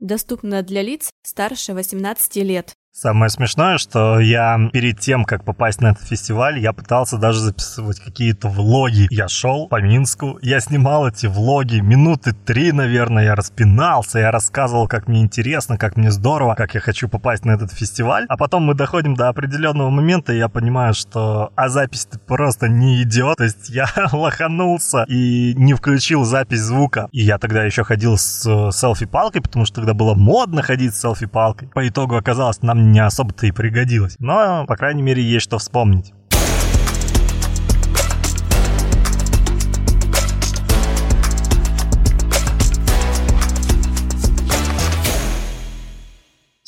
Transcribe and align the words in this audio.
Доступно 0.00 0.62
для 0.62 0.82
лиц 0.82 1.10
старше 1.22 1.74
18 1.74 2.36
лет. 2.36 2.74
Самое 2.92 3.30
смешное, 3.30 3.78
что 3.78 4.18
я 4.18 4.58
перед 4.72 4.98
тем, 4.98 5.24
как 5.24 5.44
попасть 5.44 5.80
на 5.80 5.92
этот 5.92 6.06
фестиваль, 6.08 6.58
я 6.58 6.72
пытался 6.72 7.18
даже 7.18 7.38
записывать 7.38 8.00
какие-то 8.00 8.48
влоги. 8.48 9.06
Я 9.10 9.28
шел 9.28 9.68
по 9.68 9.80
Минску, 9.80 10.40
я 10.42 10.58
снимал 10.58 11.08
эти 11.08 11.26
влоги 11.26 11.76
минуты 11.76 12.32
три, 12.32 12.72
наверное, 12.72 13.24
я 13.24 13.36
распинался, 13.36 14.18
я 14.18 14.32
рассказывал, 14.32 14.88
как 14.88 15.06
мне 15.06 15.20
интересно, 15.20 15.78
как 15.78 15.96
мне 15.96 16.10
здорово, 16.10 16.56
как 16.56 16.74
я 16.74 16.80
хочу 16.80 17.08
попасть 17.08 17.44
на 17.44 17.52
этот 17.52 17.72
фестиваль. 17.72 18.26
А 18.28 18.36
потом 18.36 18.64
мы 18.64 18.74
доходим 18.74 19.14
до 19.14 19.28
определенного 19.28 19.90
момента, 19.90 20.32
и 20.32 20.38
я 20.38 20.48
понимаю, 20.48 20.92
что 20.92 21.52
а 21.54 21.68
запись 21.68 22.08
просто 22.26 22.68
не 22.68 23.02
идет. 23.02 23.36
То 23.36 23.44
есть 23.44 23.70
я 23.70 23.86
лоханулся 24.12 25.04
и 25.08 25.54
не 25.54 25.74
включил 25.74 26.24
запись 26.24 26.60
звука. 26.60 27.08
И 27.12 27.22
я 27.22 27.38
тогда 27.38 27.64
еще 27.64 27.84
ходил 27.84 28.18
с 28.18 28.44
э, 28.46 28.72
селфи-палкой, 28.72 29.42
потому 29.42 29.64
что 29.64 29.76
тогда 29.76 29.94
было 29.94 30.14
модно 30.14 30.62
ходить 30.62 30.94
с 30.94 31.00
селфи-палкой. 31.00 31.68
По 31.68 31.86
итогу 31.86 32.16
оказалось, 32.16 32.62
нам 32.62 32.89
не 32.90 33.00
особо-то 33.00 33.46
и 33.46 33.52
пригодилось. 33.52 34.16
Но, 34.18 34.64
по 34.66 34.76
крайней 34.76 35.02
мере, 35.02 35.22
есть 35.22 35.44
что 35.44 35.58
вспомнить. 35.58 36.12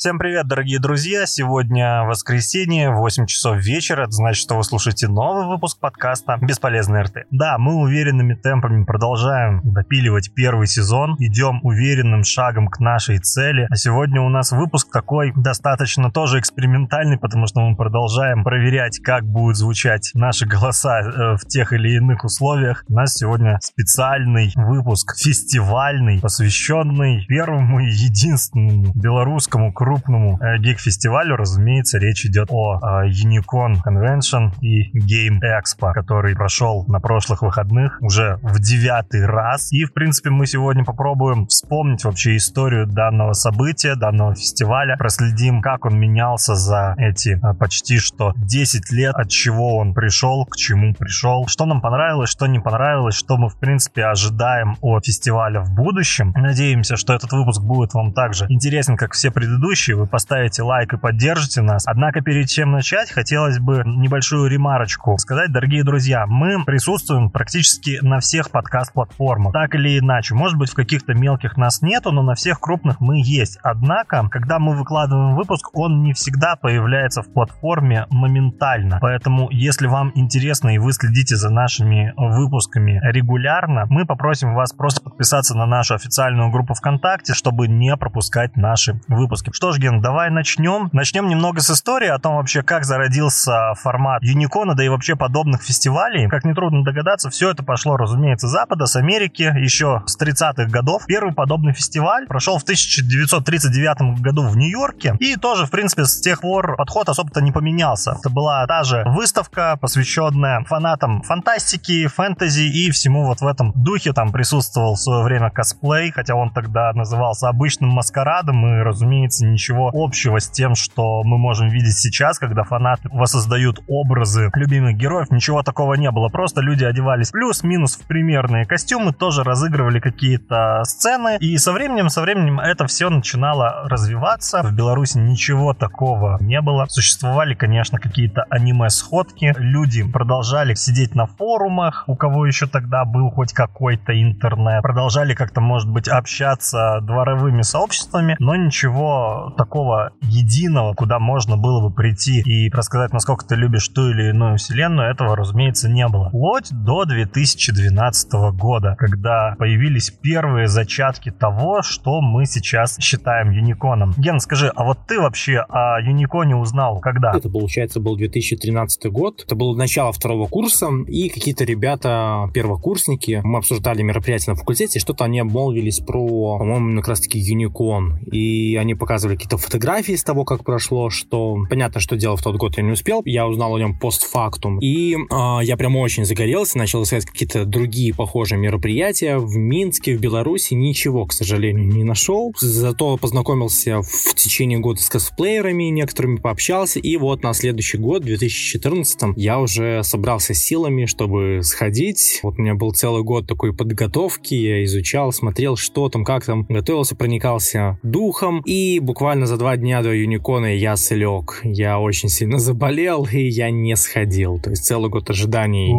Всем 0.03 0.19
привет, 0.19 0.49
дорогие 0.49 0.79
друзья! 0.79 1.25
Сегодня 1.25 2.03
воскресенье, 2.03 2.91
8 2.91 3.25
часов 3.25 3.55
вечера. 3.59 4.01
Это 4.01 4.11
значит, 4.11 4.41
что 4.41 4.57
вы 4.57 4.65
слушаете 4.65 5.07
новый 5.07 5.47
выпуск 5.47 5.79
подкаста 5.79 6.37
«Бесполезный 6.41 7.03
РТ». 7.03 7.19
Да, 7.31 7.57
мы 7.57 7.75
уверенными 7.75 8.33
темпами 8.33 8.83
продолжаем 8.83 9.61
допиливать 9.63 10.33
первый 10.33 10.67
сезон. 10.67 11.15
Идем 11.19 11.61
уверенным 11.63 12.25
шагом 12.25 12.67
к 12.67 12.81
нашей 12.81 13.19
цели. 13.19 13.65
А 13.69 13.77
сегодня 13.77 14.19
у 14.19 14.27
нас 14.27 14.51
выпуск 14.51 14.91
такой 14.91 15.31
достаточно 15.37 16.11
тоже 16.11 16.39
экспериментальный, 16.39 17.17
потому 17.17 17.47
что 17.47 17.61
мы 17.61 17.77
продолжаем 17.77 18.43
проверять, 18.43 18.99
как 18.99 19.23
будут 19.23 19.55
звучать 19.55 20.11
наши 20.15 20.45
голоса 20.45 20.99
э, 20.99 21.37
в 21.37 21.47
тех 21.47 21.71
или 21.71 21.95
иных 21.95 22.25
условиях. 22.25 22.83
У 22.89 22.93
нас 22.93 23.13
сегодня 23.13 23.57
специальный 23.61 24.51
выпуск, 24.57 25.15
фестивальный, 25.15 26.19
посвященный 26.19 27.25
первому 27.25 27.79
и 27.79 27.85
единственному 27.85 28.91
белорусскому 28.95 29.71
кругу 29.71 29.92
крупному 29.93 30.39
э, 30.41 30.57
гик-фестивалю, 30.57 31.35
разумеется, 31.35 31.99
речь 31.99 32.25
идет 32.25 32.47
о 32.51 32.79
э, 32.79 33.09
Unicon 33.09 33.75
Convention 33.85 34.51
и 34.61 34.97
Game 34.97 35.39
Expo, 35.41 35.93
который 35.93 36.35
прошел 36.35 36.85
на 36.87 36.99
прошлых 36.99 37.41
выходных 37.43 37.97
уже 38.01 38.39
в 38.41 38.59
девятый 38.59 39.25
раз. 39.25 39.71
И, 39.71 39.85
в 39.85 39.93
принципе, 39.93 40.29
мы 40.29 40.47
сегодня 40.47 40.83
попробуем 40.83 41.45
вспомнить 41.47 42.03
вообще 42.03 42.37
историю 42.37 42.87
данного 42.87 43.33
события, 43.33 43.95
данного 43.95 44.35
фестиваля, 44.35 44.97
проследим, 44.97 45.61
как 45.61 45.85
он 45.85 45.99
менялся 45.99 46.55
за 46.55 46.95
эти 46.97 47.37
э, 47.37 47.53
почти 47.53 47.99
что 47.99 48.33
10 48.35 48.91
лет, 48.91 49.13
от 49.15 49.29
чего 49.29 49.77
он 49.77 49.93
пришел, 49.93 50.45
к 50.45 50.55
чему 50.55 50.93
пришел, 50.93 51.45
что 51.47 51.65
нам 51.65 51.81
понравилось, 51.81 52.29
что 52.29 52.47
не 52.47 52.59
понравилось, 52.59 53.15
что 53.15 53.37
мы, 53.37 53.49
в 53.49 53.59
принципе, 53.59 54.05
ожидаем 54.05 54.77
от 54.81 55.05
фестиваля 55.05 55.61
в 55.61 55.71
будущем. 55.73 56.33
Надеемся, 56.35 56.97
что 56.97 57.13
этот 57.13 57.31
выпуск 57.31 57.61
будет 57.61 57.93
вам 57.93 58.13
также 58.13 58.45
интересен, 58.49 58.97
как 58.97 59.13
все 59.13 59.29
предыдущие, 59.29 59.82
ведущие, 59.83 59.95
вы 59.95 60.07
поставите 60.07 60.63
лайк 60.63 60.93
и 60.93 60.97
поддержите 60.97 61.61
нас. 61.61 61.83
Однако 61.87 62.21
перед 62.21 62.47
чем 62.47 62.71
начать, 62.71 63.11
хотелось 63.11 63.59
бы 63.59 63.83
небольшую 63.85 64.49
ремарочку 64.49 65.17
сказать, 65.17 65.51
дорогие 65.51 65.83
друзья, 65.83 66.25
мы 66.27 66.63
присутствуем 66.63 67.29
практически 67.29 67.99
на 68.01 68.19
всех 68.19 68.49
подкаст-платформах, 68.51 69.53
так 69.53 69.75
или 69.75 69.99
иначе. 69.99 70.35
Может 70.35 70.57
быть, 70.57 70.69
в 70.69 70.75
каких-то 70.75 71.13
мелких 71.13 71.57
нас 71.57 71.81
нету, 71.81 72.11
но 72.11 72.21
на 72.21 72.35
всех 72.35 72.59
крупных 72.59 72.99
мы 72.99 73.21
есть. 73.23 73.59
Однако, 73.63 74.27
когда 74.29 74.59
мы 74.59 74.75
выкладываем 74.75 75.35
выпуск, 75.35 75.69
он 75.73 76.03
не 76.03 76.13
всегда 76.13 76.55
появляется 76.55 77.21
в 77.21 77.31
платформе 77.31 78.05
моментально. 78.09 78.99
Поэтому, 79.01 79.49
если 79.51 79.87
вам 79.87 80.11
интересно 80.15 80.69
и 80.69 80.77
вы 80.77 80.93
следите 80.93 81.35
за 81.35 81.49
нашими 81.49 82.13
выпусками 82.15 82.99
регулярно, 83.03 83.85
мы 83.89 84.05
попросим 84.05 84.53
вас 84.53 84.73
просто 84.73 85.01
подписаться 85.01 85.57
на 85.57 85.65
нашу 85.65 85.95
официальную 85.95 86.51
группу 86.51 86.73
ВКонтакте, 86.73 87.33
чтобы 87.33 87.67
не 87.67 87.95
пропускать 87.97 88.55
наши 88.55 88.99
выпуски. 89.07 89.51
Что 89.53 89.72
ж, 89.73 89.79
Ген, 89.79 90.01
давай 90.01 90.29
начнем. 90.29 90.89
Начнем 90.91 91.27
немного 91.27 91.61
с 91.61 91.69
истории 91.69 92.07
о 92.07 92.19
том 92.19 92.35
вообще, 92.35 92.63
как 92.63 92.85
зародился 92.85 93.73
формат 93.75 94.21
Юникона, 94.23 94.75
да 94.75 94.83
и 94.83 94.89
вообще 94.89 95.15
подобных 95.15 95.63
фестивалей. 95.63 96.27
Как 96.27 96.45
нетрудно 96.45 96.83
догадаться, 96.83 97.29
все 97.29 97.51
это 97.51 97.63
пошло, 97.63 97.97
разумеется, 97.97 98.47
с 98.47 98.51
Запада, 98.51 98.85
с 98.85 98.95
Америки, 98.95 99.53
еще 99.57 100.03
с 100.05 100.19
30-х 100.19 100.65
годов. 100.65 101.05
Первый 101.07 101.33
подобный 101.33 101.73
фестиваль 101.73 102.27
прошел 102.27 102.57
в 102.57 102.63
1939 102.63 104.21
году 104.21 104.47
в 104.47 104.55
Нью-Йорке. 104.57 105.15
И 105.19 105.35
тоже, 105.35 105.65
в 105.65 105.71
принципе, 105.71 106.05
с 106.05 106.21
тех 106.21 106.41
пор 106.41 106.75
подход 106.77 107.09
особо-то 107.09 107.41
не 107.41 107.51
поменялся. 107.51 108.15
Это 108.19 108.29
была 108.29 108.65
та 108.67 108.83
же 108.83 109.03
выставка, 109.07 109.77
посвященная 109.81 110.63
фанатам 110.65 111.21
фантастики, 111.23 112.07
фэнтези 112.07 112.63
и 112.63 112.91
всему 112.91 113.25
вот 113.25 113.41
в 113.41 113.47
этом 113.47 113.71
духе. 113.75 114.13
Там 114.13 114.31
присутствовал 114.31 114.95
в 114.95 114.99
свое 114.99 115.23
время 115.23 115.49
косплей, 115.49 116.11
хотя 116.11 116.35
он 116.35 116.51
тогда 116.51 116.93
назывался 116.93 117.49
обычным 117.49 117.89
маскарадом 117.89 118.65
и, 118.65 118.83
разумеется, 118.83 119.45
ничего 119.45 119.62
ничего 119.63 119.91
общего 119.93 120.39
с 120.39 120.49
тем, 120.49 120.75
что 120.75 121.23
мы 121.23 121.37
можем 121.37 121.69
видеть 121.69 121.97
сейчас, 121.97 122.37
когда 122.37 122.63
фанаты 122.63 123.07
воссоздают 123.11 123.79
образы 123.87 124.51
любимых 124.55 124.97
героев. 124.97 125.31
Ничего 125.31 125.63
такого 125.63 125.93
не 125.93 126.11
было. 126.11 126.27
Просто 126.27 126.59
люди 126.59 126.83
одевались 126.83 127.31
плюс-минус 127.31 127.95
в 127.95 128.05
примерные 128.05 128.65
костюмы, 128.65 129.13
тоже 129.13 129.43
разыгрывали 129.43 129.99
какие-то 130.01 130.81
сцены. 130.83 131.37
И 131.39 131.57
со 131.57 131.71
временем, 131.71 132.09
со 132.09 132.21
временем 132.21 132.59
это 132.59 132.87
все 132.87 133.09
начинало 133.09 133.87
развиваться. 133.87 134.61
В 134.63 134.73
Беларуси 134.73 135.17
ничего 135.17 135.73
такого 135.73 136.37
не 136.41 136.59
было. 136.59 136.85
Существовали, 136.89 137.53
конечно, 137.53 137.99
какие-то 137.99 138.43
аниме-сходки. 138.49 139.53
Люди 139.57 140.03
продолжали 140.03 140.73
сидеть 140.73 141.15
на 141.15 141.25
форумах, 141.25 142.03
у 142.07 142.15
кого 142.17 142.45
еще 142.45 142.67
тогда 142.67 143.05
был 143.05 143.31
хоть 143.31 143.53
какой-то 143.53 144.11
интернет. 144.21 144.81
Продолжали 144.81 145.33
как-то, 145.33 145.61
может 145.61 145.89
быть, 145.89 146.09
общаться 146.09 146.99
дворовыми 147.01 147.61
сообществами, 147.61 148.35
но 148.39 148.55
ничего 148.55 149.42
такого 149.51 150.11
единого, 150.21 150.93
куда 150.93 151.19
можно 151.19 151.57
было 151.57 151.87
бы 151.87 151.93
прийти 151.93 152.41
и 152.41 152.69
рассказать, 152.69 153.13
насколько 153.13 153.45
ты 153.45 153.55
любишь 153.55 153.87
ту 153.89 154.09
или 154.09 154.29
иную 154.29 154.57
вселенную, 154.57 155.09
этого, 155.09 155.35
разумеется, 155.35 155.89
не 155.89 156.07
было. 156.07 156.29
Вплоть 156.29 156.69
до 156.71 157.05
2012 157.05 158.33
года, 158.53 158.95
когда 158.97 159.55
появились 159.57 160.09
первые 160.09 160.67
зачатки 160.67 161.31
того, 161.31 161.81
что 161.81 162.21
мы 162.21 162.45
сейчас 162.45 162.97
считаем 162.99 163.51
юниконом. 163.51 164.13
Ген, 164.17 164.39
скажи, 164.39 164.71
а 164.75 164.83
вот 164.83 164.99
ты 165.07 165.19
вообще 165.19 165.59
о 165.69 165.99
юниконе 166.01 166.55
узнал 166.55 166.99
когда? 166.99 167.33
Это, 167.35 167.49
получается, 167.49 167.99
был 167.99 168.15
2013 168.17 169.11
год. 169.11 169.43
Это 169.45 169.55
было 169.55 169.75
начало 169.75 170.11
второго 170.11 170.47
курса, 170.47 170.87
и 171.07 171.29
какие-то 171.29 171.63
ребята, 171.63 172.49
первокурсники, 172.53 173.41
мы 173.43 173.59
обсуждали 173.59 174.01
мероприятие 174.01 174.53
на 174.53 174.59
факультете, 174.59 174.99
что-то 174.99 175.25
они 175.25 175.39
обмолвились 175.39 175.99
про, 175.99 176.57
по-моему, 176.57 176.97
как 177.01 177.09
раз-таки 177.09 177.39
юникон. 177.39 178.19
И 178.31 178.75
они 178.75 178.95
показывали 178.95 179.32
какие-то 179.33 179.57
фотографии 179.57 180.13
с 180.13 180.23
того, 180.23 180.45
как 180.45 180.63
прошло, 180.63 181.09
что 181.09 181.57
понятно, 181.69 181.99
что 181.99 182.15
дело 182.15 182.37
в 182.37 182.43
тот 182.43 182.55
год 182.57 182.77
я 182.77 182.83
не 182.83 182.91
успел. 182.91 183.21
Я 183.25 183.47
узнал 183.47 183.75
о 183.75 183.79
нем 183.79 183.97
постфактум. 183.97 184.79
И 184.79 185.15
э, 185.15 185.59
я 185.63 185.77
прям 185.77 185.95
очень 185.95 186.25
загорелся, 186.25 186.77
начал 186.77 187.03
искать 187.03 187.25
какие-то 187.25 187.65
другие 187.65 188.13
похожие 188.13 188.59
мероприятия. 188.59 189.37
В 189.37 189.55
Минске, 189.55 190.15
в 190.15 190.21
Беларуси 190.21 190.73
ничего, 190.73 191.25
к 191.25 191.33
сожалению, 191.33 191.87
не 191.87 192.03
нашел. 192.03 192.53
Зато 192.59 193.17
познакомился 193.17 194.01
в 194.01 194.35
течение 194.35 194.79
года 194.79 195.01
с 195.01 195.09
косплеерами, 195.09 195.85
некоторыми 195.85 196.37
пообщался. 196.37 196.99
И 196.99 197.17
вот 197.17 197.43
на 197.43 197.53
следующий 197.53 197.97
год, 197.97 198.23
2014, 198.23 199.37
я 199.37 199.59
уже 199.59 200.03
собрался 200.03 200.53
силами, 200.53 201.05
чтобы 201.05 201.61
сходить. 201.63 202.39
Вот 202.43 202.57
у 202.57 202.61
меня 202.61 202.75
был 202.75 202.91
целый 202.91 203.23
год 203.23 203.47
такой 203.47 203.73
подготовки. 203.73 204.53
Я 204.53 204.83
изучал, 204.83 205.31
смотрел, 205.31 205.75
что 205.75 206.09
там, 206.09 206.23
как 206.23 206.45
там. 206.45 206.65
Готовился, 206.69 207.15
проникался 207.15 207.99
духом. 208.03 208.61
И 208.65 208.99
буквально 208.99 209.22
буквально 209.23 209.45
за 209.45 209.55
два 209.55 209.77
дня 209.77 210.01
до 210.01 210.13
Юникона 210.13 210.75
я 210.75 210.97
слег. 210.97 211.61
Я 211.63 211.97
очень 211.97 212.27
сильно 212.27 212.59
заболел, 212.59 213.25
и 213.31 213.39
я 213.39 213.71
не 213.71 213.95
сходил. 213.95 214.59
То 214.59 214.71
есть 214.71 214.83
целый 214.83 215.09
год 215.09 215.29
ожиданий. 215.29 215.93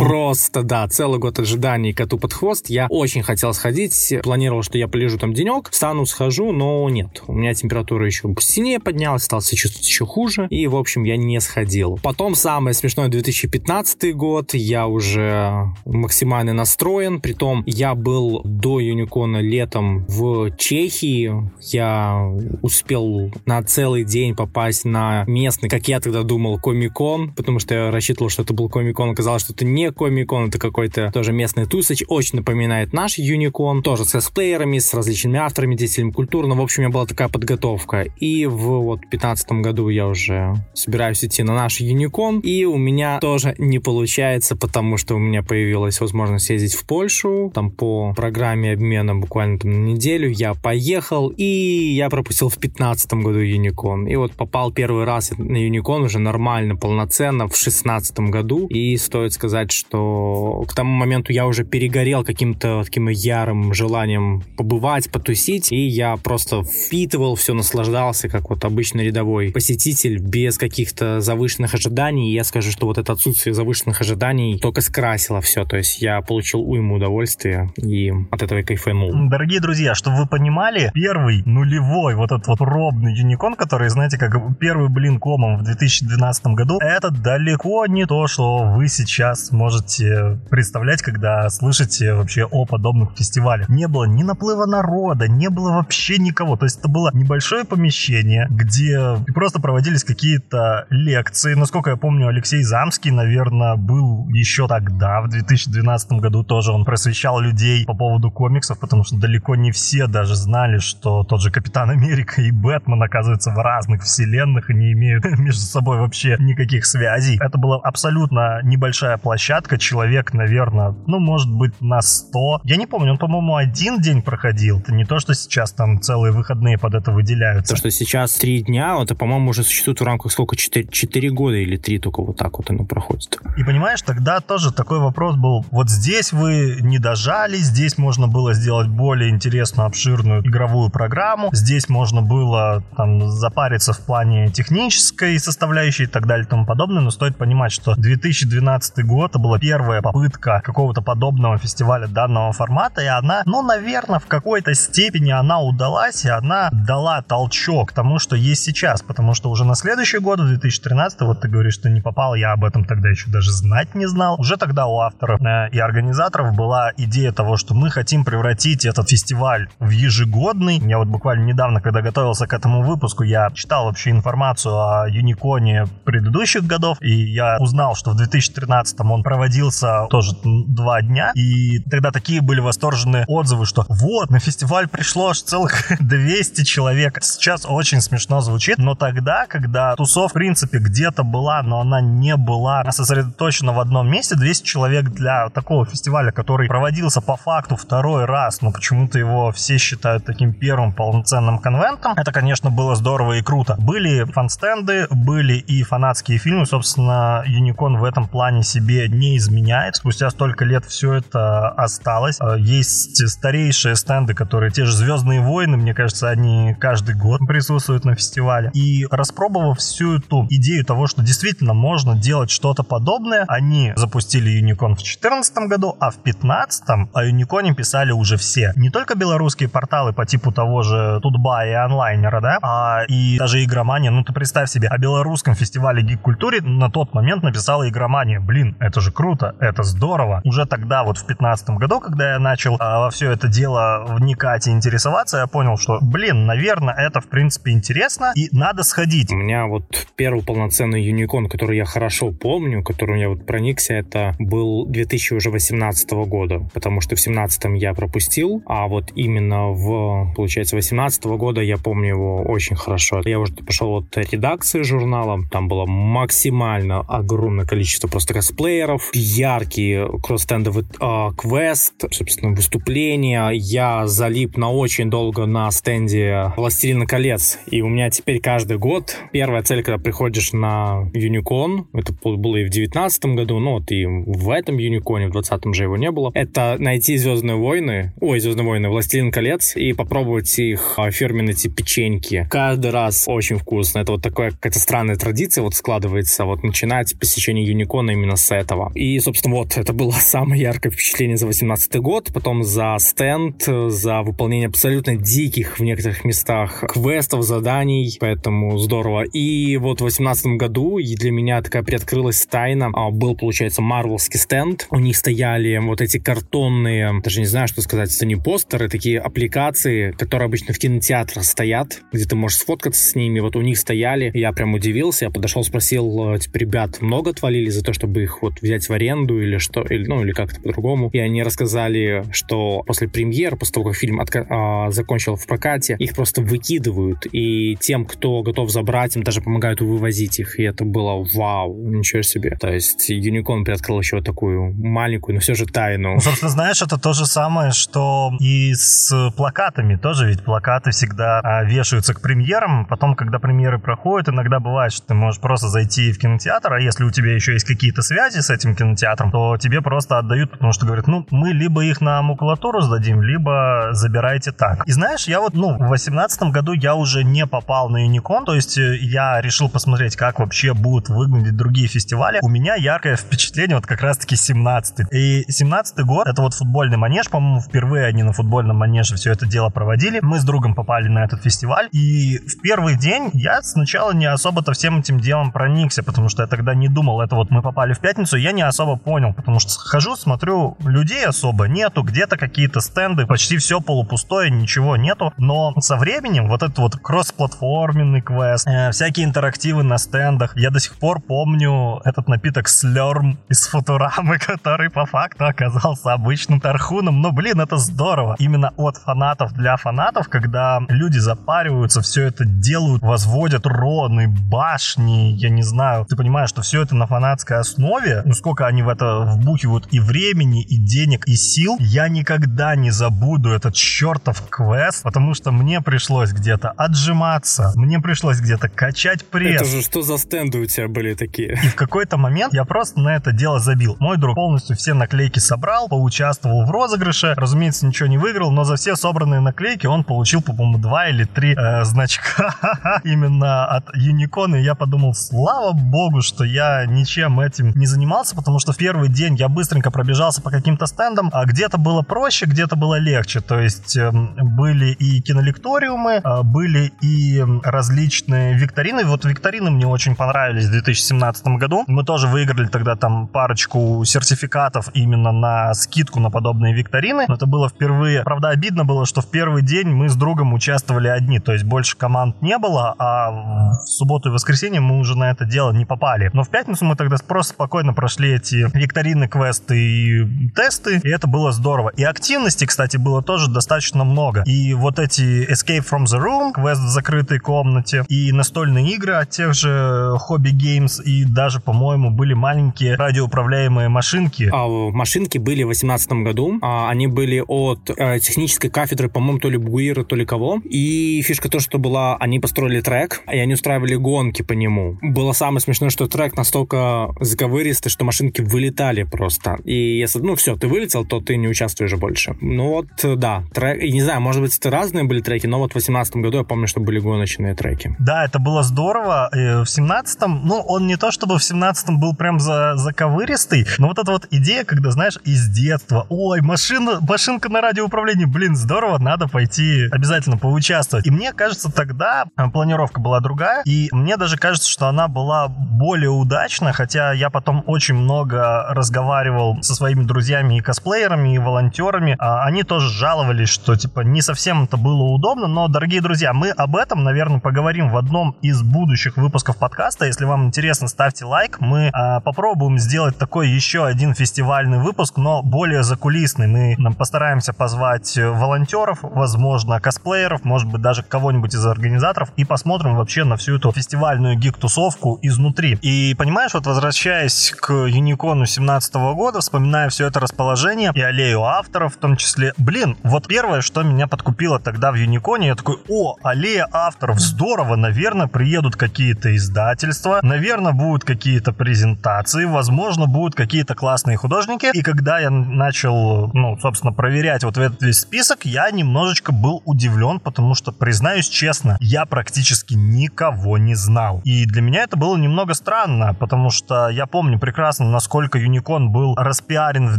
Просто, 0.00 0.64
да, 0.64 0.88
целый 0.88 1.20
год 1.20 1.38
ожиданий 1.38 1.92
коту 1.92 2.18
под 2.18 2.32
хвост. 2.32 2.68
Я 2.68 2.88
очень 2.90 3.22
хотел 3.22 3.54
сходить. 3.54 4.14
Планировал, 4.24 4.64
что 4.64 4.78
я 4.78 4.88
полежу 4.88 5.16
там 5.16 5.32
денек, 5.32 5.70
встану, 5.70 6.06
схожу, 6.06 6.50
но 6.50 6.90
нет. 6.90 7.22
У 7.28 7.34
меня 7.34 7.54
температура 7.54 8.04
еще 8.04 8.34
сильнее 8.40 8.80
поднялась, 8.80 9.22
стал 9.22 9.42
себя 9.42 9.58
чувствовать 9.58 9.86
еще 9.86 10.04
хуже. 10.04 10.48
И, 10.50 10.66
в 10.66 10.74
общем, 10.74 11.04
я 11.04 11.16
не 11.16 11.40
сходил. 11.40 12.00
Потом 12.02 12.34
самое 12.34 12.74
смешное 12.74 13.06
2015 13.06 14.12
год. 14.16 14.54
Я 14.54 14.88
уже 14.88 15.72
максимально 15.84 16.52
настроен. 16.52 17.20
Притом 17.20 17.62
я 17.64 17.94
был 17.94 18.40
до 18.42 18.80
Юникона 18.80 19.36
летом 19.36 20.04
в 20.08 20.50
Чехии. 20.56 21.32
Я 21.60 22.28
успел 22.62 23.30
на 23.44 23.62
целый 23.62 24.04
день 24.04 24.34
попасть 24.34 24.84
на 24.84 25.24
местный, 25.26 25.68
как 25.68 25.88
я 25.88 26.00
тогда 26.00 26.22
думал, 26.22 26.58
комикон, 26.58 27.32
потому 27.32 27.58
что 27.58 27.74
я 27.74 27.90
рассчитывал, 27.90 28.28
что 28.30 28.42
это 28.42 28.54
был 28.54 28.68
комикон, 28.68 29.10
оказалось, 29.10 29.42
что 29.42 29.52
это 29.52 29.64
не 29.64 29.90
комикон, 29.90 30.48
это 30.48 30.58
какой-то 30.58 31.10
тоже 31.12 31.32
местный 31.32 31.66
тусач, 31.66 32.02
очень 32.08 32.36
напоминает 32.36 32.92
наш 32.92 33.18
Юникон, 33.18 33.82
тоже 33.82 34.04
с 34.04 34.12
косплеерами, 34.12 34.78
с 34.78 34.92
различными 34.94 35.38
авторами, 35.38 35.74
деятелями 35.74 36.10
культуры, 36.10 36.48
но, 36.48 36.54
в 36.54 36.60
общем, 36.60 36.82
у 36.82 36.86
меня 36.86 36.92
была 36.92 37.06
такая 37.06 37.28
подготовка. 37.28 38.06
И 38.18 38.46
в 38.46 38.80
вот 38.80 39.00
15 39.10 39.52
году 39.52 39.88
я 39.88 40.06
уже 40.06 40.54
собираюсь 40.74 41.24
идти 41.24 41.42
на 41.42 41.54
наш 41.54 41.80
Юникон, 41.80 42.40
и 42.40 42.64
у 42.64 42.76
меня 42.76 43.18
тоже 43.20 43.54
не 43.58 43.78
получается, 43.78 44.56
потому 44.56 44.96
что 44.96 45.14
у 45.14 45.18
меня 45.18 45.42
появилась 45.42 46.00
возможность 46.00 46.50
ездить 46.50 46.74
в 46.74 46.86
Польшу, 46.86 47.50
там 47.54 47.70
по 47.70 48.12
программе 48.14 48.72
обмена 48.72 49.14
буквально 49.14 49.58
там 49.58 49.70
на 49.70 49.86
неделю 49.86 50.30
я 50.30 50.54
поехал, 50.54 51.28
и 51.28 51.44
я 51.44 52.08
пропустил 52.10 52.45
в 52.48 52.58
15 52.58 53.12
году 53.14 53.38
Юникон. 53.38 54.06
И 54.06 54.16
вот 54.16 54.32
попал 54.32 54.72
первый 54.72 55.04
раз 55.04 55.32
на 55.36 55.56
Юникон 55.56 56.02
уже 56.02 56.18
нормально, 56.18 56.76
полноценно 56.76 57.48
в 57.48 57.56
16 57.56 58.18
году, 58.20 58.66
и 58.68 58.96
стоит 58.96 59.32
сказать, 59.32 59.72
что 59.72 60.64
к 60.68 60.74
тому 60.74 60.92
моменту 60.92 61.32
я 61.32 61.46
уже 61.46 61.64
перегорел 61.64 62.24
каким-то 62.24 62.82
таким 62.84 63.08
ярым 63.08 63.74
желанием 63.74 64.42
побывать, 64.56 65.10
потусить, 65.10 65.72
и 65.72 65.86
я 65.86 66.16
просто 66.16 66.62
впитывал 66.62 67.34
все, 67.34 67.54
наслаждался, 67.54 68.28
как 68.28 68.50
вот 68.50 68.64
обычный 68.64 69.06
рядовой 69.06 69.52
посетитель, 69.52 70.18
без 70.18 70.58
каких-то 70.58 71.20
завышенных 71.20 71.74
ожиданий. 71.74 72.30
И 72.30 72.34
я 72.34 72.44
скажу, 72.44 72.70
что 72.70 72.86
вот 72.86 72.98
это 72.98 73.12
отсутствие 73.12 73.54
завышенных 73.54 74.00
ожиданий 74.00 74.58
только 74.58 74.80
скрасило 74.80 75.40
все. 75.40 75.64
То 75.64 75.76
есть 75.76 76.00
я 76.02 76.20
получил 76.20 76.60
уйму 76.60 76.96
удовольствия 76.96 77.70
и 77.76 78.12
от 78.30 78.42
этого 78.42 78.58
и 78.58 78.62
кайфанул. 78.62 79.12
Дорогие 79.28 79.60
друзья, 79.60 79.94
чтобы 79.94 80.18
вы 80.18 80.26
понимали, 80.26 80.90
первый 80.94 81.42
нулевой 81.44 82.14
вот 82.14 82.32
этот 82.36 82.48
вот 82.48 82.60
робный 82.60 83.14
юникон, 83.14 83.54
который, 83.54 83.88
знаете, 83.88 84.18
как 84.18 84.58
первый 84.58 84.88
блин 84.88 85.18
комом 85.18 85.58
в 85.58 85.64
2012 85.64 86.46
году, 86.48 86.78
это 86.80 87.10
далеко 87.10 87.86
не 87.86 88.06
то, 88.06 88.26
что 88.26 88.58
вы 88.72 88.88
сейчас 88.88 89.52
можете 89.52 90.38
представлять, 90.50 91.02
когда 91.02 91.48
слышите 91.50 92.14
вообще 92.14 92.44
о 92.44 92.64
подобных 92.64 93.16
фестивалях. 93.16 93.68
Не 93.68 93.88
было 93.88 94.04
ни 94.04 94.22
наплыва 94.22 94.66
народа, 94.66 95.28
не 95.28 95.48
было 95.48 95.72
вообще 95.72 96.18
никого. 96.18 96.56
То 96.56 96.66
есть 96.66 96.78
это 96.78 96.88
было 96.88 97.10
небольшое 97.12 97.64
помещение, 97.64 98.46
где 98.50 99.16
просто 99.34 99.60
проводились 99.60 100.04
какие-то 100.04 100.86
лекции. 100.90 101.54
Насколько 101.54 101.90
я 101.90 101.96
помню, 101.96 102.28
Алексей 102.28 102.62
Замский, 102.62 103.10
наверное, 103.10 103.76
был 103.76 104.28
еще 104.28 104.68
тогда, 104.68 105.20
в 105.22 105.28
2012 105.28 106.12
году 106.12 106.44
тоже. 106.44 106.72
Он 106.72 106.84
просвещал 106.84 107.40
людей 107.40 107.84
по 107.86 107.94
поводу 107.94 108.30
комиксов, 108.30 108.78
потому 108.78 109.04
что 109.04 109.16
далеко 109.16 109.54
не 109.56 109.72
все 109.72 110.06
даже 110.06 110.34
знали, 110.34 110.78
что 110.78 111.24
тот 111.24 111.40
же 111.40 111.50
Капитан 111.50 111.90
Америка 111.90 112.25
и 112.38 112.50
Бэтмен 112.50 113.02
оказываются 113.02 113.50
в 113.50 113.58
разных 113.58 114.02
вселенных 114.02 114.70
и 114.70 114.74
не 114.74 114.92
имеют 114.92 115.24
между 115.38 115.62
собой 115.62 115.98
вообще 115.98 116.36
никаких 116.38 116.86
связей. 116.86 117.38
Это 117.40 117.58
была 117.58 117.78
абсолютно 117.82 118.60
небольшая 118.62 119.16
площадка, 119.16 119.78
человек, 119.78 120.32
наверное, 120.32 120.94
ну, 121.06 121.18
может 121.18 121.50
быть, 121.52 121.80
на 121.80 122.02
100. 122.02 122.60
Я 122.64 122.76
не 122.76 122.86
помню, 122.86 123.12
он, 123.12 123.18
по-моему, 123.18 123.56
один 123.56 124.00
день 124.00 124.22
проходил. 124.22 124.80
Это 124.80 124.92
не 124.92 125.04
то, 125.04 125.18
что 125.18 125.34
сейчас 125.34 125.72
там 125.72 126.00
целые 126.00 126.32
выходные 126.32 126.78
под 126.78 126.94
это 126.94 127.12
выделяются. 127.12 127.74
То, 127.74 127.78
что 127.78 127.90
сейчас 127.90 128.34
три 128.34 128.62
дня, 128.62 128.96
это, 129.00 129.14
по-моему, 129.14 129.50
уже 129.50 129.62
существует 129.62 130.00
в 130.00 130.04
рамках 130.04 130.32
сколько? 130.32 130.56
Четыре, 130.56 130.88
четыре 130.88 131.30
года 131.30 131.56
или 131.56 131.76
три 131.76 131.98
только 131.98 132.22
вот 132.22 132.36
так 132.36 132.58
вот 132.58 132.70
оно 132.70 132.84
проходит. 132.84 133.38
И 133.56 133.64
понимаешь, 133.64 134.02
тогда 134.02 134.40
тоже 134.40 134.72
такой 134.72 134.98
вопрос 134.98 135.36
был. 135.36 135.64
Вот 135.70 135.90
здесь 135.90 136.32
вы 136.32 136.78
не 136.80 136.98
дожали, 136.98 137.56
здесь 137.56 137.98
можно 137.98 138.28
было 138.28 138.54
сделать 138.54 138.88
более 138.88 139.30
интересную, 139.30 139.86
обширную 139.86 140.46
игровую 140.46 140.90
программу, 140.90 141.50
здесь 141.52 141.88
можно 141.88 142.15
было 142.22 142.82
там 142.96 143.30
запариться 143.30 143.92
в 143.92 144.00
плане 144.00 144.48
технической 144.48 145.38
составляющей 145.38 146.04
и 146.04 146.06
так 146.06 146.26
далее 146.26 146.46
и 146.46 146.48
тому 146.48 146.66
подобное, 146.66 147.00
но 147.00 147.10
стоит 147.10 147.36
понимать, 147.36 147.72
что 147.72 147.94
2012 147.94 149.04
год 149.04 149.36
это 149.36 149.42
была 149.42 149.58
первая 149.58 150.00
попытка 150.00 150.62
какого-то 150.64 151.02
подобного 151.02 151.58
фестиваля 151.58 152.06
данного 152.06 152.52
формата, 152.52 153.02
и 153.02 153.06
она, 153.06 153.42
ну, 153.44 153.62
наверное, 153.62 154.18
в 154.18 154.26
какой-то 154.26 154.74
степени 154.74 155.30
она 155.30 155.60
удалась, 155.60 156.24
и 156.24 156.30
она 156.30 156.70
дала 156.72 157.20
толчок 157.20 157.92
тому, 157.92 158.18
что 158.18 158.34
есть 158.34 158.62
сейчас, 158.62 159.02
потому 159.02 159.34
что 159.34 159.50
уже 159.50 159.64
на 159.64 159.74
следующий 159.74 160.18
год, 160.18 160.38
2013, 160.38 161.20
вот 161.20 161.42
ты 161.42 161.48
говоришь, 161.48 161.74
что 161.74 161.90
не 161.90 162.00
попал, 162.00 162.34
я 162.34 162.52
об 162.52 162.64
этом 162.64 162.86
тогда 162.86 163.10
еще 163.10 163.30
даже 163.30 163.52
знать 163.52 163.94
не 163.94 164.06
знал. 164.06 164.40
Уже 164.40 164.56
тогда 164.56 164.86
у 164.86 165.00
авторов 165.00 165.40
э, 165.42 165.68
и 165.70 165.78
организаторов 165.78 166.56
была 166.56 166.92
идея 166.96 167.32
того, 167.32 167.58
что 167.58 167.74
мы 167.74 167.90
хотим 167.90 168.24
превратить 168.24 168.86
этот 168.86 169.10
фестиваль 169.10 169.68
в 169.78 169.90
ежегодный. 169.90 170.78
Я 170.78 170.98
вот 170.98 171.08
буквально 171.08 171.44
недавно, 171.44 171.82
когда 171.82 172.00
готовился 172.06 172.46
к 172.46 172.52
этому 172.52 172.82
выпуску, 172.82 173.24
я 173.24 173.50
читал 173.50 173.86
вообще 173.86 174.10
информацию 174.10 174.74
о 174.74 175.08
Юниконе 175.08 175.86
предыдущих 176.04 176.64
годов, 176.64 176.98
и 177.00 177.12
я 177.12 177.56
узнал, 177.58 177.96
что 177.96 178.12
в 178.12 178.16
2013 178.16 179.00
он 179.00 179.24
проводился 179.24 180.06
тоже 180.08 180.32
два 180.44 181.02
дня, 181.02 181.32
и 181.34 181.80
тогда 181.90 182.12
такие 182.12 182.40
были 182.40 182.60
восторженные 182.60 183.24
отзывы, 183.26 183.66
что 183.66 183.84
вот, 183.88 184.30
на 184.30 184.38
фестиваль 184.38 184.88
пришло 184.88 185.30
аж 185.30 185.42
целых 185.42 185.92
200 186.00 186.64
человек. 186.64 187.18
Сейчас 187.22 187.66
очень 187.68 188.00
смешно 188.00 188.40
звучит, 188.40 188.78
но 188.78 188.94
тогда, 188.94 189.46
когда 189.48 189.96
тусов, 189.96 190.30
в 190.30 190.34
принципе, 190.34 190.78
где-то 190.78 191.24
была, 191.24 191.62
но 191.62 191.80
она 191.80 192.00
не 192.00 192.36
была 192.36 192.84
сосредоточена 192.90 193.72
в 193.72 193.80
одном 193.80 194.08
месте, 194.08 194.36
200 194.36 194.64
человек 194.64 195.08
для 195.10 195.48
такого 195.48 195.86
фестиваля, 195.86 196.30
который 196.30 196.68
проводился 196.68 197.20
по 197.20 197.36
факту 197.36 197.74
второй 197.74 198.26
раз, 198.26 198.62
но 198.62 198.70
почему-то 198.70 199.18
его 199.18 199.50
все 199.50 199.78
считают 199.78 200.24
таким 200.24 200.52
первым 200.52 200.92
полноценным 200.92 201.58
конвентом, 201.58 201.85
это, 202.16 202.32
конечно, 202.32 202.70
было 202.70 202.94
здорово 202.96 203.34
и 203.34 203.42
круто. 203.42 203.76
Были 203.78 204.24
фан-стенды, 204.24 205.06
были 205.10 205.54
и 205.54 205.82
фанатские 205.82 206.38
фильмы, 206.38 206.66
собственно, 206.66 207.42
Юникон 207.46 207.98
в 207.98 208.04
этом 208.04 208.28
плане 208.28 208.62
себе 208.62 209.08
не 209.08 209.36
изменяет. 209.36 209.96
Спустя 209.96 210.30
столько 210.30 210.64
лет 210.64 210.84
все 210.84 211.14
это 211.14 211.68
осталось. 211.70 212.38
Э, 212.40 212.56
есть 212.58 213.26
старейшие 213.28 213.96
стенды, 213.96 214.34
которые 214.34 214.70
те 214.70 214.84
же 214.84 214.92
Звездные 214.96 215.40
войны, 215.40 215.76
мне 215.76 215.94
кажется, 215.94 216.30
они 216.30 216.74
каждый 216.80 217.14
год 217.14 217.40
присутствуют 217.46 218.04
на 218.04 218.14
фестивале. 218.14 218.70
И 218.72 219.06
распробовав 219.10 219.78
всю 219.78 220.16
эту 220.16 220.46
идею 220.50 220.84
того, 220.84 221.06
что 221.06 221.22
действительно 221.22 221.74
можно 221.74 222.16
делать 222.16 222.50
что-то 222.50 222.82
подобное, 222.82 223.44
они 223.48 223.92
запустили 223.96 224.50
Юникон 224.50 224.94
в 224.94 224.98
2014 224.98 225.54
году, 225.68 225.96
а 226.00 226.10
в 226.10 226.22
2015 226.22 226.84
о 227.12 227.24
Юниконе 227.24 227.74
писали 227.74 228.12
уже 228.12 228.36
все. 228.36 228.72
Не 228.76 228.90
только 228.90 229.14
белорусские 229.14 229.68
порталы 229.68 230.12
по 230.12 230.26
типу 230.26 230.50
того 230.50 230.82
же 230.82 231.20
Тутба 231.22 231.56
и 231.76 231.84
онлайнера, 231.84 232.40
да, 232.40 232.58
а 232.62 233.04
и 233.08 233.38
даже 233.38 233.62
игромания. 233.62 234.10
Ну 234.10 234.24
ты 234.24 234.32
представь 234.32 234.70
себе, 234.70 234.88
о 234.88 234.98
белорусском 234.98 235.54
фестивале 235.54 236.02
гик-культуре 236.02 236.60
на 236.62 236.90
тот 236.90 237.14
момент 237.14 237.42
написала 237.42 237.88
игромания. 237.88 238.40
Блин, 238.40 238.76
это 238.80 239.00
же 239.00 239.12
круто, 239.12 239.54
это 239.60 239.82
здорово. 239.82 240.40
Уже 240.44 240.66
тогда, 240.66 241.04
вот 241.04 241.18
в 241.18 241.26
2015 241.26 241.70
году, 241.70 242.00
когда 242.00 242.32
я 242.32 242.38
начал 242.38 242.76
а, 242.80 243.00
во 243.00 243.10
все 243.10 243.30
это 243.30 243.48
дело 243.48 244.04
вникать 244.08 244.66
и 244.66 244.70
интересоваться, 244.70 245.38
я 245.38 245.46
понял, 245.46 245.76
что, 245.76 245.98
блин, 246.00 246.46
наверное, 246.46 246.94
это 246.94 247.20
в 247.20 247.28
принципе 247.28 247.72
интересно 247.72 248.32
и 248.34 248.48
надо 248.52 248.82
сходить. 248.82 249.32
У 249.32 249.36
меня 249.36 249.66
вот 249.66 250.06
первый 250.16 250.42
полноценный 250.42 251.02
юникон, 251.02 251.48
который 251.48 251.76
я 251.76 251.84
хорошо 251.84 252.32
помню, 252.32 252.82
которым 252.82 253.16
я 253.16 253.28
вот 253.28 253.46
проникся, 253.46 253.94
это 253.94 254.34
был 254.38 254.86
2018 254.86 256.10
года, 256.26 256.60
потому 256.72 257.00
что 257.00 257.16
в 257.16 257.20
17 257.20 257.64
я 257.76 257.94
пропустил, 257.94 258.62
а 258.66 258.86
вот 258.86 259.12
именно 259.14 259.68
в, 259.68 260.32
получается, 260.34 260.76
18 260.76 261.24
года 261.24 261.60
я 261.66 261.76
помню 261.78 262.08
его 262.08 262.42
очень 262.42 262.76
хорошо. 262.76 263.22
Я 263.24 263.38
уже 263.38 263.52
пошел 263.52 263.96
от 263.96 264.16
редакции 264.16 264.82
журнала, 264.82 265.40
там 265.50 265.68
было 265.68 265.86
максимально 265.86 267.00
огромное 267.00 267.66
количество 267.66 268.08
просто 268.08 268.34
косплееров, 268.34 269.10
яркие 269.14 270.08
кросс-стендовый 270.22 270.84
э, 270.84 271.28
квест, 271.36 271.94
собственно, 272.10 272.54
выступления. 272.54 273.50
Я 273.52 274.06
залип 274.06 274.56
на 274.56 274.70
очень 274.70 275.10
долго 275.10 275.46
на 275.46 275.70
стенде 275.70 276.52
«Властелина 276.56 277.06
колец», 277.06 277.58
и 277.70 277.82
у 277.82 277.88
меня 277.88 278.10
теперь 278.10 278.40
каждый 278.40 278.78
год 278.78 279.16
первая 279.32 279.62
цель, 279.62 279.82
когда 279.82 279.98
приходишь 279.98 280.52
на 280.52 281.10
Юникон, 281.14 281.88
это 281.92 282.12
было 282.22 282.56
и 282.56 282.64
в 282.64 282.70
19 282.70 283.26
году, 283.26 283.58
ну 283.58 283.72
вот 283.72 283.90
и 283.90 284.06
в 284.06 284.50
этом 284.50 284.78
Юниконе, 284.78 285.28
в 285.28 285.32
20 285.32 285.74
же 285.74 285.84
его 285.84 285.96
не 285.96 286.10
было, 286.10 286.30
это 286.34 286.76
найти 286.78 287.16
«Звездные 287.16 287.56
войны», 287.56 288.12
ой, 288.20 288.40
«Звездные 288.40 288.66
войны», 288.66 288.88
«Властелин 288.88 289.30
колец» 289.30 289.76
и 289.76 289.92
попробовать 289.92 290.58
их 290.58 290.94
а, 290.96 291.10
фирменные 291.10 291.54
эти 291.56 291.68
печеньки. 291.68 292.46
Каждый 292.50 292.90
раз 292.90 293.24
очень 293.26 293.58
вкусно. 293.58 294.00
Это 294.00 294.12
вот 294.12 294.22
такая 294.22 294.50
какая-то 294.50 294.78
странная 294.78 295.16
традиция 295.16 295.62
вот 295.62 295.74
складывается, 295.74 296.44
вот 296.44 296.62
начинать 296.62 297.18
посещение 297.18 297.64
Юникона 297.64 298.10
именно 298.10 298.36
с 298.36 298.54
этого. 298.54 298.92
И, 298.94 299.18
собственно, 299.20 299.56
вот, 299.56 299.76
это 299.76 299.92
было 299.92 300.10
самое 300.20 300.60
яркое 300.60 300.92
впечатление 300.92 301.36
за 301.36 301.46
18 301.46 301.96
год, 301.96 302.30
потом 302.32 302.62
за 302.62 302.96
стенд, 302.98 303.64
за 303.64 304.22
выполнение 304.22 304.68
абсолютно 304.68 305.16
диких 305.16 305.78
в 305.78 305.82
некоторых 305.82 306.24
местах 306.24 306.84
квестов, 306.88 307.42
заданий, 307.42 308.16
поэтому 308.20 308.76
здорово. 308.78 309.22
И 309.22 309.76
вот 309.78 310.00
в 310.00 310.04
18 310.04 310.58
году 310.58 310.98
и 310.98 311.14
для 311.14 311.30
меня 311.30 311.62
такая 311.62 311.82
приоткрылась 311.82 312.44
тайна. 312.46 312.90
А, 312.92 313.10
был, 313.10 313.34
получается, 313.34 313.80
марвелский 313.80 314.38
стенд. 314.38 314.86
У 314.90 314.98
них 314.98 315.16
стояли 315.16 315.78
вот 315.78 316.00
эти 316.00 316.18
картонные, 316.18 317.20
даже 317.22 317.40
не 317.40 317.46
знаю, 317.46 317.68
что 317.68 317.80
сказать, 317.80 318.14
это 318.14 318.26
не 318.26 318.36
постеры, 318.36 318.88
такие 318.88 319.18
аппликации, 319.18 320.10
которые 320.12 320.46
обычно 320.46 320.74
в 320.74 320.78
кинотеатрах 320.78 321.45
стоят, 321.46 322.02
где 322.12 322.24
ты 322.24 322.36
можешь 322.36 322.58
сфоткаться 322.58 323.02
с 323.02 323.14
ними. 323.14 323.40
Вот 323.40 323.56
у 323.56 323.62
них 323.62 323.78
стояли, 323.78 324.30
я 324.34 324.52
прям 324.52 324.74
удивился, 324.74 325.26
я 325.26 325.30
подошел, 325.30 325.62
спросил, 325.64 326.36
типа, 326.38 326.56
ребят, 326.58 327.00
много 327.00 327.30
отвалили 327.30 327.70
за 327.70 327.82
то, 327.82 327.92
чтобы 327.92 328.22
их 328.22 328.42
вот 328.42 328.60
взять 328.60 328.88
в 328.88 328.92
аренду 328.92 329.40
или 329.40 329.58
что, 329.58 329.82
или, 329.82 330.06
ну, 330.06 330.22
или 330.22 330.32
как-то 330.32 330.60
по-другому. 330.60 331.10
И 331.12 331.18
они 331.18 331.42
рассказали, 331.42 332.24
что 332.32 332.82
после 332.86 333.08
премьер, 333.08 333.56
после 333.56 333.74
того, 333.74 333.86
как 333.86 333.96
фильм 333.96 334.20
отка- 334.20 334.46
а, 334.48 334.90
закончил 334.90 335.36
в 335.36 335.46
прокате, 335.46 335.96
их 335.98 336.14
просто 336.14 336.42
выкидывают. 336.42 337.26
И 337.32 337.76
тем, 337.80 338.04
кто 338.04 338.42
готов 338.42 338.70
забрать, 338.70 339.16
им 339.16 339.22
даже 339.22 339.40
помогают 339.40 339.80
вывозить 339.80 340.38
их. 340.38 340.58
И 340.58 340.62
это 340.62 340.84
было 340.84 341.24
вау, 341.34 341.76
ничего 341.88 342.22
себе. 342.22 342.56
То 342.60 342.72
есть 342.72 343.10
Unicorn 343.10 343.64
приоткрыл 343.64 344.00
еще 344.00 344.22
такую 344.22 344.72
маленькую, 344.74 345.34
но 345.34 345.40
все 345.40 345.54
же 345.54 345.66
тайну. 345.66 346.14
Ну, 346.14 346.20
собственно, 346.20 346.50
знаешь, 346.50 346.82
это 346.82 346.98
то 346.98 347.12
же 347.12 347.26
самое, 347.26 347.72
что 347.72 348.30
и 348.40 348.72
с 348.74 349.30
плакатами. 349.36 349.96
Тоже 349.96 350.28
ведь 350.28 350.44
плакаты 350.44 350.90
всегда 350.90 351.35
а, 351.40 351.64
вешаются 351.64 352.14
к 352.14 352.20
премьерам. 352.20 352.86
Потом, 352.86 353.14
когда 353.14 353.38
премьеры 353.38 353.78
проходят, 353.78 354.28
иногда 354.28 354.60
бывает, 354.60 354.92
что 354.92 355.08
ты 355.08 355.14
можешь 355.14 355.40
просто 355.40 355.68
зайти 355.68 356.12
в 356.12 356.18
кинотеатр, 356.18 356.72
а 356.72 356.80
если 356.80 357.04
у 357.04 357.10
тебя 357.10 357.34
еще 357.34 357.52
есть 357.52 357.66
какие-то 357.66 358.02
связи 358.02 358.40
с 358.40 358.50
этим 358.50 358.74
кинотеатром, 358.74 359.30
то 359.30 359.56
тебе 359.56 359.80
просто 359.80 360.18
отдают, 360.18 360.50
потому 360.52 360.72
что 360.72 360.86
говорят, 360.86 361.06
ну, 361.06 361.26
мы 361.30 361.52
либо 361.52 361.84
их 361.84 362.00
на 362.00 362.22
макулатуру 362.22 362.80
сдадим, 362.80 363.22
либо 363.22 363.88
забирайте 363.92 364.52
так. 364.52 364.86
И 364.86 364.92
знаешь, 364.92 365.26
я 365.26 365.40
вот, 365.40 365.54
ну, 365.54 365.74
в 365.74 365.78
2018 365.78 366.42
году 366.44 366.72
я 366.72 366.94
уже 366.94 367.24
не 367.24 367.46
попал 367.46 367.88
на 367.88 368.04
Юникон, 368.04 368.44
то 368.44 368.54
есть 368.54 368.78
э, 368.78 368.96
я 368.96 369.40
решил 369.40 369.68
посмотреть, 369.68 370.16
как 370.16 370.38
вообще 370.38 370.74
будут 370.74 371.08
выглядеть 371.08 371.56
другие 371.56 371.88
фестивали. 371.88 372.38
У 372.42 372.48
меня 372.48 372.74
яркое 372.74 373.16
впечатление 373.16 373.76
вот 373.76 373.86
как 373.86 374.00
раз-таки 374.00 374.36
17 374.36 375.12
И 375.12 375.44
17 375.48 375.98
год, 376.04 376.26
это 376.26 376.42
вот 376.42 376.54
футбольный 376.54 376.96
манеж, 376.96 377.28
по-моему, 377.28 377.60
впервые 377.60 378.06
они 378.06 378.22
на 378.22 378.32
футбольном 378.32 378.76
манеже 378.76 379.16
все 379.16 379.32
это 379.32 379.46
дело 379.46 379.70
проводили. 379.70 380.20
Мы 380.22 380.38
с 380.38 380.44
другом 380.44 380.74
попали 380.74 381.08
на 381.08 381.24
этот 381.26 381.42
фестиваль, 381.42 381.88
и 381.92 382.38
в 382.38 382.60
первый 382.62 382.96
день 382.96 383.30
я 383.34 383.62
сначала 383.62 384.12
не 384.12 384.26
особо-то 384.26 384.72
всем 384.72 385.00
этим 385.00 385.20
делом 385.20 385.52
проникся, 385.52 386.02
потому 386.02 386.28
что 386.28 386.42
я 386.42 386.48
тогда 386.48 386.74
не 386.74 386.88
думал, 386.88 387.20
это 387.20 387.36
вот 387.36 387.50
мы 387.50 387.62
попали 387.62 387.92
в 387.92 388.00
пятницу, 388.00 388.36
я 388.36 388.52
не 388.52 388.62
особо 388.62 388.96
понял, 388.96 389.34
потому 389.34 389.60
что 389.60 389.72
хожу, 389.78 390.16
смотрю, 390.16 390.76
людей 390.80 391.24
особо 391.24 391.68
нету, 391.68 392.02
где-то 392.02 392.36
какие-то 392.36 392.80
стенды, 392.80 393.26
почти 393.26 393.58
все 393.58 393.80
полупустое, 393.80 394.50
ничего 394.50 394.96
нету, 394.96 395.32
но 395.36 395.74
со 395.80 395.96
временем 395.96 396.48
вот 396.48 396.62
этот 396.62 396.78
вот 396.78 396.96
кроссплатформенный 396.96 398.22
квест, 398.22 398.66
э, 398.66 398.90
всякие 398.90 399.26
интерактивы 399.26 399.82
на 399.82 399.98
стендах, 399.98 400.56
я 400.56 400.70
до 400.70 400.80
сих 400.80 400.96
пор 400.96 401.20
помню 401.20 402.00
этот 402.04 402.28
напиток 402.28 402.68
Слерм 402.68 403.38
из 403.48 403.66
Футурамы, 403.66 404.38
который 404.46 404.90
по 404.90 405.06
факту 405.06 405.46
оказался 405.46 406.12
обычным 406.12 406.60
тархуном, 406.60 407.20
но 407.20 407.32
блин, 407.32 407.60
это 407.60 407.76
здорово. 407.76 408.36
Именно 408.38 408.72
от 408.76 408.96
фанатов 408.96 409.52
для 409.52 409.76
фанатов, 409.76 410.28
когда 410.28 410.80
люди 410.88 411.15
запариваются, 411.18 412.00
все 412.00 412.24
это 412.24 412.44
делают, 412.44 413.02
возводят 413.02 413.66
роны, 413.66 414.28
башни, 414.28 415.32
я 415.32 415.50
не 415.50 415.62
знаю, 415.62 416.06
ты 416.06 416.16
понимаешь, 416.16 416.50
что 416.50 416.62
все 416.62 416.82
это 416.82 416.94
на 416.94 417.06
фанатской 417.06 417.58
основе, 417.58 418.22
ну 418.24 418.32
сколько 418.34 418.66
они 418.66 418.82
в 418.82 418.88
это 418.88 419.20
вбухивают 419.20 419.88
и 419.90 420.00
времени, 420.00 420.62
и 420.62 420.76
денег, 420.76 421.26
и 421.26 421.36
сил, 421.36 421.76
я 421.80 422.08
никогда 422.08 422.74
не 422.76 422.90
забуду 422.90 423.50
этот 423.50 423.74
чертов 423.74 424.42
квест, 424.48 425.02
потому 425.02 425.34
что 425.34 425.52
мне 425.52 425.80
пришлось 425.80 426.32
где-то 426.32 426.70
отжиматься, 426.70 427.72
мне 427.74 428.00
пришлось 428.00 428.40
где-то 428.40 428.68
качать 428.68 429.24
пресс. 429.24 429.62
Это 429.62 429.70
же 429.70 429.82
что 429.82 430.02
за 430.02 430.18
стенды 430.18 430.58
у 430.58 430.66
тебя 430.66 430.88
были 430.88 431.14
такие? 431.14 431.58
И 431.62 431.68
в 431.68 431.74
какой-то 431.74 432.16
момент 432.16 432.54
я 432.54 432.64
просто 432.64 433.00
на 433.00 433.16
это 433.16 433.32
дело 433.32 433.58
забил. 433.58 433.96
Мой 434.00 434.16
друг 434.16 434.34
полностью 434.34 434.76
все 434.76 434.94
наклейки 434.94 435.38
собрал, 435.38 435.88
поучаствовал 435.88 436.64
в 436.64 436.70
розыгрыше, 436.70 437.34
разумеется, 437.36 437.86
ничего 437.86 438.08
не 438.08 438.18
выиграл, 438.18 438.50
но 438.50 438.64
за 438.64 438.76
все 438.76 438.96
собранные 438.96 439.40
наклейки 439.40 439.86
он 439.86 440.04
получил, 440.04 440.42
по-моему, 440.42 440.78
два 440.96 441.08
или 441.08 441.24
три 441.24 441.54
э, 441.54 441.84
значка 441.84 442.54
именно 443.04 443.66
от 443.66 443.94
Юникона, 443.94 444.56
и 444.56 444.62
я 444.62 444.74
подумал, 444.74 445.14
слава 445.14 445.72
богу, 445.72 446.22
что 446.22 446.44
я 446.44 446.86
ничем 446.86 447.38
этим 447.38 447.72
не 447.74 447.86
занимался, 447.86 448.34
потому 448.34 448.58
что 448.58 448.72
в 448.72 448.76
первый 448.78 449.10
день 449.10 449.34
я 449.36 449.48
быстренько 449.48 449.90
пробежался 449.90 450.40
по 450.40 450.50
каким-то 450.50 450.86
стендам, 450.86 451.28
а 451.34 451.44
где-то 451.44 451.76
было 451.76 452.00
проще, 452.00 452.46
где-то 452.46 452.76
было 452.76 452.98
легче. 452.98 453.40
То 453.40 453.60
есть 453.60 453.96
э, 453.96 454.10
были 454.10 454.92
и 454.92 455.20
кинолекториумы, 455.20 456.22
э, 456.24 456.42
были 456.42 456.92
и 457.02 457.44
различные 457.62 458.54
викторины. 458.54 459.04
Вот 459.04 459.26
викторины 459.26 459.70
мне 459.70 459.86
очень 459.86 460.16
понравились 460.16 460.64
в 460.64 460.70
2017 460.70 461.46
году. 461.58 461.84
Мы 461.86 462.04
тоже 462.04 462.26
выиграли 462.26 462.68
тогда 462.68 462.96
там 462.96 463.28
парочку 463.28 464.02
сертификатов 464.06 464.88
именно 464.94 465.32
на 465.32 465.74
скидку 465.74 466.20
на 466.20 466.30
подобные 466.30 466.72
викторины. 466.72 467.26
Но 467.28 467.34
это 467.34 467.46
было 467.46 467.68
впервые. 467.68 468.22
Правда, 468.22 468.48
обидно 468.48 468.86
было, 468.86 469.04
что 469.04 469.20
в 469.20 469.30
первый 469.30 469.62
день 469.62 469.88
мы 469.88 470.08
с 470.08 470.16
другом 470.16 470.54
участвовали 470.54 470.85
одни. 470.94 471.38
То 471.38 471.52
есть 471.52 471.64
больше 471.64 471.96
команд 471.96 472.40
не 472.42 472.58
было, 472.58 472.94
а 472.98 473.30
в 473.30 473.86
субботу 473.86 474.28
и 474.28 474.32
воскресенье 474.32 474.80
мы 474.80 474.98
уже 474.98 475.16
на 475.16 475.30
это 475.30 475.44
дело 475.44 475.72
не 475.72 475.84
попали. 475.84 476.30
Но 476.32 476.44
в 476.44 476.48
пятницу 476.48 476.84
мы 476.84 476.96
тогда 476.96 477.16
просто 477.26 477.54
спокойно 477.54 477.94
прошли 477.94 478.34
эти 478.34 478.66
викторины, 478.76 479.28
квесты 479.28 479.78
и 479.78 480.48
тесты, 480.50 481.00
и 481.02 481.08
это 481.08 481.26
было 481.26 481.52
здорово. 481.52 481.92
И 481.96 482.04
активности, 482.04 482.64
кстати, 482.64 482.96
было 482.96 483.22
тоже 483.22 483.50
достаточно 483.50 484.04
много. 484.04 484.42
И 484.46 484.74
вот 484.74 484.98
эти 484.98 485.50
Escape 485.50 485.84
from 485.84 486.04
the 486.04 486.22
Room, 486.22 486.52
квест 486.52 486.80
в 486.80 486.88
закрытой 486.88 487.38
комнате, 487.38 488.04
и 488.08 488.32
настольные 488.32 488.94
игры 488.94 489.14
от 489.14 489.30
тех 489.30 489.54
же 489.54 490.16
Hobby 490.28 490.52
Games, 490.52 491.02
и 491.02 491.24
даже, 491.24 491.60
по-моему, 491.60 492.10
были 492.10 492.34
маленькие 492.34 492.96
радиоуправляемые 492.96 493.88
машинки. 493.88 494.50
А 494.52 494.66
машинки 494.66 495.38
были 495.38 495.62
в 495.62 495.68
2018 495.68 496.12
году. 496.12 496.58
А, 496.62 496.88
они 496.90 497.06
были 497.06 497.42
от 497.46 497.90
э, 497.90 498.18
технической 498.18 498.70
кафедры, 498.70 499.08
по-моему, 499.08 499.38
то 499.38 499.48
ли 499.48 499.56
Буира, 499.56 500.04
то 500.04 500.16
ли 500.16 500.24
кого. 500.24 500.60
И 500.76 501.22
фишка 501.22 501.48
то, 501.48 501.58
что 501.58 501.78
была, 501.78 502.16
они 502.16 502.38
построили 502.38 502.82
трек, 502.82 503.22
и 503.32 503.38
они 503.38 503.54
устраивали 503.54 503.94
гонки 503.94 504.42
по 504.42 504.52
нему. 504.52 504.98
Было 505.00 505.32
самое 505.32 505.60
смешное, 505.60 505.88
что 505.88 506.06
трек 506.06 506.36
настолько 506.36 507.14
заковыристый, 507.18 507.90
что 507.90 508.04
машинки 508.04 508.42
вылетали 508.42 509.04
просто. 509.04 509.56
И 509.64 509.98
если, 509.98 510.18
ну 510.18 510.36
все, 510.36 510.54
ты 510.54 510.68
вылетел, 510.68 511.06
то 511.06 511.20
ты 511.20 511.38
не 511.38 511.48
участвуешь 511.48 511.94
больше. 511.94 512.36
Ну 512.42 512.68
вот, 512.68 513.18
да, 513.18 513.44
трек, 513.54 513.82
и 513.82 513.90
не 513.90 514.02
знаю, 514.02 514.20
может 514.20 514.42
быть, 514.42 514.56
это 514.58 514.70
разные 514.70 515.04
были 515.04 515.22
треки, 515.22 515.46
но 515.46 515.60
вот 515.60 515.70
в 515.70 515.72
2018 515.72 516.16
году 516.16 516.38
я 516.38 516.44
помню, 516.44 516.66
что 516.66 516.80
были 516.80 516.98
гоночные 516.98 517.54
треки. 517.54 517.96
Да, 517.98 518.26
это 518.26 518.38
было 518.38 518.62
здорово. 518.62 519.30
В 519.32 519.64
17-м, 519.64 520.46
ну, 520.46 520.60
он 520.60 520.86
не 520.86 520.96
то 520.96 521.10
чтобы 521.10 521.38
в 521.38 521.40
17-м 521.40 521.98
был 521.98 522.14
прям 522.14 522.38
за, 522.38 522.76
заковыристый, 522.76 523.66
но 523.78 523.88
вот 523.88 523.98
эта 523.98 524.12
вот 524.12 524.26
идея, 524.30 524.64
когда, 524.64 524.90
знаешь, 524.90 525.18
из 525.24 525.48
детства, 525.48 526.06
ой, 526.10 526.42
машина, 526.42 526.98
машинка 527.00 527.48
на 527.48 527.62
радиоуправлении, 527.62 528.26
блин, 528.26 528.54
здорово, 528.56 528.98
надо 528.98 529.26
пойти 529.26 529.86
обязательно 529.90 530.36
поучаствовать. 530.66 531.06
И 531.06 531.10
мне 531.10 531.32
кажется, 531.32 531.70
тогда 531.70 532.24
планировка 532.52 533.00
была 533.00 533.20
другая, 533.20 533.62
и 533.64 533.88
мне 533.92 534.16
даже 534.16 534.36
кажется, 534.36 534.68
что 534.70 534.88
она 534.88 535.08
была 535.08 535.48
более 535.48 536.10
удачна, 536.10 536.72
хотя 536.72 537.12
я 537.12 537.30
потом 537.30 537.62
очень 537.66 537.94
много 537.94 538.66
разговаривал 538.70 539.62
со 539.62 539.74
своими 539.74 540.04
друзьями 540.04 540.58
и 540.58 540.60
косплеерами, 540.60 541.34
и 541.34 541.38
волонтерами. 541.38 542.16
А 542.18 542.44
они 542.44 542.62
тоже 542.62 542.90
жаловались, 542.90 543.48
что, 543.48 543.76
типа, 543.76 544.00
не 544.00 544.22
совсем 544.22 544.64
это 544.64 544.76
было 544.76 545.02
удобно, 545.04 545.46
но, 545.46 545.68
дорогие 545.68 546.00
друзья, 546.00 546.32
мы 546.32 546.50
об 546.50 546.76
этом, 546.76 547.04
наверное, 547.04 547.40
поговорим 547.40 547.90
в 547.90 547.96
одном 547.96 548.36
из 548.42 548.62
будущих 548.62 549.16
выпусков 549.16 549.58
подкаста. 549.58 550.06
Если 550.06 550.24
вам 550.24 550.46
интересно, 550.46 550.88
ставьте 550.88 551.24
лайк. 551.24 551.58
Мы 551.60 551.90
а, 551.92 552.20
попробуем 552.20 552.78
сделать 552.78 553.16
такой 553.18 553.48
еще 553.48 553.84
один 553.84 554.14
фестивальный 554.14 554.78
выпуск, 554.78 555.16
но 555.16 555.42
более 555.42 555.82
закулисный. 555.82 556.46
Мы 556.46 556.74
нам 556.78 556.94
постараемся 556.94 557.52
позвать 557.52 558.16
волонтеров, 558.16 558.98
возможно, 559.02 559.80
косплееров, 559.80 560.44
может 560.56 560.68
быть, 560.70 560.80
даже 560.80 561.02
кого-нибудь 561.02 561.54
из 561.54 561.66
организаторов, 561.66 562.32
и 562.38 562.46
посмотрим 562.46 562.96
вообще 562.96 563.24
на 563.24 563.36
всю 563.36 563.56
эту 563.56 563.72
фестивальную 563.72 564.38
гик-тусовку 564.38 565.18
изнутри. 565.20 565.78
И 565.82 566.14
понимаешь, 566.14 566.54
вот 566.54 566.64
возвращаясь 566.64 567.52
к 567.54 567.70
Юникону 567.74 568.46
17 568.46 568.94
года, 568.94 569.40
вспоминая 569.40 569.90
все 569.90 570.06
это 570.06 570.18
расположение 570.18 570.92
и 570.94 571.00
аллею 571.02 571.42
авторов 571.42 571.96
в 571.96 571.98
том 571.98 572.16
числе, 572.16 572.54
блин, 572.56 572.96
вот 573.02 573.26
первое, 573.26 573.60
что 573.60 573.82
меня 573.82 574.06
подкупило 574.06 574.58
тогда 574.58 574.92
в 574.92 574.94
Юниконе, 574.94 575.48
я 575.48 575.56
такой, 575.56 575.76
о, 575.90 576.16
аллея 576.22 576.66
авторов, 576.72 577.20
здорово, 577.20 577.76
наверное, 577.76 578.26
приедут 578.26 578.76
какие-то 578.76 579.36
издательства, 579.36 580.20
наверное, 580.22 580.72
будут 580.72 581.04
какие-то 581.04 581.52
презентации, 581.52 582.46
возможно, 582.46 583.04
будут 583.04 583.34
какие-то 583.34 583.74
классные 583.74 584.16
художники. 584.16 584.70
И 584.72 584.80
когда 584.80 585.18
я 585.18 585.28
начал, 585.28 586.30
ну, 586.32 586.56
собственно, 586.62 586.94
проверять 586.94 587.44
вот 587.44 587.58
этот 587.58 587.82
весь 587.82 588.00
список, 588.00 588.46
я 588.46 588.70
немножечко 588.70 589.32
был 589.32 589.60
удивлен, 589.66 590.18
потому 590.18 590.45
что, 590.54 590.72
признаюсь 590.72 591.28
честно, 591.28 591.76
я 591.80 592.06
практически 592.06 592.74
никого 592.74 593.58
не 593.58 593.74
знал. 593.74 594.20
И 594.24 594.46
для 594.46 594.62
меня 594.62 594.82
это 594.82 594.96
было 594.96 595.16
немного 595.16 595.54
странно, 595.54 596.14
потому 596.14 596.50
что 596.50 596.88
я 596.88 597.06
помню 597.06 597.38
прекрасно, 597.38 597.90
насколько 597.90 598.38
Юникон 598.38 598.90
был 598.90 599.14
распиарен 599.16 599.88
в 599.88 599.98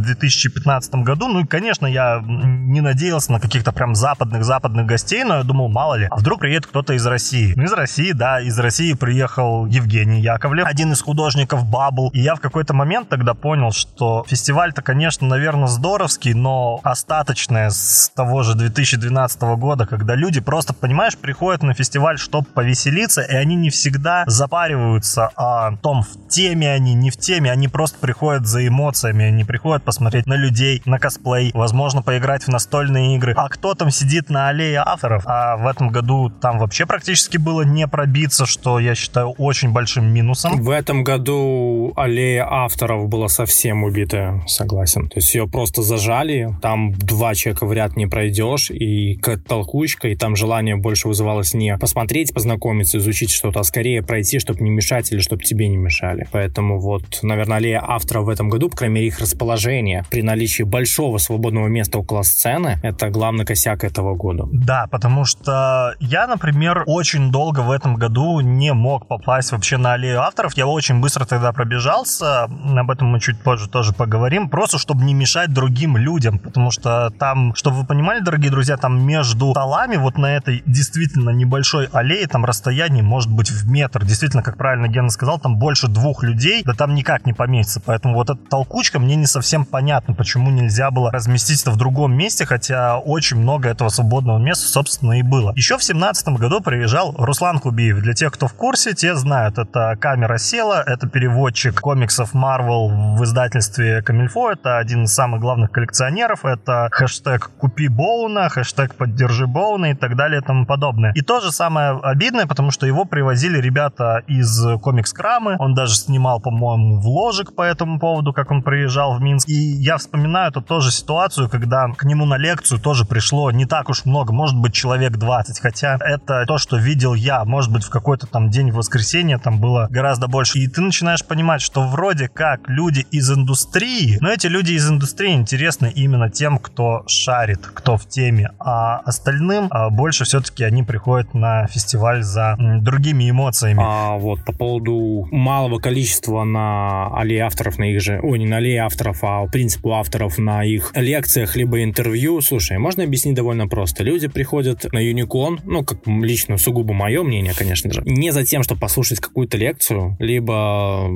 2015 0.00 0.94
году. 0.96 1.28
Ну 1.28 1.40
и, 1.40 1.46
конечно, 1.46 1.86
я 1.86 2.22
не 2.24 2.80
надеялся 2.80 3.32
на 3.32 3.40
каких-то 3.40 3.72
прям 3.72 3.94
западных-западных 3.94 4.86
гостей, 4.86 5.24
но 5.24 5.38
я 5.38 5.42
думал, 5.42 5.68
мало 5.68 5.94
ли, 5.94 6.08
а 6.10 6.16
вдруг 6.16 6.40
приедет 6.40 6.66
кто-то 6.66 6.94
из 6.94 7.06
России. 7.06 7.52
Ну, 7.56 7.64
из 7.64 7.72
России, 7.72 8.12
да, 8.12 8.40
из 8.40 8.58
России 8.58 8.92
приехал 8.94 9.66
Евгений 9.66 10.20
Яковлев, 10.20 10.66
один 10.66 10.92
из 10.92 11.02
художников 11.02 11.64
Бабл. 11.66 12.10
И 12.10 12.20
я 12.20 12.34
в 12.34 12.40
какой-то 12.40 12.74
момент 12.74 13.08
тогда 13.08 13.34
понял, 13.34 13.72
что 13.72 14.24
фестиваль-то, 14.28 14.82
конечно, 14.82 15.26
наверное, 15.26 15.68
здоровский, 15.68 16.34
но 16.34 16.80
остаточное 16.82 17.70
с 17.70 18.10
того 18.14 18.42
же 18.42 18.54
2012 18.54 19.40
года, 19.56 19.86
когда 19.86 20.14
люди 20.14 20.37
люди 20.38 20.44
просто, 20.44 20.72
понимаешь, 20.72 21.16
приходят 21.16 21.62
на 21.62 21.74
фестиваль, 21.74 22.18
чтобы 22.18 22.46
повеселиться, 22.54 23.22
и 23.22 23.34
они 23.34 23.56
не 23.56 23.70
всегда 23.70 24.24
запариваются 24.26 25.30
о 25.36 25.76
том, 25.76 26.02
в 26.02 26.28
теме 26.28 26.72
они, 26.72 26.94
не 26.94 27.10
в 27.10 27.16
теме, 27.16 27.50
они 27.50 27.68
просто 27.68 27.98
приходят 27.98 28.46
за 28.46 28.66
эмоциями, 28.66 29.24
они 29.24 29.44
приходят 29.44 29.82
посмотреть 29.82 30.26
на 30.26 30.34
людей, 30.34 30.82
на 30.84 30.98
косплей, 30.98 31.50
возможно, 31.54 32.02
поиграть 32.02 32.44
в 32.44 32.48
настольные 32.48 33.16
игры. 33.16 33.34
А 33.36 33.48
кто 33.48 33.74
там 33.74 33.90
сидит 33.90 34.30
на 34.30 34.48
аллее 34.48 34.82
авторов? 34.84 35.24
А 35.26 35.56
в 35.56 35.66
этом 35.66 35.88
году 35.88 36.30
там 36.30 36.58
вообще 36.58 36.86
практически 36.86 37.38
было 37.38 37.62
не 37.62 37.86
пробиться, 37.88 38.46
что 38.46 38.78
я 38.78 38.94
считаю 38.94 39.30
очень 39.30 39.72
большим 39.72 40.06
минусом. 40.12 40.62
В 40.62 40.70
этом 40.70 41.04
году 41.04 41.92
аллея 41.96 42.46
авторов 42.48 43.08
была 43.08 43.28
совсем 43.28 43.82
убитая, 43.84 44.42
согласен. 44.46 45.08
То 45.08 45.18
есть 45.18 45.34
ее 45.34 45.48
просто 45.48 45.82
зажали, 45.82 46.54
там 46.62 46.92
два 46.92 47.34
человека 47.34 47.66
в 47.66 47.72
ряд 47.72 47.96
не 47.96 48.06
пройдешь, 48.06 48.70
и 48.70 49.18
толкучка, 49.48 50.08
и 50.08 50.16
там 50.16 50.27
желание 50.36 50.76
больше 50.76 51.08
вызывалось 51.08 51.54
не 51.54 51.76
посмотреть, 51.78 52.34
познакомиться, 52.34 52.98
изучить 52.98 53.30
что-то, 53.30 53.60
а 53.60 53.64
скорее 53.64 54.02
пройти, 54.02 54.38
чтобы 54.38 54.60
не 54.60 54.70
мешать 54.70 55.12
или 55.12 55.20
чтобы 55.20 55.42
тебе 55.42 55.68
не 55.68 55.76
мешали. 55.76 56.26
Поэтому 56.32 56.80
вот, 56.80 57.20
наверное, 57.22 57.58
аллея 57.58 57.84
авторов 57.86 58.26
в 58.26 58.28
этом 58.28 58.48
году, 58.48 58.68
по 58.70 58.76
крайней 58.76 58.96
мере, 58.96 59.06
их 59.08 59.18
расположение 59.20 60.04
при 60.10 60.22
наличии 60.22 60.62
большого 60.62 61.18
свободного 61.18 61.68
места 61.68 61.98
около 61.98 62.22
сцены, 62.22 62.78
это 62.82 63.10
главный 63.10 63.44
косяк 63.44 63.84
этого 63.84 64.14
года. 64.14 64.46
Да, 64.52 64.86
потому 64.90 65.24
что 65.24 65.94
я, 66.00 66.26
например, 66.26 66.84
очень 66.86 67.30
долго 67.30 67.60
в 67.60 67.70
этом 67.70 67.96
году 67.96 68.40
не 68.40 68.72
мог 68.72 69.06
попасть 69.06 69.52
вообще 69.52 69.76
на 69.76 69.94
аллею 69.94 70.22
авторов. 70.22 70.56
Я 70.56 70.66
очень 70.66 71.00
быстро 71.00 71.24
тогда 71.24 71.52
пробежался, 71.52 72.44
об 72.44 72.90
этом 72.90 73.08
мы 73.08 73.20
чуть 73.20 73.40
позже 73.40 73.68
тоже 73.68 73.92
поговорим, 73.92 74.48
просто 74.48 74.78
чтобы 74.78 75.04
не 75.04 75.14
мешать 75.14 75.52
другим 75.52 75.96
людям, 75.96 76.38
потому 76.38 76.70
что 76.70 77.10
там, 77.18 77.54
чтобы 77.54 77.78
вы 77.78 77.86
понимали, 77.86 78.20
дорогие 78.20 78.50
друзья, 78.50 78.76
там 78.76 79.04
между 79.06 79.50
столами 79.52 79.96
вот 79.96 80.07
на 80.16 80.36
этой 80.36 80.62
действительно 80.64 81.30
небольшой 81.30 81.88
аллее, 81.92 82.26
там 82.26 82.44
расстояние 82.44 83.02
может 83.02 83.30
быть 83.30 83.50
в 83.50 83.68
метр. 83.68 84.04
Действительно, 84.04 84.42
как 84.42 84.56
правильно 84.56 84.88
Гена 84.88 85.10
сказал, 85.10 85.38
там 85.38 85.58
больше 85.58 85.88
двух 85.88 86.22
людей, 86.22 86.62
да 86.64 86.72
там 86.72 86.94
никак 86.94 87.26
не 87.26 87.32
поместится. 87.32 87.82
Поэтому 87.84 88.14
вот 88.14 88.30
эта 88.30 88.40
толкучка 88.48 88.98
мне 88.98 89.16
не 89.16 89.26
совсем 89.26 89.64
понятно, 89.64 90.14
почему 90.14 90.50
нельзя 90.50 90.90
было 90.90 91.10
разместить 91.10 91.62
это 91.62 91.72
в 91.72 91.76
другом 91.76 92.16
месте, 92.16 92.46
хотя 92.46 92.98
очень 92.98 93.36
много 93.36 93.68
этого 93.68 93.88
свободного 93.88 94.38
места, 94.38 94.66
собственно, 94.68 95.18
и 95.18 95.22
было. 95.22 95.52
Еще 95.56 95.76
в 95.76 95.82
семнадцатом 95.82 96.36
году 96.36 96.60
приезжал 96.60 97.14
Руслан 97.18 97.58
Кубиев. 97.58 98.00
Для 98.00 98.14
тех, 98.14 98.32
кто 98.32 98.46
в 98.46 98.54
курсе, 98.54 98.94
те 98.94 99.16
знают, 99.16 99.58
это 99.58 99.96
камера 100.00 100.38
села, 100.38 100.82
это 100.86 101.08
переводчик 101.08 101.80
комиксов 101.80 102.34
Marvel 102.34 103.16
в 103.16 103.24
издательстве 103.24 104.02
Камильфо, 104.02 104.52
это 104.52 104.78
один 104.78 105.04
из 105.04 105.12
самых 105.12 105.40
главных 105.40 105.72
коллекционеров, 105.72 106.44
это 106.44 106.88
хэштег 106.92 107.50
«Купи 107.58 107.88
Боуна», 107.88 108.48
хэштег 108.48 108.94
«Поддержи 108.94 109.46
Боуна» 109.46 109.90
и 109.90 109.94
так 109.98 110.16
далее 110.16 110.40
и 110.40 110.44
тому 110.44 110.66
подобное. 110.66 111.12
И 111.14 111.22
то 111.22 111.40
же 111.40 111.52
самое 111.52 111.98
обидное, 112.02 112.46
потому 112.46 112.70
что 112.70 112.86
его 112.86 113.04
привозили 113.04 113.58
ребята 113.58 114.22
из 114.26 114.64
комикс-крамы, 114.80 115.56
он 115.58 115.74
даже 115.74 115.94
снимал, 115.94 116.40
по-моему, 116.40 117.00
вложек 117.00 117.54
по 117.54 117.62
этому 117.62 117.98
поводу, 117.98 118.32
как 118.32 118.50
он 118.50 118.62
приезжал 118.62 119.16
в 119.16 119.22
Минск. 119.22 119.48
И 119.48 119.54
я 119.54 119.96
вспоминаю 119.96 120.50
эту 120.50 120.62
тоже 120.62 120.90
ситуацию, 120.90 121.48
когда 121.48 121.88
к 121.96 122.04
нему 122.04 122.24
на 122.26 122.36
лекцию 122.36 122.80
тоже 122.80 123.04
пришло 123.04 123.50
не 123.50 123.66
так 123.66 123.88
уж 123.88 124.04
много, 124.04 124.32
может 124.32 124.56
быть, 124.56 124.72
человек 124.72 125.16
20, 125.16 125.60
хотя 125.60 125.98
это 126.00 126.44
то, 126.46 126.58
что 126.58 126.76
видел 126.76 127.14
я, 127.14 127.44
может 127.44 127.72
быть, 127.72 127.84
в 127.84 127.90
какой-то 127.90 128.26
там 128.26 128.50
день 128.50 128.70
в 128.70 128.76
воскресенье 128.76 129.38
там 129.38 129.60
было 129.60 129.88
гораздо 129.90 130.28
больше. 130.28 130.58
И 130.58 130.68
ты 130.68 130.80
начинаешь 130.80 131.24
понимать, 131.24 131.60
что 131.60 131.86
вроде 131.86 132.28
как 132.28 132.68
люди 132.68 133.06
из 133.10 133.30
индустрии, 133.30 134.18
но 134.20 134.30
эти 134.30 134.46
люди 134.46 134.72
из 134.72 134.88
индустрии 134.88 135.34
интересны 135.34 135.92
именно 135.94 136.30
тем, 136.30 136.58
кто 136.58 137.04
шарит, 137.06 137.66
кто 137.66 137.96
в 137.96 138.06
теме, 138.06 138.50
а 138.58 138.98
остальным 138.98 139.68
а, 139.70 139.87
больше 139.90 140.24
все-таки 140.24 140.64
они 140.64 140.82
приходят 140.82 141.34
на 141.34 141.66
фестиваль 141.66 142.22
за 142.22 142.56
другими 142.80 143.30
эмоциями. 143.30 143.82
А 143.82 144.16
вот 144.16 144.44
по 144.44 144.52
поводу 144.52 145.26
малого 145.30 145.78
количества 145.78 146.44
на 146.44 147.08
аллее 147.16 147.42
авторов, 147.42 147.78
на 147.78 147.84
их 147.84 148.00
же, 148.00 148.20
ой, 148.22 148.38
не 148.38 148.46
на 148.46 148.58
аллее 148.58 148.82
авторов, 148.82 149.18
а 149.22 149.44
по 149.44 149.50
принципу 149.50 149.94
авторов 149.94 150.38
на 150.38 150.64
их 150.64 150.92
лекциях 150.94 151.56
либо 151.56 151.82
интервью, 151.82 152.40
слушай, 152.40 152.78
можно 152.78 153.04
объяснить 153.04 153.34
довольно 153.34 153.66
просто. 153.68 154.04
Люди 154.04 154.28
приходят 154.28 154.86
на 154.92 154.98
Юникон, 154.98 155.60
ну, 155.64 155.84
как 155.84 156.06
лично 156.06 156.58
сугубо 156.58 156.92
мое 156.92 157.22
мнение, 157.22 157.54
конечно 157.56 157.92
же, 157.92 158.02
не 158.04 158.30
за 158.30 158.44
тем, 158.44 158.62
чтобы 158.62 158.80
послушать 158.80 159.20
какую-то 159.20 159.56
лекцию, 159.56 160.16
либо 160.18 161.08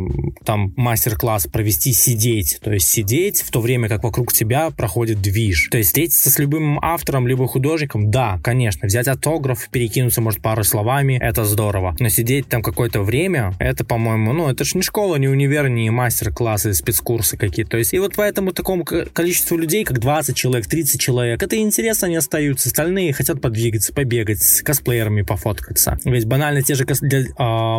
там 0.44 0.72
мастер-класс 0.76 1.46
провести, 1.46 1.92
сидеть, 1.92 2.58
то 2.62 2.72
есть 2.72 2.88
сидеть 2.88 3.42
в 3.42 3.50
то 3.50 3.60
время, 3.60 3.88
как 3.88 4.04
вокруг 4.04 4.32
тебя 4.32 4.70
проходит 4.70 5.20
движ. 5.20 5.68
То 5.70 5.78
есть 5.78 5.90
встретиться 5.90 6.30
с 6.30 6.38
любым 6.38 6.78
автором, 6.82 7.28
либо 7.28 7.46
художником, 7.46 8.10
да, 8.10 8.38
конечно, 8.42 8.61
взять 8.82 9.08
автограф, 9.08 9.68
перекинуться, 9.70 10.20
может, 10.20 10.40
пару 10.40 10.64
словами, 10.64 11.18
это 11.20 11.44
здорово. 11.44 11.96
Но 11.98 12.08
сидеть 12.08 12.48
там 12.48 12.62
какое-то 12.62 13.02
время, 13.02 13.54
это, 13.58 13.84
по-моему, 13.84 14.32
ну, 14.32 14.48
это 14.48 14.64
же 14.64 14.76
не 14.76 14.82
школа, 14.82 15.16
не 15.16 15.28
универ, 15.28 15.68
не 15.68 15.90
мастер-классы, 15.90 16.74
спецкурсы 16.74 17.36
какие-то. 17.36 17.72
То 17.72 17.78
есть, 17.78 17.94
и 17.94 17.98
вот 17.98 18.14
поэтому 18.16 18.52
такому 18.52 18.84
количеству 18.84 19.56
людей, 19.56 19.84
как 19.84 19.98
20 19.98 20.36
человек, 20.36 20.66
30 20.66 21.00
человек, 21.00 21.42
это 21.42 21.56
интересно, 21.56 22.06
они 22.06 22.16
остаются. 22.16 22.68
Остальные 22.68 23.12
хотят 23.12 23.40
подвигаться, 23.40 23.92
побегать, 23.92 24.42
с 24.42 24.62
косплеерами 24.62 25.22
пофоткаться. 25.22 25.98
Ведь 26.04 26.26
банально 26.26 26.62
те 26.62 26.74
же, 26.74 26.84
для 26.84 27.20
э, 27.20 27.24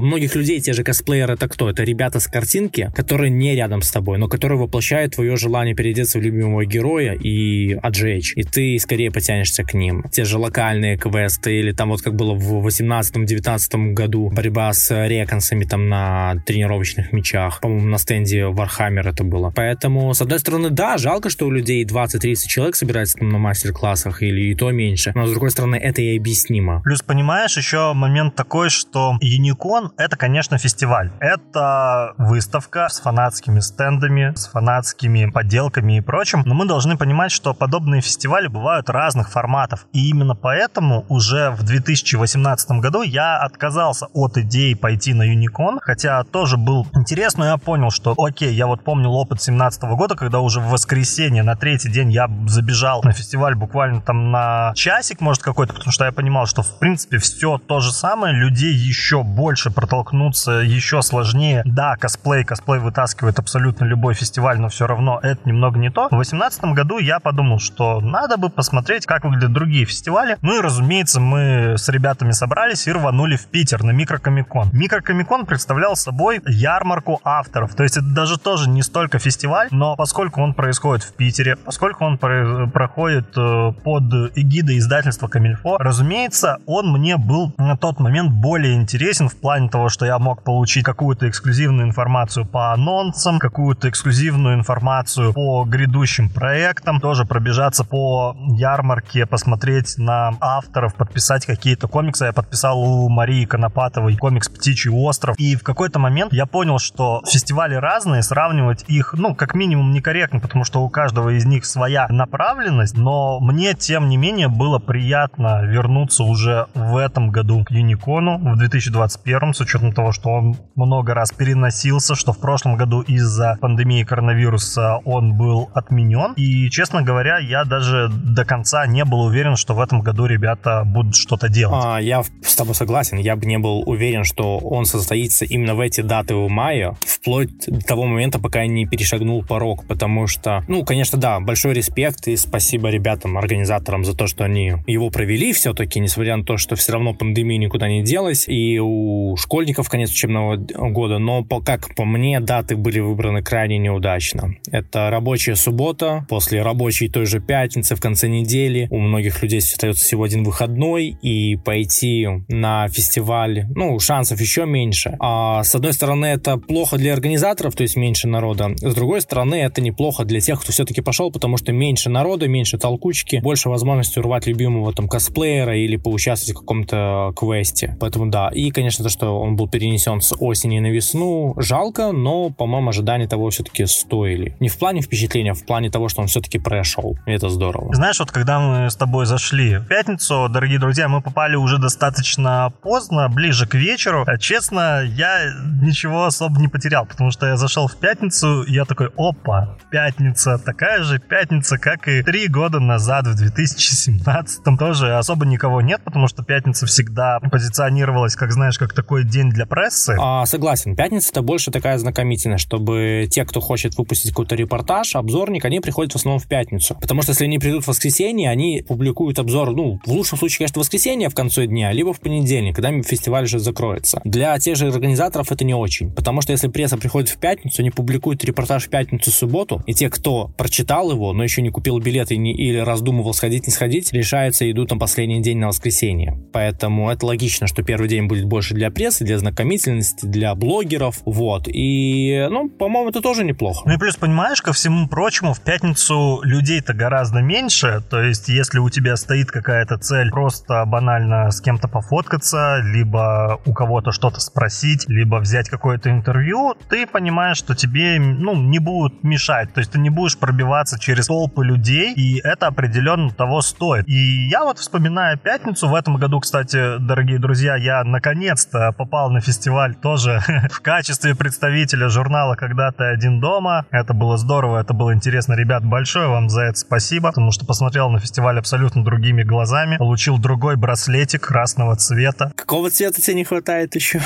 многих 0.02 0.36
людей 0.36 0.60
те 0.60 0.74
же 0.74 0.84
косплееры 0.84 1.34
это 1.34 1.48
кто? 1.48 1.70
Это 1.70 1.84
ребята 1.84 2.20
с 2.20 2.28
картинки, 2.28 2.92
которые 2.96 3.30
не 3.30 3.56
рядом 3.56 3.82
с 3.82 3.92
тобой, 3.92 4.18
но 4.18 4.28
которые 4.28 4.60
воплощают 4.60 5.16
твое 5.16 5.36
желание 5.36 5.76
переодеться 5.76 6.20
в 6.20 6.22
любимого 6.22 6.66
героя 6.66 7.14
и 7.14 7.74
отжечь. 7.74 8.34
И 8.36 8.44
ты 8.44 8.78
скорее 8.80 9.12
потянешься 9.12 9.64
к 9.64 9.74
ним. 9.74 10.04
Те 10.12 10.26
же 10.26 10.38
локальные 10.38 10.73
квесты 10.98 11.60
или 11.60 11.72
там 11.72 11.90
вот 11.90 12.02
как 12.02 12.16
было 12.16 12.34
в 12.34 12.66
18-19 12.66 13.94
году 13.94 14.30
борьба 14.30 14.74
с 14.74 14.92
реконсами 15.08 15.66
там 15.66 15.90
на 15.90 16.36
тренировочных 16.46 17.14
мечах. 17.14 17.60
По-моему, 17.62 17.88
на 17.88 17.98
стенде 17.98 18.42
Warhammer 18.42 19.10
это 19.10 19.24
было. 19.24 19.52
Поэтому, 19.56 20.14
с 20.14 20.22
одной 20.22 20.40
стороны, 20.40 20.70
да, 20.70 20.98
жалко, 20.98 21.30
что 21.30 21.46
у 21.46 21.52
людей 21.52 21.86
20-30 21.86 22.36
человек 22.48 22.76
собирается 22.76 23.18
там 23.18 23.30
на 23.30 23.38
мастер-классах 23.38 24.22
или 24.22 24.52
и 24.52 24.56
то 24.56 24.72
меньше. 24.72 25.12
Но, 25.16 25.28
с 25.28 25.32
другой 25.32 25.52
стороны, 25.52 25.76
это 25.76 26.02
и 26.02 26.18
объяснимо. 26.18 26.82
Плюс, 26.84 27.02
понимаешь, 27.02 27.58
еще 27.58 27.94
момент 27.94 28.36
такой, 28.36 28.70
что 28.70 29.18
Юникон— 29.22 29.92
это, 29.98 30.18
конечно, 30.18 30.58
фестиваль. 30.58 31.12
Это 31.20 32.14
выставка 32.18 32.88
с 32.90 33.00
фанатскими 33.00 33.60
стендами, 33.60 34.34
с 34.36 34.48
фанатскими 34.48 35.30
подделками 35.30 35.98
и 35.98 36.02
прочим. 36.02 36.44
Но 36.46 36.54
мы 36.54 36.66
должны 36.66 36.98
понимать, 36.98 37.32
что 37.32 37.54
подобные 37.54 38.02
фестивали 38.02 38.48
бывают 38.48 38.90
разных 38.90 39.30
форматов. 39.30 39.88
И 39.94 40.10
именно 40.10 40.36
поэтому 40.36 40.63
уже 41.10 41.52
в 41.52 41.64
2018 41.64 42.72
году 42.72 43.02
я 43.02 43.38
отказался 43.38 44.08
от 44.14 44.38
идеи 44.38 44.74
пойти 44.74 45.14
на 45.14 45.24
Юникон, 45.24 45.80
хотя 45.82 46.24
тоже 46.24 46.58
был 46.58 46.88
интерес, 46.94 47.38
но 47.38 47.46
я 47.46 47.58
понял, 47.58 47.92
что 47.92 48.14
окей, 48.18 48.54
я 48.54 48.68
вот 48.68 48.84
помнил 48.84 49.14
опыт 49.14 49.38
2017 49.38 49.84
года, 49.84 50.16
когда 50.16 50.40
уже 50.40 50.60
в 50.60 50.70
воскресенье 50.70 51.44
на 51.44 51.56
третий 51.56 51.90
день 51.90 52.12
я 52.12 52.30
забежал 52.48 53.02
на 53.04 53.14
фестиваль 53.14 53.56
буквально 53.56 54.02
там 54.02 54.32
на 54.32 54.74
часик, 54.76 55.22
может, 55.22 55.44
какой-то, 55.44 55.74
потому 55.74 55.92
что 55.92 56.06
я 56.06 56.12
понимал, 56.12 56.46
что 56.46 56.62
в 56.62 56.80
принципе 56.80 57.18
все 57.18 57.58
то 57.58 57.80
же 57.80 57.92
самое, 57.92 58.34
людей 58.34 58.74
еще 58.74 59.24
больше 59.24 59.72
протолкнуться 59.72 60.52
еще 60.52 61.02
сложнее. 61.02 61.62
Да, 61.66 61.96
косплей, 61.96 62.44
косплей 62.44 62.80
вытаскивает 62.80 63.40
абсолютно 63.40 63.86
любой 63.86 64.14
фестиваль, 64.14 64.60
но 64.60 64.70
все 64.70 64.88
равно 64.88 65.20
это 65.22 65.42
немного 65.46 65.80
не 65.80 65.90
то. 65.90 66.06
В 66.08 66.16
2018 66.16 66.66
году 66.66 67.00
я 67.00 67.20
подумал, 67.20 67.60
что 67.60 68.00
надо 68.00 68.38
бы 68.38 68.50
посмотреть, 68.50 69.06
как 69.06 69.24
выглядят 69.24 69.54
другие 69.54 69.86
фестивали. 69.86 70.38
Ну 70.42 70.53
и, 70.58 70.62
разумеется, 70.62 71.20
мы 71.20 71.76
с 71.78 71.90
ребятами 71.90 72.32
собрались 72.32 72.88
и 72.88 72.92
рванули 72.92 73.36
в 73.36 73.46
Питер 73.46 73.84
на 73.84 73.92
Микрокомикон. 73.92 74.70
Микрокомикон 74.74 75.46
представлял 75.46 75.96
собой 75.96 76.42
ярмарку 76.46 77.20
авторов. 77.24 77.76
То 77.76 77.84
есть 77.84 77.98
это 77.98 78.08
даже 78.08 78.38
тоже 78.40 78.70
не 78.70 78.82
столько 78.82 79.20
фестиваль, 79.20 79.68
но 79.72 79.96
поскольку 79.96 80.42
он 80.42 80.54
происходит 80.54 81.04
в 81.04 81.14
Питере, 81.14 81.56
поскольку 81.56 82.06
он 82.06 82.18
про- 82.18 82.68
проходит 82.68 83.28
э, 83.38 83.72
под 83.84 84.04
эгидой 84.36 84.78
издательства 84.78 85.28
Камильфо, 85.28 85.78
разумеется, 85.78 86.58
он 86.66 86.92
мне 86.92 87.18
был 87.18 87.54
на 87.58 87.78
тот 87.78 88.00
момент 88.00 88.32
более 88.32 88.76
интересен 88.76 89.30
в 89.30 89.36
плане 89.36 89.70
того, 89.70 89.90
что 89.90 90.06
я 90.06 90.20
мог 90.20 90.44
получить 90.44 90.84
какую-то 90.84 91.30
эксклюзивную 91.30 91.88
информацию 91.88 92.46
по 92.46 92.74
анонсам, 92.74 93.40
какую-то 93.40 93.90
эксклюзивную 93.90 94.56
информацию 94.56 95.34
по 95.34 95.64
грядущим 95.66 96.30
проектам, 96.30 97.00
тоже 97.00 97.26
пробежаться 97.26 97.84
по 97.84 98.36
ярмарке, 98.50 99.26
посмотреть 99.26 99.98
на 99.98 100.32
авторов, 100.44 100.96
подписать 100.96 101.46
какие-то 101.46 101.88
комиксы. 101.88 102.26
Я 102.26 102.34
подписал 102.34 102.80
у 102.80 103.10
Марии 103.10 103.46
Конопатовой 103.46 104.18
комикс 104.18 104.50
«Птичий 104.50 104.92
остров». 104.92 105.36
И 105.38 105.56
в 105.56 105.64
какой-то 105.64 106.00
момент 106.00 106.34
я 106.34 106.46
понял, 106.46 106.80
что 106.80 107.22
фестивали 107.26 107.76
разные, 107.76 108.24
сравнивать 108.24 108.86
их, 108.88 109.14
ну, 109.18 109.36
как 109.36 109.56
минимум, 109.56 109.92
некорректно, 109.92 110.40
потому 110.40 110.64
что 110.64 110.82
у 110.84 110.90
каждого 110.90 111.30
из 111.30 111.46
них 111.46 111.66
своя 111.66 112.08
направленность, 112.10 112.98
но 112.98 113.40
мне, 113.40 113.74
тем 113.74 114.10
не 114.10 114.18
менее, 114.18 114.48
было 114.48 114.80
приятно 114.80 115.64
вернуться 115.64 116.24
уже 116.24 116.68
в 116.74 116.98
этом 116.98 117.30
году 117.30 117.64
к 117.64 117.72
Юникону, 117.72 118.38
в 118.38 118.58
2021, 118.58 119.54
с 119.54 119.62
учетом 119.62 119.92
того, 119.94 120.12
что 120.12 120.30
он 120.30 120.56
много 120.76 121.14
раз 121.14 121.32
переносился, 121.32 122.16
что 122.16 122.34
в 122.34 122.40
прошлом 122.40 122.76
году 122.76 123.02
из-за 123.02 123.58
пандемии 123.62 124.04
коронавируса 124.04 124.98
он 125.06 125.38
был 125.38 125.70
отменен. 125.74 126.34
И, 126.36 126.70
честно 126.70 127.02
говоря, 127.02 127.38
я 127.40 127.66
даже 127.66 128.10
до 128.10 128.46
конца 128.46 128.86
не 128.86 129.06
был 129.06 129.22
уверен, 129.22 129.56
что 129.56 129.74
в 129.74 129.80
этом 129.80 130.02
году 130.02 130.26
ребята 130.34 130.84
будут 130.86 131.16
что-то 131.16 131.50
делать. 131.50 131.84
А, 131.86 132.00
я 132.00 132.24
с 132.24 132.56
тобой 132.56 132.76
согласен. 132.76 133.18
Я 133.18 133.36
бы 133.36 133.46
не 133.46 133.58
был 133.58 133.84
уверен, 133.86 134.24
что 134.24 134.58
он 134.58 134.86
состоится 134.86 135.46
именно 135.46 135.76
в 135.76 135.80
эти 135.80 136.02
даты 136.02 136.36
в 136.36 136.50
мае, 136.50 136.96
вплоть 137.02 137.66
до 137.68 137.80
того 137.80 138.04
момента, 138.06 138.40
пока 138.40 138.62
я 138.62 138.68
не 138.68 138.86
перешагнул 138.86 139.44
порог, 139.44 139.86
потому 139.88 140.28
что, 140.28 140.64
ну, 140.68 140.84
конечно, 140.84 141.18
да, 141.18 141.40
большой 141.40 141.74
респект 141.74 142.28
и 142.28 142.36
спасибо 142.36 142.90
ребятам, 142.90 143.38
организаторам 143.38 144.04
за 144.04 144.16
то, 144.16 144.28
что 144.28 144.44
они 144.44 144.74
его 144.88 145.10
провели 145.10 145.54
все-таки, 145.54 146.00
несмотря 146.00 146.38
на 146.38 146.44
то, 146.44 146.58
что 146.58 146.76
все 146.76 146.94
равно 146.94 147.14
пандемия 147.14 147.58
никуда 147.58 147.88
не 147.88 148.04
делась, 148.04 148.48
и 148.48 148.80
у 148.80 149.36
школьников 149.38 149.90
конец 149.90 150.12
учебного 150.12 150.56
года, 150.56 151.20
но, 151.20 151.44
по, 151.44 151.62
как 151.62 151.96
по 151.96 152.06
мне, 152.06 152.40
даты 152.40 152.76
были 152.76 153.00
выбраны 153.00 153.42
крайне 153.42 153.78
неудачно. 153.78 154.56
Это 154.72 155.10
рабочая 155.10 155.56
суббота, 155.56 156.26
после 156.30 156.62
рабочей 156.62 157.08
той 157.08 157.26
же 157.26 157.40
пятницы 157.40 157.96
в 157.96 158.02
конце 158.02 158.28
недели, 158.28 158.88
у 158.90 159.00
многих 159.00 159.42
людей 159.42 159.60
остается 159.60 160.06
всего 160.14 160.26
один 160.26 160.44
выходной, 160.44 161.18
и 161.24 161.56
пойти 161.56 162.28
на 162.48 162.88
фестиваль, 162.88 163.66
ну, 163.74 164.00
шансов 164.00 164.40
еще 164.40 164.68
меньше. 164.68 165.18
А 165.20 165.64
с 165.64 165.74
одной 165.74 165.94
стороны, 165.94 166.28
это 166.28 166.58
плохо 166.58 166.98
для 166.98 167.14
организаторов, 167.14 167.76
то 167.76 167.82
есть 167.82 167.96
меньше 167.96 168.28
народа, 168.28 168.76
с 168.78 168.94
другой 168.94 169.22
стороны, 169.22 169.56
это 169.56 169.82
неплохо 169.82 170.24
для 170.24 170.40
тех, 170.40 170.62
кто 170.62 170.72
все-таки 170.72 171.02
пошел, 171.02 171.32
потому 171.32 171.58
что 171.58 171.72
меньше 171.72 172.12
народа, 172.12 172.48
меньше 172.48 172.78
толкучки, 172.78 173.38
больше 173.38 173.70
возможности 173.70 174.20
урвать 174.20 174.46
любимого 174.46 174.94
там 174.94 175.08
косплеера 175.08 175.76
или 175.76 175.98
поучаствовать 175.98 176.58
в 176.58 176.60
каком-то 176.60 177.34
квесте. 177.36 177.98
Поэтому 178.00 178.30
да. 178.30 178.50
И, 178.54 178.70
конечно, 178.70 179.04
то, 179.04 179.10
что 179.10 179.40
он 179.40 179.56
был 179.56 179.68
перенесен 179.68 180.22
с 180.22 180.36
осени 180.40 180.78
на 180.78 180.92
весну, 180.92 181.56
жалко, 181.58 182.12
но, 182.12 182.52
по-моему, 182.52 182.90
ожидания 182.90 183.28
того 183.28 183.50
все-таки 183.50 183.88
стоили. 183.88 184.56
Не 184.60 184.70
в 184.70 184.78
плане 184.78 185.02
впечатления, 185.02 185.52
а 185.52 185.56
в 185.56 185.66
плане 185.66 185.90
того, 185.90 186.08
что 186.08 186.22
он 186.22 186.28
все-таки 186.28 186.60
прошел. 186.60 187.18
И 187.26 187.32
это 187.32 187.50
здорово. 187.50 187.96
Знаешь, 187.96 188.20
вот 188.20 188.32
когда 188.32 188.60
мы 188.60 188.92
с 188.92 188.96
тобой 188.96 189.26
зашли 189.26 189.78
в 189.78 189.90
пятницу, 190.04 190.50
дорогие 190.50 190.80
друзья, 190.80 191.08
мы 191.08 191.22
попали 191.22 191.56
уже 191.56 191.78
достаточно 191.78 192.74
поздно, 192.82 193.30
ближе 193.30 193.66
к 193.66 193.74
вечеру. 193.74 194.26
А, 194.28 194.38
честно, 194.38 195.02
я 195.02 195.46
ничего 195.82 196.26
особо 196.26 196.60
не 196.60 196.68
потерял, 196.68 197.06
потому 197.06 197.32
что 197.32 197.46
я 197.46 197.56
зашел 197.56 197.88
в 197.88 197.96
пятницу, 197.96 198.64
и 198.64 198.74
я 198.74 198.84
такой, 198.84 199.12
опа, 199.16 199.78
пятница, 199.92 200.58
такая 200.58 201.04
же 201.04 201.20
пятница, 201.20 201.78
как 201.78 202.10
и 202.10 202.22
три 202.22 202.50
года 202.50 202.82
назад, 202.82 203.28
в 203.28 203.36
2017 203.36 204.64
там 204.64 204.78
тоже 204.78 205.16
особо 205.16 205.46
никого 205.46 205.80
нет, 205.80 206.02
потому 206.04 206.28
что 206.28 206.44
пятница 206.44 206.86
всегда 206.86 207.40
позиционировалась, 207.40 208.36
как 208.36 208.52
знаешь, 208.52 208.78
как 208.78 208.94
такой 208.94 209.24
день 209.24 209.52
для 209.52 209.66
прессы. 209.66 210.18
А, 210.20 210.46
согласен, 210.46 210.98
пятница 210.98 211.30
это 211.32 211.42
больше 211.44 211.72
такая 211.72 211.98
знакомительная, 211.98 212.58
чтобы 212.58 213.28
те, 213.32 213.46
кто 213.46 213.62
хочет 213.62 213.98
выпустить 213.98 214.32
какой-то 214.32 214.56
репортаж, 214.56 215.16
обзорник, 215.16 215.64
они 215.64 215.80
приходят 215.80 216.12
в 216.12 216.18
основном 216.18 216.42
в 216.42 216.48
пятницу. 216.50 216.98
Потому 217.00 217.22
что 217.22 217.32
если 217.32 217.46
они 217.46 217.58
придут 217.58 217.86
в 217.86 217.88
воскресенье, 217.88 218.50
они 218.50 218.84
публикуют 218.86 219.40
обзор, 219.40 219.72
ну, 219.72 219.93
в 220.06 220.12
лучшем 220.12 220.38
случае, 220.38 220.60
конечно, 220.60 220.80
в 220.82 220.84
воскресенье 220.84 221.30
в 221.30 221.36
конце 221.36 221.68
дня, 221.68 221.92
либо 221.92 222.14
в 222.14 222.20
понедельник, 222.20 222.76
когда 222.76 222.92
фестиваль 223.02 223.44
уже 223.44 223.60
закроется. 223.60 224.22
Для 224.24 224.58
тех 224.60 224.76
же 224.76 224.88
организаторов 224.88 225.52
это 225.52 225.64
не 225.64 225.74
очень, 225.74 226.12
потому 226.12 226.42
что 226.42 226.52
если 226.52 226.68
пресса 226.68 226.98
приходит 226.98 227.30
в 227.30 227.38
пятницу, 227.38 227.82
они 227.82 227.92
публикуют 227.92 228.44
репортаж 228.44 228.86
в 228.86 228.90
пятницу, 228.90 229.32
субботу, 229.32 229.82
и 229.86 229.94
те, 229.94 230.10
кто 230.10 230.48
прочитал 230.58 231.12
его, 231.12 231.34
но 231.34 231.44
еще 231.44 231.62
не 231.62 231.70
купил 231.70 232.00
билеты 232.00 232.38
не, 232.38 232.54
или 232.54 232.78
раздумывал 232.78 233.34
сходить, 233.34 233.68
не 233.68 233.74
сходить, 233.74 234.14
решаются 234.14 234.66
и 234.66 234.72
идут 234.72 234.92
на 234.92 234.98
последний 234.98 235.42
день 235.42 235.58
на 235.58 235.68
воскресенье. 235.68 236.40
Поэтому 236.54 237.10
это 237.10 237.26
логично, 237.26 237.68
что 237.68 237.84
первый 237.84 238.08
день 238.08 238.28
будет 238.28 238.46
больше 238.46 238.74
для 238.74 238.92
прессы, 238.92 239.26
для 239.26 239.38
знакомительности, 239.38 240.26
для 240.26 240.56
блогеров, 240.56 241.22
вот. 241.26 241.68
И, 241.68 242.48
ну, 242.50 242.70
по-моему, 242.70 243.10
это 243.10 243.22
тоже 243.22 243.44
неплохо. 243.44 243.82
Ну 243.86 243.96
и 243.96 243.98
плюс, 243.98 244.16
понимаешь, 244.16 244.62
ко 244.62 244.74
всему 244.74 245.08
прочему, 245.08 245.54
в 245.54 245.62
пятницу 245.62 246.42
людей-то 246.44 246.94
гораздо 246.94 247.40
меньше, 247.40 248.04
то 248.10 248.22
есть 248.22 248.50
если 248.50 248.80
у 248.80 248.90
тебя 248.90 249.16
стоит 249.16 249.52
какая-то 249.84 250.04
цель 250.04 250.32
просто 250.32 250.86
банально 250.86 251.52
с 251.52 251.62
кем-то 251.62 251.88
пофоткаться, 251.88 252.80
либо 252.84 253.60
у 253.66 253.74
кого-то 253.74 254.12
что-то 254.12 254.40
спросить, 254.40 255.06
либо 255.10 255.38
взять 255.38 255.70
какое-то 255.70 256.10
интервью, 256.10 256.76
ты 256.90 257.06
понимаешь, 257.06 257.58
что 257.58 257.76
тебе, 257.76 258.20
ну, 258.20 258.56
не 258.56 258.80
будут 258.80 259.24
мешать, 259.24 259.74
то 259.74 259.80
есть 259.80 259.92
ты 259.92 260.00
не 260.00 260.10
будешь 260.10 260.38
пробиваться 260.38 261.00
через 261.00 261.28
толпы 261.28 261.66
людей, 261.66 262.14
и 262.14 262.40
это 262.44 262.68
определенно 262.68 263.30
того 263.30 263.62
стоит. 263.62 264.08
И 264.08 264.48
я 264.48 264.64
вот 264.64 264.80
вспоминаю 264.80 265.38
пятницу, 265.38 265.88
в 265.88 265.96
этом 265.96 266.16
году, 266.18 266.40
кстати, 266.40 266.98
дорогие 267.00 267.40
друзья, 267.40 267.76
я 267.76 268.04
наконец-то 268.04 268.94
попал 268.98 269.32
на 269.32 269.42
фестиваль 269.42 269.96
тоже 269.96 270.40
в 270.72 270.80
качестве 270.82 271.36
представителя 271.36 272.10
журнала 272.10 272.56
«Когда 272.56 272.92
ты 272.92 273.04
один 273.04 273.40
дома». 273.40 273.86
Это 273.92 274.14
было 274.14 274.38
здорово, 274.38 274.80
это 274.80 274.94
было 274.94 275.14
интересно. 275.14 275.54
Ребят, 275.54 275.84
большое 275.84 276.28
вам 276.28 276.50
за 276.50 276.62
это 276.64 276.80
спасибо, 276.80 277.30
потому 277.30 277.52
что 277.52 277.66
посмотрел 277.66 278.10
на 278.10 278.20
фестиваль 278.20 278.60
абсолютно 278.60 279.04
другими 279.04 279.44
глазами, 279.44 279.73
получил 279.98 280.38
другой 280.38 280.76
браслетик 280.76 281.42
красного 281.42 281.96
цвета. 281.96 282.52
Какого 282.56 282.90
цвета 282.90 283.22
тебе 283.22 283.36
не 283.36 283.44
хватает 283.44 283.96
еще? 283.96 284.22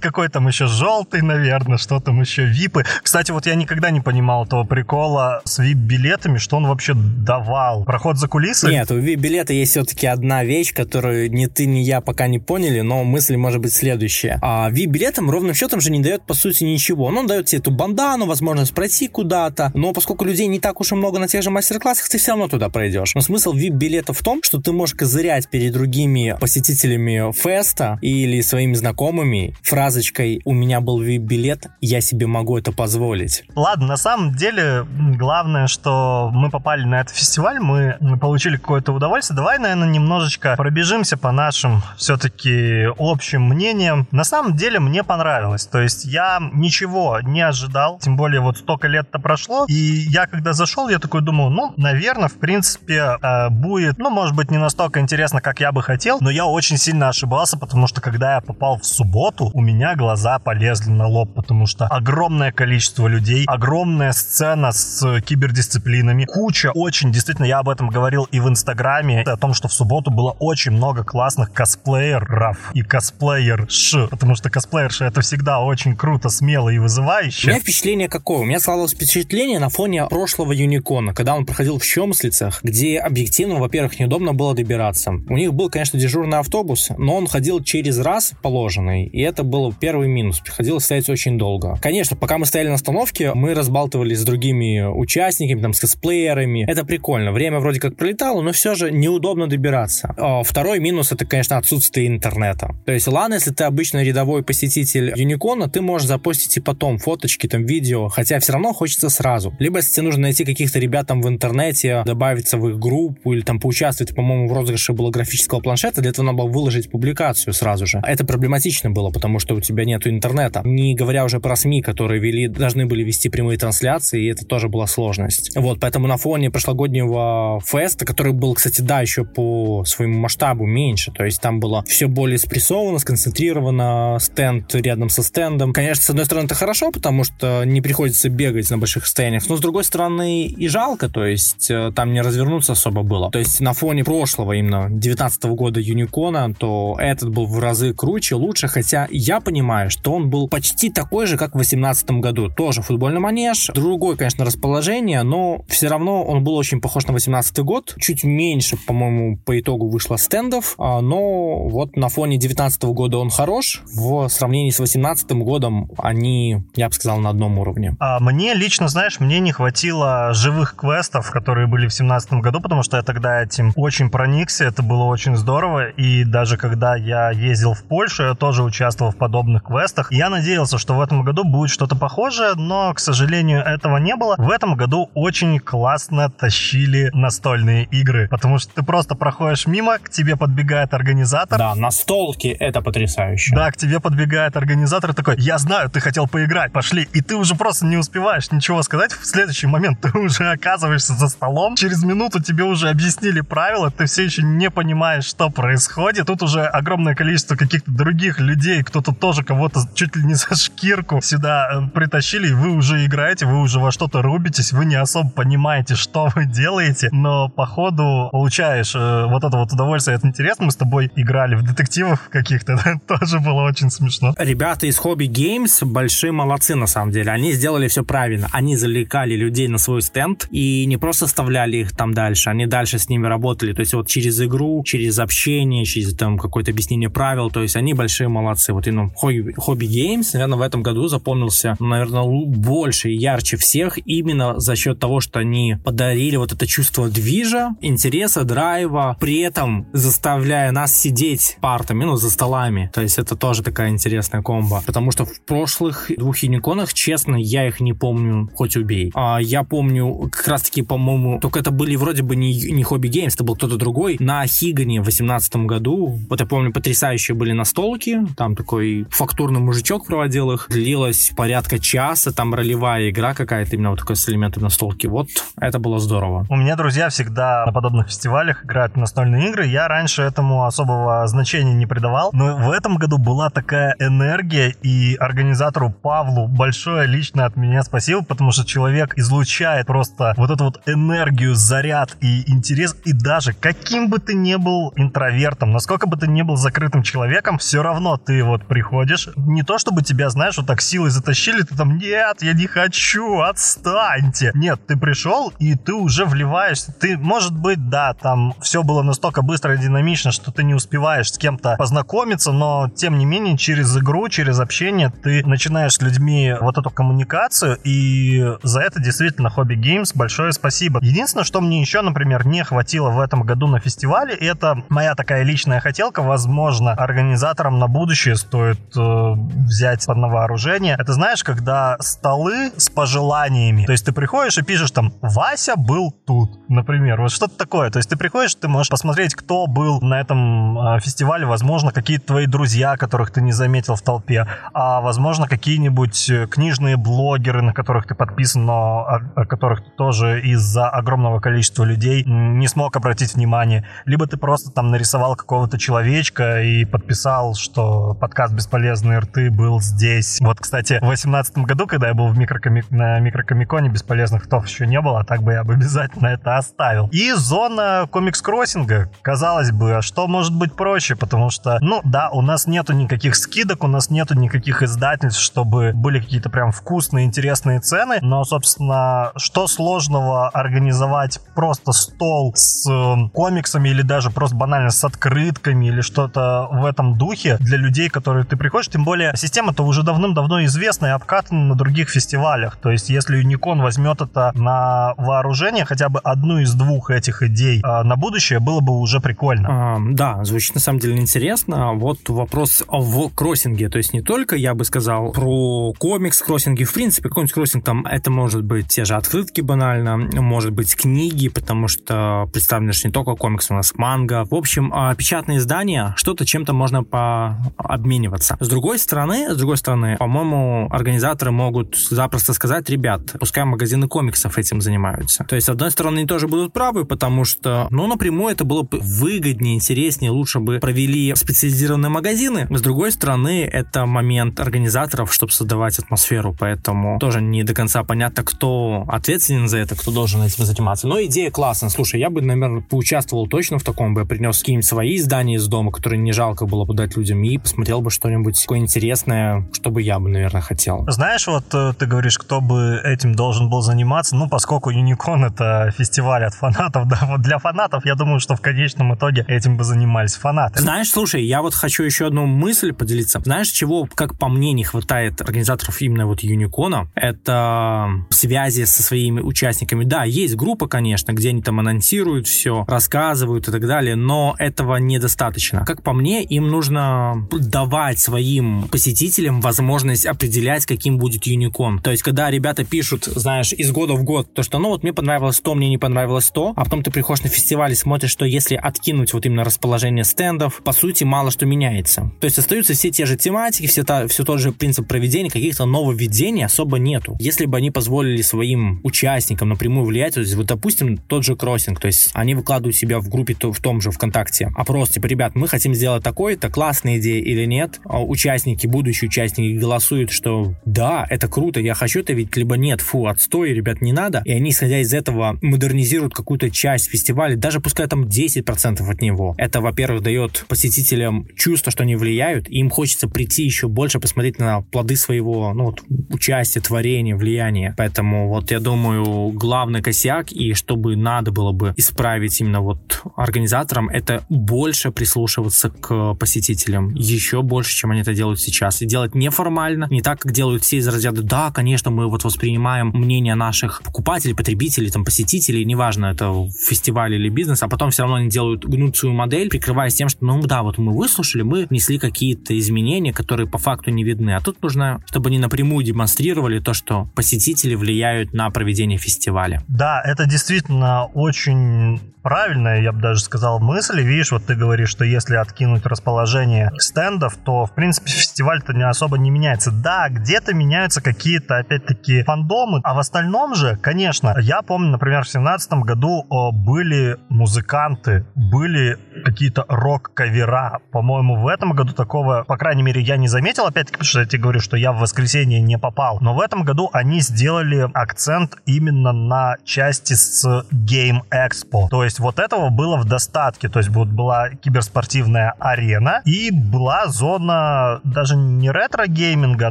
Какой 0.00 0.28
там 0.28 0.48
еще 0.48 0.66
желтый, 0.66 1.22
наверное, 1.22 1.78
что 1.78 2.00
там 2.00 2.20
еще, 2.20 2.44
випы. 2.44 2.84
Кстати, 3.02 3.30
вот 3.30 3.46
я 3.46 3.54
никогда 3.54 3.90
не 3.90 4.00
понимал 4.00 4.44
этого 4.44 4.64
прикола 4.64 5.42
с 5.44 5.58
вип-билетами, 5.58 6.38
что 6.38 6.56
он 6.56 6.66
вообще 6.66 6.94
давал. 6.94 7.84
Проход 7.84 8.18
за 8.18 8.28
кулисы? 8.28 8.68
Нет, 8.70 8.90
у 8.90 8.98
вип-билета 8.98 9.52
есть 9.52 9.72
все-таки 9.72 10.06
одна 10.06 10.44
вещь, 10.44 10.72
которую 10.74 11.30
ни 11.30 11.46
ты, 11.46 11.66
ни 11.66 11.80
я 11.80 12.00
пока 12.00 12.26
не 12.26 12.38
поняли, 12.38 12.80
но 12.80 13.04
мысль 13.04 13.36
может 13.36 13.60
быть 13.60 13.72
следующая. 13.72 14.38
А 14.42 14.68
вип-билетом 14.70 15.30
ровным 15.30 15.54
счетом 15.54 15.80
же 15.80 15.90
не 15.90 16.00
дает, 16.00 16.22
по 16.26 16.34
сути, 16.34 16.64
ничего. 16.64 17.06
Он 17.06 17.26
дает 17.26 17.46
тебе 17.46 17.60
эту 17.60 17.70
бандану, 17.70 18.26
возможность 18.26 18.74
пройти 18.74 19.08
куда-то, 19.08 19.70
но 19.74 19.92
поскольку 19.92 20.24
людей 20.24 20.46
не 20.46 20.60
так 20.60 20.80
уж 20.80 20.92
и 20.92 20.94
много 20.94 21.18
на 21.18 21.28
тех 21.28 21.42
же 21.42 21.50
мастер-классах, 21.50 22.08
ты 22.08 22.18
все 22.18 22.32
равно 22.32 22.48
туда 22.48 22.68
пройдешь. 22.68 23.14
Но 23.14 23.20
смысл 23.20 23.52
вип-билета 23.52 24.12
в 24.12 24.22
том, 24.22 24.42
что 24.42 24.60
ты 24.60 24.72
можешь 24.72 24.89
козырять 24.94 25.48
перед 25.48 25.72
другими 25.72 26.36
посетителями 26.40 27.32
феста 27.32 27.98
или 28.00 28.40
своими 28.40 28.74
знакомыми 28.74 29.54
фразочкой 29.62 30.40
«У 30.44 30.52
меня 30.52 30.80
был 30.80 31.00
вип-билет, 31.00 31.66
я 31.80 32.00
себе 32.00 32.26
могу 32.26 32.58
это 32.58 32.72
позволить». 32.72 33.44
Ладно, 33.54 33.86
на 33.86 33.96
самом 33.96 34.34
деле, 34.34 34.86
главное, 35.18 35.66
что 35.66 36.30
мы 36.32 36.50
попали 36.50 36.84
на 36.84 37.00
этот 37.00 37.14
фестиваль, 37.14 37.60
мы 37.60 37.96
получили 38.20 38.56
какое-то 38.56 38.92
удовольствие. 38.92 39.36
Давай, 39.36 39.58
наверное, 39.58 39.88
немножечко 39.88 40.54
пробежимся 40.56 41.16
по 41.16 41.32
нашим 41.32 41.82
все-таки 41.96 42.86
общим 42.98 43.42
мнениям. 43.42 44.06
На 44.10 44.24
самом 44.24 44.56
деле, 44.56 44.80
мне 44.80 45.02
понравилось. 45.04 45.66
То 45.66 45.80
есть 45.80 46.04
я 46.04 46.40
ничего 46.52 47.20
не 47.22 47.40
ожидал, 47.40 47.98
тем 47.98 48.16
более 48.16 48.40
вот 48.40 48.58
столько 48.58 48.88
лет-то 48.88 49.18
прошло, 49.18 49.64
и 49.68 49.74
я 49.74 50.26
когда 50.26 50.52
зашел, 50.52 50.88
я 50.88 50.98
такой 50.98 51.22
думал, 51.22 51.50
ну, 51.50 51.72
наверное, 51.76 52.28
в 52.28 52.38
принципе, 52.38 53.16
э, 53.20 53.48
будет, 53.50 53.98
ну, 53.98 54.10
может 54.10 54.34
быть, 54.34 54.50
не 54.50 54.58
настолько 54.80 55.00
интересно, 55.00 55.42
как 55.42 55.60
я 55.60 55.72
бы 55.72 55.82
хотел, 55.82 56.16
но 56.22 56.30
я 56.30 56.46
очень 56.46 56.78
сильно 56.78 57.10
ошибался, 57.10 57.58
потому 57.58 57.86
что 57.86 58.00
когда 58.00 58.36
я 58.36 58.40
попал 58.40 58.78
в 58.78 58.86
субботу, 58.86 59.50
у 59.52 59.60
меня 59.60 59.94
глаза 59.94 60.38
полезли 60.38 60.88
на 60.88 61.06
лоб, 61.06 61.34
потому 61.34 61.66
что 61.66 61.84
огромное 61.84 62.50
количество 62.50 63.06
людей, 63.06 63.44
огромная 63.46 64.12
сцена 64.12 64.72
с 64.72 65.20
кибердисциплинами, 65.20 66.24
куча 66.24 66.72
очень, 66.74 67.12
действительно, 67.12 67.44
я 67.44 67.58
об 67.58 67.68
этом 67.68 67.90
говорил 67.90 68.26
и 68.32 68.40
в 68.40 68.48
Инстаграме, 68.48 69.20
о 69.20 69.36
том, 69.36 69.52
что 69.52 69.68
в 69.68 69.74
субботу 69.74 70.10
было 70.10 70.30
очень 70.38 70.72
много 70.72 71.04
классных 71.04 71.52
косплееров 71.52 72.70
и 72.72 72.80
косплеерш, 72.80 73.96
потому 74.08 74.34
что 74.34 74.48
косплеерши 74.48 75.04
это 75.04 75.20
всегда 75.20 75.60
очень 75.60 75.94
круто, 75.94 76.30
смело 76.30 76.70
и 76.70 76.78
вызывающе. 76.78 77.48
У 77.48 77.50
меня 77.50 77.60
впечатление 77.60 78.08
какое? 78.08 78.38
У 78.38 78.44
меня 78.44 78.60
сложилось 78.60 78.94
впечатление 78.94 79.58
на 79.58 79.68
фоне 79.68 80.06
прошлого 80.06 80.52
Юникона, 80.52 81.12
когда 81.12 81.34
он 81.34 81.44
проходил 81.44 81.78
в 81.78 81.84
Щемслицах, 81.84 82.60
где 82.62 82.98
объективно, 82.98 83.56
во-первых, 83.56 84.00
неудобно 84.00 84.32
было 84.32 84.54
добираться. 84.70 85.12
У 85.28 85.36
них 85.36 85.52
был, 85.52 85.68
конечно, 85.68 85.98
дежурный 85.98 86.38
автобус, 86.38 86.90
но 86.96 87.16
он 87.16 87.26
ходил 87.26 87.62
через 87.62 87.98
раз 87.98 88.34
положенный, 88.40 89.06
и 89.06 89.20
это 89.20 89.42
был 89.42 89.72
первый 89.72 90.06
минус. 90.06 90.38
Приходилось 90.38 90.84
стоять 90.84 91.08
очень 91.08 91.38
долго. 91.38 91.76
Конечно, 91.82 92.16
пока 92.16 92.38
мы 92.38 92.46
стояли 92.46 92.68
на 92.68 92.74
остановке, 92.74 93.34
мы 93.34 93.54
разбалтывались 93.54 94.20
с 94.20 94.24
другими 94.24 94.82
участниками, 94.82 95.60
там, 95.60 95.72
с 95.72 95.80
косплеерами. 95.80 96.64
Это 96.68 96.84
прикольно. 96.84 97.32
Время 97.32 97.58
вроде 97.58 97.80
как 97.80 97.96
пролетало, 97.96 98.42
но 98.42 98.52
все 98.52 98.74
же 98.76 98.92
неудобно 98.92 99.48
добираться. 99.48 100.14
А 100.16 100.42
второй 100.44 100.78
минус 100.78 101.10
это, 101.10 101.26
конечно, 101.26 101.56
отсутствие 101.56 102.06
интернета. 102.06 102.76
То 102.86 102.92
есть, 102.92 103.08
ладно, 103.08 103.34
если 103.34 103.50
ты 103.50 103.64
обычно 103.64 104.04
рядовой 104.04 104.44
посетитель 104.44 105.12
Юникона, 105.16 105.68
ты 105.68 105.80
можешь 105.80 106.06
запостить 106.06 106.56
и 106.58 106.60
потом 106.60 106.98
фоточки, 106.98 107.48
там, 107.48 107.64
видео, 107.66 108.08
хотя 108.08 108.38
все 108.38 108.52
равно 108.52 108.72
хочется 108.72 109.08
сразу. 109.08 109.52
Либо, 109.58 109.78
если 109.78 109.94
тебе 109.94 110.04
нужно 110.04 110.22
найти 110.22 110.44
каких-то 110.44 110.78
ребят 110.78 111.08
там 111.08 111.22
в 111.22 111.28
интернете, 111.28 112.02
добавиться 112.06 112.56
в 112.56 112.68
их 112.68 112.78
группу 112.78 113.32
или 113.32 113.40
там 113.40 113.58
поучаствовать, 113.58 114.14
по-моему, 114.14 114.46
в 114.50 114.52
розыгрыше 114.52 114.92
голографического 114.92 115.60
планшета, 115.60 116.00
для 116.00 116.10
этого 116.10 116.26
надо 116.26 116.38
было 116.38 116.48
выложить 116.48 116.90
публикацию 116.90 117.54
сразу 117.54 117.86
же. 117.86 118.02
Это 118.04 118.24
проблематично 118.24 118.90
было, 118.90 119.10
потому 119.10 119.38
что 119.38 119.54
у 119.54 119.60
тебя 119.60 119.84
нету 119.84 120.10
интернета. 120.10 120.62
Не 120.64 120.94
говоря 120.94 121.24
уже 121.24 121.40
про 121.40 121.56
СМИ, 121.56 121.82
которые 121.82 122.20
вели, 122.20 122.48
должны 122.48 122.86
были 122.86 123.02
вести 123.02 123.28
прямые 123.28 123.58
трансляции, 123.58 124.22
и 124.22 124.26
это 124.26 124.44
тоже 124.44 124.68
была 124.68 124.86
сложность. 124.86 125.56
Вот, 125.56 125.80
поэтому 125.80 126.06
на 126.06 126.16
фоне 126.16 126.50
прошлогоднего 126.50 127.60
феста, 127.64 128.04
который 128.04 128.32
был, 128.32 128.54
кстати, 128.54 128.80
да, 128.80 129.00
еще 129.00 129.24
по 129.24 129.84
своему 129.84 130.18
масштабу 130.18 130.66
меньше, 130.66 131.12
то 131.12 131.24
есть 131.24 131.40
там 131.40 131.60
было 131.60 131.84
все 131.84 132.08
более 132.08 132.38
спрессовано, 132.38 132.98
сконцентрировано, 132.98 134.18
стенд 134.20 134.74
рядом 134.74 135.08
со 135.08 135.22
стендом. 135.22 135.72
Конечно, 135.72 136.02
с 136.02 136.10
одной 136.10 136.24
стороны, 136.24 136.46
это 136.46 136.54
хорошо, 136.54 136.90
потому 136.90 137.24
что 137.24 137.64
не 137.64 137.80
приходится 137.80 138.28
бегать 138.28 138.70
на 138.70 138.78
больших 138.78 139.04
расстояниях, 139.04 139.48
но 139.48 139.56
с 139.56 139.60
другой 139.60 139.84
стороны 139.84 140.46
и 140.46 140.68
жалко, 140.68 141.08
то 141.08 141.24
есть 141.24 141.70
э, 141.70 141.92
там 141.94 142.12
не 142.12 142.20
развернуться 142.20 142.72
особо 142.72 143.02
было. 143.02 143.30
То 143.30 143.38
есть 143.38 143.60
на 143.60 143.72
фоне 143.72 144.04
прошлого 144.04 144.39
прошлого, 144.40 144.52
именно 144.52 144.88
19 144.90 145.44
года 145.44 145.80
Юникона, 145.80 146.54
то 146.54 146.96
этот 146.98 147.30
был 147.30 147.46
в 147.46 147.58
разы 147.58 147.92
круче, 147.92 148.34
лучше, 148.34 148.68
хотя 148.68 149.06
я 149.10 149.40
понимаю, 149.40 149.90
что 149.90 150.12
он 150.12 150.30
был 150.30 150.48
почти 150.48 150.90
такой 150.90 151.26
же, 151.26 151.36
как 151.36 151.50
в 151.50 151.58
2018 151.58 152.10
году. 152.22 152.48
Тоже 152.48 152.82
футбольный 152.82 153.20
манеж, 153.20 153.70
другое, 153.74 154.16
конечно, 154.16 154.44
расположение, 154.44 155.22
но 155.22 155.64
все 155.68 155.88
равно 155.88 156.24
он 156.24 156.44
был 156.44 156.54
очень 156.54 156.80
похож 156.80 157.04
на 157.04 157.12
2018 157.12 157.58
год. 157.58 157.94
Чуть 157.98 158.24
меньше, 158.24 158.76
по-моему, 158.86 159.38
по 159.38 159.58
итогу 159.58 159.88
вышло 159.88 160.16
стендов, 160.16 160.74
а, 160.78 161.00
но 161.00 161.68
вот 161.68 161.96
на 161.96 162.08
фоне 162.08 162.38
2019 162.38 162.82
года 162.84 163.18
он 163.18 163.30
хорош. 163.30 163.82
В 163.94 164.28
сравнении 164.28 164.70
с 164.70 164.76
2018 164.76 165.32
годом 165.32 165.90
они, 165.98 166.62
я 166.76 166.88
бы 166.88 166.94
сказал, 166.94 167.18
на 167.18 167.30
одном 167.30 167.58
уровне. 167.58 167.96
А 168.00 168.20
мне 168.20 168.54
лично, 168.54 168.88
знаешь, 168.88 169.20
мне 169.20 169.40
не 169.40 169.52
хватило 169.52 170.32
живых 170.32 170.74
квестов, 170.76 171.30
которые 171.30 171.66
были 171.66 171.82
в 171.82 171.90
2017 171.90 172.32
году, 172.34 172.60
потому 172.60 172.82
что 172.82 172.96
я 172.96 173.02
тогда 173.02 173.42
этим 173.42 173.72
очень 173.76 174.10
проникся, 174.10 174.29
это 174.38 174.82
было 174.82 175.04
очень 175.04 175.36
здорово, 175.36 175.88
и 175.88 176.24
даже 176.24 176.56
когда 176.56 176.96
я 176.96 177.30
ездил 177.30 177.74
в 177.74 177.82
Польшу, 177.82 178.24
я 178.24 178.34
тоже 178.34 178.62
участвовал 178.62 179.12
в 179.12 179.16
подобных 179.16 179.64
квестах. 179.64 180.12
Я 180.12 180.30
надеялся, 180.30 180.78
что 180.78 180.94
в 180.94 181.00
этом 181.00 181.22
году 181.22 181.44
будет 181.44 181.70
что-то 181.70 181.96
похожее, 181.96 182.54
но, 182.54 182.92
к 182.94 183.00
сожалению, 183.00 183.62
этого 183.62 183.98
не 183.98 184.16
было. 184.16 184.34
В 184.38 184.50
этом 184.50 184.76
году 184.76 185.10
очень 185.14 185.58
классно 185.58 186.30
тащили 186.30 187.10
настольные 187.12 187.84
игры, 187.84 188.28
потому 188.28 188.58
что 188.58 188.72
ты 188.74 188.82
просто 188.82 189.14
проходишь 189.14 189.66
мимо, 189.66 189.98
к 189.98 190.10
тебе 190.10 190.36
подбегает 190.36 190.94
организатор. 190.94 191.58
Да, 191.58 191.74
настолки 191.74 192.48
это 192.48 192.82
потрясающе. 192.82 193.54
Да, 193.54 193.70
к 193.70 193.76
тебе 193.76 194.00
подбегает 194.00 194.56
организатор 194.56 195.14
такой, 195.14 195.36
я 195.38 195.58
знаю, 195.58 195.90
ты 195.90 196.00
хотел 196.00 196.26
поиграть, 196.26 196.72
пошли. 196.72 197.08
И 197.12 197.20
ты 197.20 197.36
уже 197.36 197.54
просто 197.54 197.86
не 197.86 197.96
успеваешь 197.96 198.50
ничего 198.50 198.82
сказать. 198.82 199.12
В 199.12 199.24
следующий 199.26 199.66
момент 199.66 200.00
ты 200.00 200.10
уже 200.18 200.50
оказываешься 200.50 201.14
за 201.14 201.28
столом. 201.28 201.76
Через 201.76 202.02
минуту 202.02 202.42
тебе 202.42 202.64
уже 202.64 202.88
объяснили 202.88 203.40
правила, 203.40 203.90
ты 203.90 204.06
все 204.06 204.19
еще 204.22 204.42
не 204.42 204.70
понимаешь, 204.70 205.24
что 205.24 205.50
происходит. 205.50 206.26
Тут 206.26 206.42
уже 206.42 206.64
огромное 206.64 207.14
количество 207.14 207.56
каких-то 207.56 207.90
других 207.90 208.40
людей, 208.40 208.82
кто-то 208.82 209.12
тоже 209.12 209.42
кого-то 209.44 209.80
чуть 209.94 210.16
ли 210.16 210.24
не 210.24 210.34
за 210.40 210.54
шкирку 210.56 211.20
сюда 211.22 211.70
э, 211.72 211.88
притащили, 211.88 212.48
и 212.48 212.52
вы 212.52 212.70
уже 212.70 213.04
играете, 213.04 213.46
вы 213.46 213.60
уже 213.60 213.78
во 213.80 213.90
что-то 213.92 214.22
рубитесь, 214.22 214.72
вы 214.72 214.84
не 214.84 214.96
особо 214.96 215.30
понимаете, 215.30 215.94
что 215.94 216.28
вы 216.34 216.46
делаете, 216.46 217.08
но 217.12 217.48
по 217.48 217.66
ходу 217.66 218.28
получаешь 218.32 218.94
э, 218.94 219.26
вот 219.26 219.44
это 219.44 219.56
вот 219.56 219.72
удовольствие, 219.72 220.16
это 220.16 220.26
интересно. 220.26 220.66
Мы 220.66 220.72
с 220.72 220.76
тобой 220.76 221.10
играли 221.16 221.54
в 221.54 221.62
детективов 221.62 222.28
каких-то, 222.30 222.72
это 222.84 223.18
тоже 223.18 223.40
было 223.40 223.62
очень 223.62 223.90
смешно. 223.90 224.34
Ребята 224.38 224.86
из 224.86 224.98
Hobby 224.98 225.28
Games 225.28 225.84
большие 225.84 226.32
молодцы 226.32 226.74
на 226.74 226.86
самом 226.86 227.12
деле. 227.12 227.30
Они 227.30 227.52
сделали 227.52 227.88
все 227.88 228.04
правильно. 228.04 228.48
Они 228.52 228.76
завлекали 228.76 229.34
людей 229.36 229.68
на 229.68 229.78
свой 229.78 230.02
стенд 230.02 230.46
и 230.50 230.86
не 230.86 230.96
просто 230.96 231.26
оставляли 231.26 231.78
их 231.78 231.96
там 231.96 232.14
дальше, 232.14 232.50
они 232.50 232.66
дальше 232.66 232.98
с 232.98 233.08
ними 233.08 233.26
работали. 233.26 233.72
То 233.72 233.80
есть 233.80 233.94
вот 233.94 234.08
через 234.10 234.40
игру, 234.40 234.82
через 234.84 235.18
общение, 235.18 235.84
через 235.84 236.14
там 236.14 236.38
какое-то 236.38 236.70
объяснение 236.72 237.08
правил, 237.10 237.50
то 237.50 237.62
есть 237.62 237.76
они 237.76 237.94
большие 237.94 238.28
молодцы. 238.28 238.72
Вот 238.72 238.86
именно 238.86 239.10
Hobby, 239.22 239.54
Hobby 239.56 239.86
Games, 239.86 240.30
наверное, 240.32 240.58
в 240.58 240.62
этом 240.62 240.82
году 240.82 241.08
запомнился, 241.08 241.76
наверное, 241.78 242.24
больше 242.46 243.10
и 243.10 243.16
ярче 243.16 243.56
всех 243.56 243.98
именно 244.04 244.58
за 244.58 244.76
счет 244.76 244.98
того, 244.98 245.20
что 245.20 245.38
они 245.38 245.76
подарили 245.84 246.36
вот 246.36 246.52
это 246.52 246.66
чувство 246.66 247.08
движа, 247.08 247.70
интереса, 247.80 248.44
драйва, 248.44 249.16
при 249.20 249.38
этом 249.40 249.86
заставляя 249.92 250.72
нас 250.72 250.96
сидеть 250.96 251.56
партами, 251.60 252.04
ну, 252.04 252.16
за 252.16 252.30
столами. 252.30 252.90
То 252.92 253.02
есть 253.02 253.18
это 253.18 253.36
тоже 253.36 253.62
такая 253.62 253.90
интересная 253.90 254.42
комба. 254.42 254.82
Потому 254.86 255.12
что 255.12 255.24
в 255.24 255.40
прошлых 255.42 256.10
двух 256.16 256.38
юниконах, 256.38 256.92
честно, 256.92 257.36
я 257.36 257.68
их 257.68 257.80
не 257.80 257.92
помню, 257.92 258.50
хоть 258.54 258.76
убей. 258.76 259.12
А 259.14 259.38
я 259.40 259.62
помню, 259.62 260.28
как 260.32 260.48
раз 260.48 260.62
таки, 260.62 260.82
по-моему, 260.82 261.38
только 261.40 261.60
это 261.60 261.70
были 261.70 261.96
вроде 261.96 262.22
бы 262.22 262.36
не, 262.36 262.52
не 262.72 262.82
Hobby 262.82 263.10
Games, 263.10 263.34
это 263.34 263.44
был 263.44 263.54
кто-то 263.54 263.76
другой. 263.76 263.99
На 264.18 264.46
Хигане 264.46 265.00
в 265.00 265.04
2018 265.04 265.56
году, 265.66 266.18
вот 266.28 266.40
я 266.40 266.46
помню, 266.46 266.72
потрясающие 266.72 267.34
были 267.34 267.52
настолки, 267.52 268.20
там 268.36 268.56
такой 268.56 269.06
фактурный 269.10 269.60
мужичок 269.60 270.06
проводил 270.06 270.52
их, 270.52 270.68
длилось 270.70 271.32
порядка 271.36 271.78
часа, 271.78 272.32
там 272.32 272.54
ролевая 272.54 273.10
игра 273.10 273.34
какая-то, 273.34 273.76
именно 273.76 273.90
вот 273.90 273.98
такой 273.98 274.16
с 274.16 274.28
элементами 274.28 274.64
настолки. 274.64 275.06
Вот 275.06 275.28
это 275.60 275.78
было 275.78 275.98
здорово. 275.98 276.46
У 276.48 276.56
меня 276.56 276.76
друзья 276.76 277.10
всегда 277.10 277.64
на 277.66 277.72
подобных 277.72 278.08
фестивалях 278.08 278.64
играют 278.64 278.94
в 278.94 278.96
настольные 278.96 279.50
игры. 279.50 279.66
Я 279.66 279.86
раньше 279.86 280.22
этому 280.22 280.64
особого 280.64 281.26
значения 281.26 281.74
не 281.74 281.86
придавал, 281.86 282.30
но 282.32 282.56
в 282.56 282.70
этом 282.70 282.96
году 282.96 283.18
была 283.18 283.50
такая 283.50 283.96
энергия, 283.98 284.74
и 284.82 285.14
организатору 285.16 285.90
Павлу 285.90 286.48
большое 286.48 287.06
лично 287.06 287.44
от 287.44 287.56
меня 287.56 287.82
спасибо, 287.82 288.24
потому 288.24 288.50
что 288.52 288.64
человек 288.64 289.18
излучает 289.18 289.86
просто 289.86 290.32
вот 290.36 290.50
эту 290.50 290.64
вот 290.64 290.80
энергию, 290.86 291.54
заряд 291.54 292.16
и 292.20 292.50
интерес, 292.50 292.96
и 293.04 293.12
даже 293.12 293.52
каким 293.90 294.08
бы 294.08 294.20
ты 294.20 294.34
ни 294.34 294.54
был 294.54 294.92
интровертом, 294.94 295.72
насколько 295.72 296.06
бы 296.06 296.16
ты 296.16 296.28
ни 296.28 296.42
был 296.42 296.54
закрытым 296.54 297.02
человеком, 297.02 297.58
все 297.58 297.82
равно 297.82 298.16
ты 298.18 298.44
вот 298.44 298.64
приходишь, 298.64 299.30
не 299.34 299.64
то 299.64 299.78
чтобы 299.78 300.02
тебя, 300.02 300.30
знаешь, 300.30 300.58
вот 300.58 300.68
так 300.68 300.80
силой 300.80 301.10
затащили, 301.10 301.62
ты 301.62 301.74
там, 301.74 301.98
нет, 301.98 302.40
я 302.40 302.52
не 302.52 302.68
хочу, 302.68 303.40
отстаньте. 303.40 304.52
Нет, 304.54 304.86
ты 304.86 304.96
пришел, 304.96 305.52
и 305.58 305.74
ты 305.74 305.92
уже 305.92 306.24
вливаешься. 306.24 306.92
Ты, 306.92 307.18
может 307.18 307.52
быть, 307.52 307.88
да, 307.88 308.14
там 308.14 308.54
все 308.60 308.84
было 308.84 309.02
настолько 309.02 309.42
быстро 309.42 309.74
и 309.74 309.78
динамично, 309.78 310.30
что 310.30 310.52
ты 310.52 310.62
не 310.62 310.74
успеваешь 310.74 311.32
с 311.32 311.36
кем-то 311.36 311.74
познакомиться, 311.76 312.52
но, 312.52 312.88
тем 312.94 313.18
не 313.18 313.24
менее, 313.24 313.58
через 313.58 313.96
игру, 313.96 314.28
через 314.28 314.60
общение 314.60 315.10
ты 315.10 315.44
начинаешь 315.44 315.94
с 315.94 316.00
людьми 316.00 316.54
вот 316.60 316.78
эту 316.78 316.90
коммуникацию, 316.90 317.76
и 317.82 318.56
за 318.62 318.82
это 318.82 319.02
действительно 319.02 319.48
Hobby 319.48 319.74
Games 319.74 320.12
большое 320.14 320.52
спасибо. 320.52 321.00
Единственное, 321.02 321.44
что 321.44 321.60
мне 321.60 321.80
еще, 321.80 322.02
например, 322.02 322.46
не 322.46 322.62
хватило 322.62 323.10
в 323.10 323.18
этом 323.18 323.42
году 323.42 323.66
на 323.66 323.79
фестивале, 323.80 324.34
это 324.34 324.82
моя 324.88 325.14
такая 325.14 325.42
личная 325.42 325.80
хотелка, 325.80 326.22
возможно, 326.22 326.92
организаторам 326.92 327.78
на 327.78 327.88
будущее 327.88 328.36
стоит 328.36 328.80
э, 328.96 329.32
взять 329.66 330.06
под 330.06 330.16
вооружение. 330.18 330.96
Это 330.98 331.12
знаешь, 331.12 331.42
когда 331.42 331.96
столы 332.00 332.72
с 332.76 332.88
пожеланиями, 332.90 333.86
то 333.86 333.92
есть 333.92 334.04
ты 334.04 334.12
приходишь 334.12 334.58
и 334.58 334.62
пишешь 334.62 334.90
там 334.90 335.12
«Вася 335.20 335.76
был 335.76 336.12
тут», 336.12 336.68
например, 336.68 337.20
вот 337.20 337.32
что-то 337.32 337.56
такое. 337.56 337.90
То 337.90 337.98
есть 337.98 338.08
ты 338.08 338.16
приходишь, 338.16 338.54
ты 338.54 338.68
можешь 338.68 338.90
посмотреть, 338.90 339.34
кто 339.34 339.66
был 339.66 340.00
на 340.00 340.20
этом 340.20 340.78
э, 340.78 341.00
фестивале, 341.00 341.46
возможно, 341.46 341.92
какие-то 341.92 342.26
твои 342.26 342.46
друзья, 342.46 342.96
которых 342.96 343.30
ты 343.30 343.40
не 343.40 343.52
заметил 343.52 343.96
в 343.96 344.02
толпе, 344.02 344.46
а 344.72 345.00
возможно, 345.00 345.48
какие-нибудь 345.48 346.30
э, 346.30 346.46
книжные 346.46 346.96
блогеры, 346.96 347.62
на 347.62 347.72
которых 347.72 348.06
ты 348.06 348.14
подписан, 348.14 348.66
но 348.66 349.06
о, 349.06 349.20
о 349.34 349.46
которых 349.46 349.84
ты 349.84 349.90
тоже 349.96 350.40
из-за 350.42 350.88
огромного 350.88 351.40
количества 351.40 351.84
людей 351.84 352.24
не 352.24 352.68
смог 352.68 352.96
обратить 352.96 353.34
внимание. 353.34 353.59
Либо 354.04 354.26
ты 354.26 354.36
просто 354.36 354.70
там 354.70 354.90
нарисовал 354.90 355.36
какого-то 355.36 355.78
человечка 355.78 356.62
и 356.62 356.84
подписал, 356.84 357.54
что 357.54 358.14
подкаст 358.14 358.54
«Бесполезные 358.54 359.18
рты» 359.18 359.50
был 359.50 359.80
здесь. 359.80 360.38
Вот, 360.40 360.58
кстати, 360.60 360.94
в 360.94 361.06
2018 361.06 361.58
году, 361.58 361.86
когда 361.86 362.08
я 362.08 362.14
был 362.14 362.28
в 362.28 362.38
микрокоми... 362.38 362.82
на 362.90 363.18
микрокомиконе, 363.20 363.88
«Бесполезных 363.88 364.44
ртов» 364.44 364.66
еще 364.66 364.86
не 364.86 365.00
было, 365.00 365.20
а 365.20 365.24
так 365.24 365.42
бы 365.42 365.52
я 365.52 365.64
бы 365.64 365.74
обязательно 365.80 366.28
это 366.28 366.56
оставил. 366.56 367.08
И 367.12 367.32
зона 367.32 368.08
комикс-кроссинга. 368.10 369.10
Казалось 369.22 369.72
бы, 369.72 369.96
а 369.96 370.02
что 370.02 370.26
может 370.26 370.54
быть 370.54 370.74
проще? 370.74 371.16
Потому 371.16 371.50
что, 371.50 371.78
ну 371.80 372.00
да, 372.04 372.30
у 372.30 372.42
нас 372.42 372.66
нету 372.66 372.92
никаких 372.92 373.36
скидок, 373.36 373.84
у 373.84 373.86
нас 373.86 374.10
нету 374.10 374.34
никаких 374.34 374.82
издательств, 374.82 375.40
чтобы 375.40 375.92
были 375.94 376.20
какие-то 376.20 376.50
прям 376.50 376.72
вкусные, 376.72 377.26
интересные 377.26 377.80
цены. 377.80 378.18
Но, 378.22 378.44
собственно, 378.44 379.32
что 379.36 379.66
сложного 379.66 380.48
организовать 380.48 381.40
просто 381.54 381.92
стол 381.92 382.52
с 382.54 382.88
э, 382.88 383.28
комиксами 383.50 383.88
или 383.88 384.02
даже 384.02 384.30
просто 384.30 384.54
банально 384.54 384.90
с 384.90 385.02
открытками 385.02 385.86
или 385.86 386.02
что-то 386.02 386.68
в 386.70 386.84
этом 386.84 387.18
духе 387.18 387.56
для 387.58 387.78
людей, 387.78 388.08
которые 388.08 388.44
ты 388.44 388.56
приходишь. 388.56 388.88
Тем 388.88 389.04
более, 389.04 389.32
система-то 389.34 389.82
уже 389.82 390.04
давным-давно 390.04 390.64
известна 390.66 391.06
и 391.06 391.10
обкатана 391.10 391.64
на 391.64 391.74
других 391.74 392.10
фестивалях. 392.10 392.76
То 392.76 392.90
есть, 392.90 393.10
если 393.10 393.42
Unicorn 393.42 393.82
возьмет 393.82 394.20
это 394.20 394.52
на 394.54 395.14
вооружение, 395.16 395.84
хотя 395.84 396.08
бы 396.08 396.20
одну 396.20 396.60
из 396.60 396.74
двух 396.74 397.10
этих 397.10 397.42
идей 397.42 397.80
э, 397.80 398.02
на 398.04 398.14
будущее, 398.14 398.60
было 398.60 398.80
бы 398.80 399.00
уже 399.00 399.18
прикольно. 399.18 399.68
А, 399.68 399.98
да, 400.00 400.44
звучит 400.44 400.76
на 400.76 400.80
самом 400.80 401.00
деле 401.00 401.16
интересно. 401.16 401.94
Вот 401.94 402.28
вопрос 402.28 402.84
в 402.86 403.30
кроссинге. 403.34 403.88
То 403.88 403.98
есть, 403.98 404.12
не 404.12 404.22
только, 404.22 404.54
я 404.54 404.74
бы 404.74 404.84
сказал, 404.84 405.32
про 405.32 405.92
комикс-кроссинги. 405.98 406.84
В 406.84 406.92
принципе, 406.92 407.28
комикс-кроссинг 407.28 407.82
там, 407.82 408.06
это 408.06 408.30
может 408.30 408.62
быть 408.62 408.86
те 408.86 409.04
же 409.04 409.16
открытки 409.16 409.60
банально, 409.60 410.16
может 410.16 410.70
быть 410.70 410.94
книги, 410.94 411.48
потому 411.48 411.88
что 411.88 412.48
представлены 412.52 412.92
же 412.92 413.08
не 413.08 413.12
только 413.12 413.32
комиксы, 413.40 413.72
у 413.72 413.76
нас 413.76 413.92
манга. 413.96 414.44
В 414.44 414.54
общем, 414.54 414.92
а, 414.94 415.14
печатные 415.14 415.58
издания, 415.58 416.14
что-то 416.16 416.44
чем-то 416.44 416.72
можно 416.72 417.02
пообмениваться. 417.02 418.56
С 418.60 418.68
другой 418.68 418.98
стороны, 418.98 419.54
с 419.54 419.56
другой 419.56 419.78
стороны, 419.78 420.16
по-моему, 420.18 420.88
организаторы 420.90 421.50
могут 421.50 421.96
запросто 421.96 422.52
сказать, 422.52 422.88
ребят, 422.90 423.22
пускай 423.40 423.64
магазины 423.64 424.06
комиксов 424.08 424.58
этим 424.58 424.80
занимаются. 424.82 425.44
То 425.44 425.56
есть, 425.56 425.66
с 425.66 425.70
одной 425.70 425.90
стороны, 425.90 426.18
они 426.18 426.26
тоже 426.26 426.48
будут 426.48 426.72
правы, 426.72 427.04
потому 427.06 427.44
что, 427.44 427.86
ну, 427.90 428.06
напрямую 428.06 428.52
это 428.52 428.64
было 428.64 428.82
бы 428.82 428.98
выгоднее, 429.00 429.76
интереснее, 429.76 430.30
лучше 430.30 430.60
бы 430.60 430.78
провели 430.78 431.34
специализированные 431.34 432.10
магазины. 432.10 432.66
С 432.68 432.82
другой 432.82 433.10
стороны, 433.10 433.62
это 433.64 434.04
момент 434.04 434.60
организаторов, 434.60 435.32
чтобы 435.32 435.52
создавать 435.52 435.98
атмосферу, 435.98 436.54
поэтому 436.58 437.18
тоже 437.18 437.40
не 437.40 437.64
до 437.64 437.74
конца 437.74 438.04
понятно, 438.04 438.44
кто 438.44 439.06
ответственен 439.08 439.66
за 439.66 439.78
это, 439.78 439.96
кто 439.96 440.10
должен 440.10 440.42
этим 440.42 440.64
заниматься. 440.64 441.08
Но 441.08 441.22
идея 441.22 441.50
классная. 441.50 441.88
Слушай, 441.88 442.20
я 442.20 442.28
бы, 442.28 442.42
наверное, 442.42 442.82
поучаствовал 442.82 443.29
участвовал 443.30 443.46
точно 443.46 443.78
в 443.78 443.84
таком, 443.84 444.14
бы 444.14 444.22
я 444.22 444.26
принес 444.26 444.58
какие-нибудь 444.58 444.86
свои 444.86 445.16
издания 445.16 445.56
из 445.56 445.66
дома, 445.68 445.92
которые 445.92 446.18
не 446.20 446.32
жалко 446.32 446.66
было 446.66 446.84
бы 446.84 446.94
дать 446.94 447.16
людям, 447.16 447.42
и 447.44 447.58
посмотрел 447.58 448.00
бы 448.00 448.10
что-нибудь 448.10 448.60
такое 448.60 448.78
интересное, 448.78 449.68
что 449.72 449.90
бы 449.90 450.02
я 450.02 450.18
бы, 450.18 450.28
наверное, 450.28 450.60
хотел. 450.60 451.04
Знаешь, 451.08 451.46
вот 451.46 451.64
э, 451.72 451.92
ты 451.98 452.06
говоришь, 452.06 452.38
кто 452.38 452.60
бы 452.60 453.00
этим 453.04 453.34
должен 453.34 453.70
был 453.70 453.82
заниматься, 453.82 454.36
ну, 454.36 454.48
поскольку 454.48 454.90
Юникон 454.90 455.44
это 455.44 455.92
фестиваль 455.96 456.44
от 456.44 456.54
фанатов, 456.54 457.08
да, 457.08 457.20
вот 457.22 457.42
для 457.42 457.58
фанатов, 457.58 458.04
я 458.04 458.14
думаю, 458.14 458.40
что 458.40 458.56
в 458.56 458.60
конечном 458.60 459.14
итоге 459.14 459.44
этим 459.48 459.76
бы 459.76 459.84
занимались 459.84 460.34
фанаты. 460.34 460.80
Знаешь, 460.80 461.10
слушай, 461.10 461.44
я 461.44 461.62
вот 461.62 461.74
хочу 461.74 462.02
еще 462.02 462.26
одну 462.26 462.46
мысль 462.46 462.92
поделиться. 462.92 463.40
Знаешь, 463.44 463.68
чего, 463.68 464.08
как 464.14 464.38
по 464.38 464.48
мне, 464.48 464.72
не 464.72 464.84
хватает 464.84 465.40
организаторов 465.40 466.00
именно 466.02 466.26
вот 466.26 466.40
Юникона? 466.40 467.08
Это 467.14 468.08
связи 468.30 468.84
со 468.84 469.02
своими 469.02 469.40
участниками. 469.40 470.04
Да, 470.04 470.24
есть 470.24 470.56
группа, 470.56 470.88
конечно, 470.88 471.32
где 471.32 471.50
они 471.50 471.62
там 471.62 471.78
анонсируют 471.80 472.46
все, 472.46 472.84
рассказывают 472.88 473.19
и 473.68 473.72
так 473.72 473.86
далее, 473.86 474.16
но 474.16 474.54
этого 474.58 474.96
недостаточно. 474.96 475.84
Как 475.84 476.02
по 476.02 476.12
мне, 476.12 476.42
им 476.42 476.68
нужно 476.68 477.46
давать 477.50 478.18
своим 478.18 478.88
посетителям 478.88 479.60
возможность 479.60 480.26
определять, 480.26 480.86
каким 480.86 481.18
будет 481.18 481.46
Юникон. 481.46 482.00
То 482.00 482.10
есть, 482.10 482.22
когда 482.22 482.50
ребята 482.50 482.84
пишут, 482.84 483.24
знаешь, 483.24 483.72
из 483.72 483.90
года 483.92 484.14
в 484.14 484.24
год, 484.24 484.52
то, 484.54 484.62
что, 484.62 484.78
ну, 484.78 484.88
вот 484.88 485.02
мне 485.02 485.12
понравилось 485.12 485.60
то, 485.60 485.74
мне 485.74 485.88
не 485.88 485.98
понравилось 485.98 486.50
то, 486.50 486.72
а 486.76 486.84
потом 486.84 487.02
ты 487.02 487.10
приходишь 487.10 487.44
на 487.44 487.50
фестиваль 487.50 487.92
и 487.92 487.94
смотришь, 487.94 488.30
что 488.30 488.44
если 488.44 488.74
откинуть 488.74 489.32
вот 489.32 489.46
именно 489.46 489.64
расположение 489.64 490.24
стендов, 490.24 490.80
по 490.84 490.92
сути, 490.92 491.24
мало 491.24 491.50
что 491.50 491.66
меняется. 491.66 492.32
То 492.40 492.46
есть, 492.46 492.58
остаются 492.58 492.94
все 492.94 493.10
те 493.10 493.26
же 493.26 493.36
тематики, 493.36 493.86
все, 493.86 494.02
та, 494.02 494.26
все 494.28 494.44
тот 494.44 494.60
же 494.60 494.72
принцип 494.72 495.06
проведения, 495.06 495.50
каких-то 495.50 495.84
нововведений 495.84 496.64
особо 496.64 496.98
нету. 496.98 497.36
Если 497.38 497.66
бы 497.66 497.76
они 497.76 497.90
позволили 497.90 498.42
своим 498.42 499.00
участникам 499.04 499.68
напрямую 499.68 500.06
влиять, 500.06 500.34
то 500.34 500.40
есть, 500.40 500.54
вот, 500.54 500.66
допустим, 500.66 501.18
тот 501.18 501.44
же 501.44 501.56
кроссинг, 501.56 502.00
то 502.00 502.06
есть, 502.06 502.30
они 502.32 502.54
выкладывают 502.54 502.96
себя 503.10 503.20
в 503.20 503.28
группе 503.28 503.54
то, 503.54 503.72
в 503.72 503.80
том 503.80 504.00
же 504.00 504.10
ВКонтакте, 504.10 504.70
опрос, 504.74 505.10
типа, 505.10 505.26
ребят, 505.26 505.54
мы 505.54 505.66
хотим 505.68 505.94
сделать 505.94 506.22
такое, 506.22 506.54
это 506.54 506.70
классная 506.70 507.18
идея 507.18 507.42
или 507.42 507.64
нет, 507.64 508.00
а 508.04 508.22
участники, 508.22 508.86
будущие 508.86 509.28
участники 509.28 509.78
голосуют, 509.78 510.30
что 510.30 510.74
да, 510.84 511.26
это 511.28 511.48
круто, 511.48 511.80
я 511.80 511.94
хочу 511.94 512.20
это 512.20 512.32
видеть, 512.32 512.56
либо 512.56 512.76
нет, 512.76 513.00
фу, 513.00 513.26
отстой, 513.26 513.72
ребят, 513.72 514.00
не 514.00 514.12
надо, 514.12 514.42
и 514.44 514.52
они, 514.52 514.70
исходя 514.70 515.00
из 515.00 515.12
этого, 515.12 515.58
модернизируют 515.60 516.34
какую-то 516.34 516.70
часть 516.70 517.10
фестиваля, 517.10 517.56
даже 517.56 517.80
пускай 517.80 518.06
там 518.06 518.24
10% 518.24 519.00
от 519.00 519.20
него. 519.20 519.54
Это, 519.58 519.80
во-первых, 519.80 520.22
дает 520.22 520.64
посетителям 520.68 521.46
чувство, 521.56 521.90
что 521.90 522.04
они 522.04 522.14
влияют, 522.14 522.68
и 522.68 522.78
им 522.78 522.90
хочется 522.90 523.28
прийти 523.28 523.64
еще 523.64 523.88
больше, 523.88 524.20
посмотреть 524.20 524.58
на 524.58 524.82
плоды 524.82 525.16
своего, 525.16 525.72
ну, 525.74 525.86
вот, 525.86 526.02
участия, 526.30 526.80
творения, 526.80 527.34
влияния. 527.34 527.94
Поэтому 527.96 528.48
вот 528.48 528.70
я 528.70 528.78
думаю, 528.78 529.50
главный 529.50 530.00
косяк, 530.00 530.52
и 530.52 530.74
чтобы 530.74 531.16
надо 531.16 531.50
было 531.50 531.72
бы 531.72 531.92
исправить 531.96 532.60
именно 532.60 532.80
вот 532.80 532.99
организаторам, 533.36 534.08
это 534.08 534.44
больше 534.48 535.10
прислушиваться 535.10 535.90
к 535.90 536.34
посетителям, 536.34 537.14
еще 537.14 537.62
больше, 537.62 537.94
чем 537.94 538.10
они 538.10 538.20
это 538.20 538.34
делают 538.34 538.60
сейчас. 538.60 539.02
И 539.02 539.06
делать 539.06 539.34
неформально, 539.34 540.06
не 540.10 540.22
так, 540.22 540.40
как 540.40 540.52
делают 540.52 540.82
все 540.82 540.98
из 540.98 541.08
разряда, 541.08 541.42
да, 541.42 541.70
конечно, 541.70 542.10
мы 542.10 542.28
вот 542.28 542.44
воспринимаем 542.44 543.08
мнение 543.08 543.54
наших 543.54 544.02
покупателей, 544.02 544.54
потребителей, 544.54 545.10
там, 545.10 545.24
посетителей, 545.24 545.84
неважно, 545.84 546.26
это 546.26 546.52
фестиваль 546.88 547.34
или 547.34 547.48
бизнес, 547.48 547.82
а 547.82 547.88
потом 547.88 548.10
все 548.10 548.22
равно 548.22 548.36
они 548.36 548.48
делают 548.48 548.84
гнут 548.84 549.16
свою 549.16 549.34
модель, 549.34 549.68
прикрываясь 549.68 550.14
тем, 550.14 550.28
что, 550.28 550.44
ну 550.44 550.60
да, 550.62 550.82
вот 550.82 550.98
мы 550.98 551.16
выслушали, 551.16 551.62
мы 551.62 551.86
внесли 551.86 552.18
какие-то 552.18 552.78
изменения, 552.78 553.32
которые 553.32 553.66
по 553.66 553.78
факту 553.78 554.10
не 554.10 554.24
видны. 554.24 554.50
А 554.50 554.60
тут 554.60 554.82
нужно, 554.82 555.22
чтобы 555.26 555.48
они 555.48 555.58
напрямую 555.58 556.04
демонстрировали 556.04 556.80
то, 556.80 556.94
что 556.94 557.28
посетители 557.34 557.94
влияют 557.94 558.52
на 558.52 558.70
проведение 558.70 559.18
фестиваля. 559.18 559.82
Да, 559.88 560.22
это 560.24 560.46
действительно 560.46 561.26
очень 561.26 562.20
правильная, 562.42 563.00
я 563.00 563.12
бы 563.12 563.20
даже 563.20 563.40
сказал, 563.40 563.80
мысль. 563.80 564.22
Видишь, 564.22 564.52
вот 564.52 564.66
ты 564.66 564.74
говоришь, 564.74 565.10
что 565.10 565.24
если 565.24 565.56
откинуть 565.56 566.06
расположение 566.06 566.90
стендов, 566.98 567.56
то, 567.64 567.86
в 567.86 567.94
принципе, 567.94 568.30
фестиваль-то 568.30 568.92
не 568.92 569.06
особо 569.06 569.38
не 569.38 569.50
меняется. 569.50 569.90
Да, 569.90 570.28
где-то 570.28 570.74
меняются 570.74 571.22
какие-то, 571.22 571.78
опять-таки, 571.78 572.42
фандомы, 572.44 573.00
а 573.04 573.14
в 573.14 573.18
остальном 573.18 573.74
же, 573.74 573.96
конечно, 573.96 574.54
я 574.60 574.82
помню, 574.82 575.10
например, 575.10 575.40
в 575.40 575.50
2017 575.50 575.92
году 576.04 576.46
были 576.72 577.38
музыканты, 577.48 578.46
были 578.54 579.18
какие-то 579.44 579.84
рок-кавера. 579.88 581.00
По-моему, 581.12 581.56
в 581.56 581.66
этом 581.66 581.92
году 581.92 582.12
такого, 582.12 582.64
по 582.64 582.76
крайней 582.76 583.02
мере, 583.02 583.20
я 583.20 583.36
не 583.36 583.48
заметил, 583.48 583.86
опять-таки, 583.86 584.18
потому 584.18 584.28
что 584.28 584.40
я 584.40 584.46
тебе 584.46 584.62
говорю, 584.62 584.80
что 584.80 584.96
я 584.96 585.12
в 585.12 585.18
воскресенье 585.18 585.80
не 585.80 585.98
попал. 585.98 586.38
Но 586.40 586.54
в 586.54 586.60
этом 586.60 586.84
году 586.84 587.10
они 587.12 587.40
сделали 587.40 588.08
акцент 588.14 588.76
именно 588.86 589.32
на 589.32 589.76
части 589.84 590.34
с 590.34 590.64
Game 590.92 591.40
Expo. 591.50 592.08
То 592.08 592.24
есть 592.24 592.29
вот 592.38 592.58
этого 592.58 592.90
было 592.90 593.16
в 593.16 593.24
достатке. 593.24 593.88
То 593.88 593.98
есть 593.98 594.10
вот 594.10 594.28
была 594.28 594.70
киберспортивная 594.70 595.74
арена 595.78 596.42
и 596.44 596.70
была 596.70 597.26
зона 597.26 598.20
даже 598.24 598.56
не 598.56 598.90
ретро-гейминга, 598.90 599.90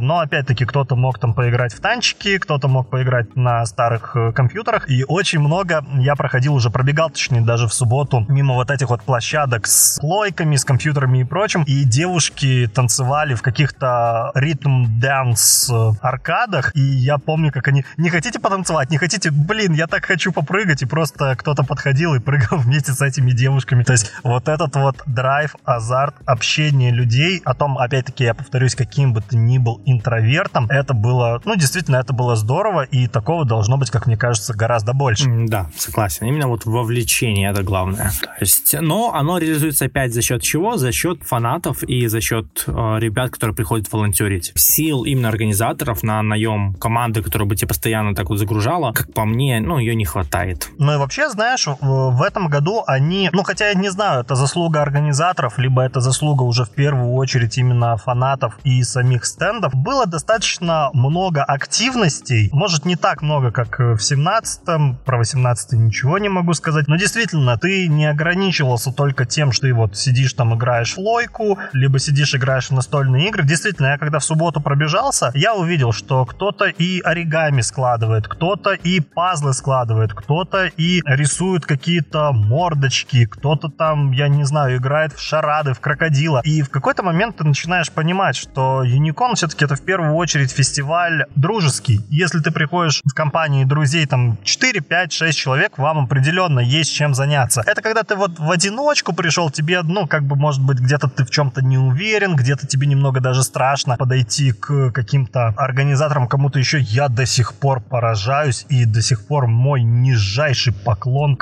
но 0.00 0.20
опять-таки 0.20 0.64
кто-то 0.64 0.96
мог 0.96 1.18
там 1.18 1.34
поиграть 1.34 1.74
в 1.74 1.80
танчики, 1.80 2.38
кто-то 2.38 2.68
мог 2.68 2.88
поиграть 2.88 3.36
на 3.36 3.66
старых 3.66 4.16
э, 4.16 4.32
компьютерах. 4.32 4.88
И 4.88 5.04
очень 5.06 5.40
много 5.40 5.84
я 5.98 6.14
проходил 6.14 6.54
уже, 6.54 6.70
пробегал, 6.70 7.10
точнее, 7.10 7.40
даже 7.40 7.66
в 7.66 7.74
субботу 7.74 8.24
мимо 8.28 8.54
вот 8.54 8.70
этих 8.70 8.88
вот 8.88 9.02
площадок 9.02 9.66
с 9.66 9.98
плойками, 10.00 10.56
с 10.56 10.64
компьютерами 10.64 11.20
и 11.20 11.24
прочим. 11.24 11.62
И 11.64 11.84
девушки 11.84 12.70
танцевали 12.72 13.34
в 13.34 13.42
каких-то 13.42 14.30
ритм-дэнс 14.34 15.70
аркадах. 16.00 16.74
И 16.74 16.80
я 16.80 17.18
помню, 17.18 17.52
как 17.52 17.68
они... 17.68 17.84
Не 17.96 18.10
хотите 18.10 18.38
потанцевать? 18.38 18.90
Не 18.90 18.98
хотите? 18.98 19.30
Блин, 19.30 19.72
я 19.72 19.86
так 19.86 20.04
хочу 20.04 20.32
попрыгать. 20.32 20.82
И 20.82 20.86
просто 20.86 21.34
кто-то 21.36 21.64
подходил 21.64 22.14
и 22.14 22.20
прыгал 22.30 22.58
вместе 22.64 22.92
с 22.92 23.02
этими 23.02 23.32
девушками. 23.32 23.82
То 23.82 23.92
есть 23.92 24.12
вот 24.22 24.48
этот 24.48 24.76
вот 24.76 24.96
драйв, 25.06 25.56
азарт, 25.64 26.14
общение 26.26 26.92
людей, 26.92 27.42
о 27.44 27.54
том, 27.54 27.76
опять-таки, 27.76 28.24
я 28.24 28.34
повторюсь, 28.34 28.74
каким 28.74 29.12
бы 29.12 29.20
ты 29.20 29.36
ни 29.36 29.58
был 29.58 29.80
интровертом, 29.84 30.66
это 30.70 30.94
было, 30.94 31.40
ну, 31.44 31.56
действительно, 31.56 31.96
это 31.96 32.12
было 32.12 32.36
здорово, 32.36 32.82
и 32.82 33.08
такого 33.08 33.44
должно 33.44 33.76
быть, 33.76 33.90
как 33.90 34.06
мне 34.06 34.16
кажется, 34.16 34.54
гораздо 34.54 34.92
больше. 34.92 35.24
Да, 35.46 35.70
согласен. 35.76 36.26
Именно 36.26 36.46
вот 36.46 36.66
вовлечение 36.66 37.50
это 37.50 37.62
главное. 37.62 38.10
То 38.20 38.40
есть, 38.40 38.76
но 38.80 39.12
оно 39.12 39.38
реализуется 39.38 39.86
опять 39.86 40.14
за 40.14 40.22
счет 40.22 40.42
чего? 40.42 40.76
За 40.76 40.92
счет 40.92 41.22
фанатов 41.24 41.82
и 41.82 42.06
за 42.06 42.20
счет 42.20 42.64
э, 42.66 42.72
ребят, 43.00 43.30
которые 43.30 43.56
приходят 43.56 43.90
волонтерить. 43.92 44.52
Сил 44.54 45.02
именно 45.02 45.28
организаторов 45.28 46.02
на 46.02 46.22
наем 46.22 46.74
команды, 46.74 47.22
которая 47.22 47.48
бы 47.48 47.56
тебя 47.56 47.68
постоянно 47.68 48.14
так 48.14 48.28
вот 48.28 48.38
загружала, 48.38 48.92
как 48.92 49.12
по 49.12 49.24
мне, 49.24 49.60
ну, 49.60 49.78
ее 49.78 49.94
не 49.94 50.04
хватает. 50.04 50.68
Ну 50.78 50.94
и 50.94 50.96
вообще, 50.96 51.28
знаешь, 51.30 51.66
в 51.66 52.19
этом 52.22 52.48
году 52.48 52.84
они, 52.86 53.30
ну, 53.32 53.42
хотя 53.42 53.68
я 53.68 53.74
не 53.74 53.88
знаю, 53.88 54.20
это 54.20 54.34
заслуга 54.34 54.82
организаторов, 54.82 55.58
либо 55.58 55.82
это 55.82 56.00
заслуга 56.00 56.42
уже 56.42 56.64
в 56.64 56.70
первую 56.70 57.12
очередь 57.14 57.56
именно 57.58 57.96
фанатов 57.96 58.58
и 58.64 58.82
самих 58.82 59.24
стендов, 59.24 59.74
было 59.74 60.06
достаточно 60.06 60.90
много 60.92 61.42
активностей, 61.42 62.50
может 62.52 62.84
не 62.84 62.96
так 62.96 63.22
много, 63.22 63.50
как 63.50 63.78
в 63.78 63.96
17-м, 63.96 64.98
про 65.04 65.18
18 65.18 65.72
ничего 65.72 66.18
не 66.18 66.28
могу 66.28 66.52
сказать, 66.52 66.86
но 66.86 66.96
действительно, 66.96 67.56
ты 67.56 67.88
не 67.88 68.06
ограничивался 68.06 68.92
только 68.92 69.24
тем, 69.24 69.52
что 69.52 69.70
ты 69.70 69.74
вот 69.74 69.96
сидишь 69.96 70.32
там 70.32 70.54
играешь 70.56 70.96
в 70.96 70.98
лойку, 70.98 71.58
либо 71.72 72.00
сидишь 72.00 72.34
играешь 72.34 72.70
в 72.70 72.74
настольные 72.74 73.28
игры. 73.28 73.44
Действительно, 73.44 73.86
я 73.86 73.98
когда 73.98 74.18
в 74.18 74.24
субботу 74.24 74.60
пробежался, 74.60 75.30
я 75.34 75.54
увидел, 75.54 75.92
что 75.92 76.24
кто-то 76.24 76.64
и 76.64 77.00
оригами 77.00 77.60
складывает, 77.60 78.26
кто-то 78.26 78.72
и 78.72 78.98
пазлы 78.98 79.52
складывает, 79.52 80.12
кто-то 80.12 80.66
и 80.66 81.02
рисует 81.06 81.66
какие-то 81.66 82.09
мордочки, 82.14 83.26
кто-то 83.26 83.68
там, 83.68 84.12
я 84.12 84.28
не 84.28 84.44
знаю, 84.44 84.76
играет 84.76 85.12
в 85.12 85.20
шарады, 85.20 85.74
в 85.74 85.80
крокодила. 85.80 86.40
И 86.44 86.62
в 86.62 86.70
какой-то 86.70 87.02
момент 87.02 87.36
ты 87.36 87.44
начинаешь 87.44 87.90
понимать, 87.90 88.36
что 88.36 88.82
Юникон 88.82 89.34
все-таки 89.34 89.64
это 89.64 89.76
в 89.76 89.82
первую 89.82 90.14
очередь 90.14 90.50
фестиваль 90.50 91.26
дружеский. 91.36 92.00
Если 92.10 92.40
ты 92.40 92.50
приходишь 92.50 93.00
в 93.04 93.14
компании 93.14 93.64
друзей, 93.64 94.06
там 94.06 94.38
4, 94.44 94.80
5, 94.80 95.12
6 95.12 95.38
человек, 95.38 95.78
вам 95.78 96.04
определенно 96.04 96.60
есть 96.60 96.92
чем 96.92 97.14
заняться. 97.14 97.62
Это 97.66 97.82
когда 97.82 98.02
ты 98.02 98.16
вот 98.16 98.38
в 98.38 98.50
одиночку 98.50 99.12
пришел, 99.12 99.50
тебе, 99.50 99.82
ну, 99.82 100.06
как 100.06 100.24
бы, 100.24 100.36
может 100.36 100.62
быть, 100.62 100.78
где-то 100.78 101.08
ты 101.08 101.24
в 101.24 101.30
чем-то 101.30 101.62
не 101.62 101.78
уверен, 101.78 102.36
где-то 102.36 102.66
тебе 102.66 102.86
немного 102.86 103.20
даже 103.20 103.42
страшно 103.42 103.96
подойти 103.96 104.52
к 104.52 104.90
каким-то 104.90 105.48
организаторам, 105.56 106.28
кому-то 106.28 106.58
еще. 106.58 106.80
Я 106.80 107.08
до 107.08 107.26
сих 107.26 107.54
пор 107.54 107.80
поражаюсь, 107.80 108.66
и 108.68 108.84
до 108.84 109.02
сих 109.02 109.26
пор 109.26 109.46
мой 109.46 109.82
нижайший 109.82 110.72
поклон 110.72 111.36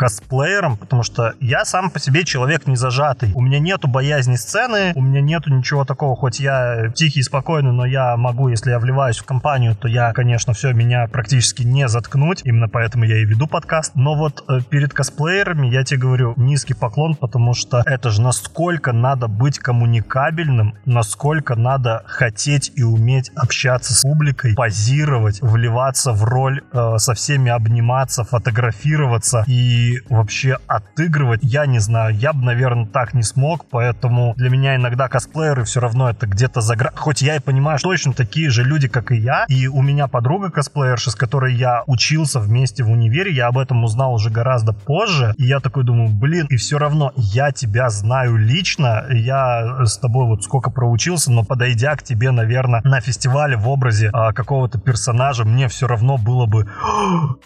косплеерам, 0.59 0.77
потому 0.77 1.03
что 1.03 1.35
я 1.41 1.65
сам 1.65 1.91
по 1.91 1.99
себе 1.99 2.25
человек 2.25 2.67
не 2.67 2.77
зажатый. 2.77 3.33
У 3.35 3.41
меня 3.41 3.59
нету 3.59 3.89
боязни 3.89 4.37
сцены, 4.37 4.93
у 4.95 5.03
меня 5.03 5.21
нету 5.21 5.51
ничего 5.51 5.85
такого, 5.85 6.17
хоть 6.17 6.41
я 6.41 6.91
тихий 6.95 7.21
и 7.21 7.23
спокойный, 7.23 7.73
но 7.73 7.87
я 7.87 8.17
могу, 8.17 8.49
если 8.49 8.71
я 8.71 8.79
вливаюсь 8.79 9.19
в 9.19 9.25
компанию, 9.25 9.77
то 9.77 9.89
я, 9.89 10.13
конечно, 10.13 10.53
все, 10.53 10.73
меня 10.73 11.07
практически 11.07 11.63
не 11.63 11.89
заткнуть, 11.89 12.43
именно 12.45 12.69
поэтому 12.69 13.05
я 13.05 13.19
и 13.19 13.25
веду 13.25 13.47
подкаст. 13.47 13.93
Но 13.95 14.15
вот 14.15 14.45
э, 14.49 14.61
перед 14.69 14.93
косплеерами 14.93 15.69
я 15.69 15.85
тебе 15.85 16.01
говорю 16.01 16.35
низкий 16.37 16.75
поклон, 16.75 17.15
потому 17.15 17.55
что 17.55 17.83
это 17.87 18.11
же 18.11 18.23
насколько 18.23 18.93
надо 18.93 19.29
быть 19.29 19.59
коммуникабельным, 19.59 20.75
насколько 20.85 21.55
надо 21.55 22.03
хотеть 22.07 22.73
и 22.75 22.83
уметь 22.83 23.31
общаться 23.37 23.95
с 23.95 24.03
публикой, 24.03 24.55
позировать, 24.55 25.41
вливаться 25.41 26.13
в 26.13 26.25
роль, 26.25 26.63
э, 26.73 26.95
со 26.99 27.15
всеми 27.15 27.51
обниматься, 27.51 28.25
фотографироваться 28.25 29.45
и 29.47 29.99
вообще 30.09 30.48
от 30.55 30.89
отыгрывать, 30.99 31.41
я 31.43 31.67
не 31.67 31.79
знаю, 31.79 32.15
я 32.15 32.33
бы, 32.33 32.45
наверное, 32.45 32.87
так 32.87 33.15
не 33.15 33.23
смог, 33.23 33.65
поэтому 33.71 34.35
для 34.37 34.51
меня 34.51 34.75
иногда 34.75 35.09
косплееры 35.09 35.65
все 35.65 35.81
равно 35.81 36.11
это 36.11 36.27
где-то 36.27 36.61
за 36.61 36.75
гра... 36.77 36.91
Хоть 36.95 37.23
я 37.23 37.37
и 37.37 37.41
понимаю, 37.41 37.79
что 37.79 37.91
точно 37.91 38.13
такие 38.13 38.51
же 38.51 38.65
люди, 38.65 38.89
как 38.89 39.13
и 39.13 39.17
я, 39.17 39.45
и 39.49 39.69
у 39.69 39.83
меня 39.83 40.09
подруга 40.09 40.51
косплеерша, 40.51 41.11
с 41.11 41.15
которой 41.15 41.55
я 41.55 41.85
учился 41.87 42.41
вместе 42.41 42.83
в 42.83 42.91
универе, 42.91 43.33
я 43.33 43.47
об 43.47 43.59
этом 43.59 43.85
узнал 43.85 44.15
уже 44.15 44.31
гораздо 44.31 44.73
позже, 44.73 45.35
и 45.39 45.45
я 45.45 45.61
такой 45.61 45.85
думаю, 45.85 46.11
блин, 46.11 46.47
и 46.51 46.57
все 46.57 46.79
равно 46.79 47.13
я 47.17 47.53
тебя 47.53 47.89
знаю 47.91 48.37
лично, 48.37 49.07
я 49.11 49.85
с 49.85 49.99
тобой 49.99 50.27
вот 50.27 50.43
сколько 50.43 50.71
проучился, 50.71 51.31
но 51.31 51.45
подойдя 51.45 51.95
к 51.95 52.03
тебе, 52.03 52.33
наверное, 52.33 52.81
на 52.83 53.01
фестивале 53.01 53.57
в 53.57 53.69
образе 53.69 54.11
а, 54.13 54.33
какого-то 54.33 54.81
персонажа, 54.81 55.45
мне 55.45 55.69
все 55.69 55.87
равно 55.87 56.17
было 56.19 56.47
бы 56.47 56.67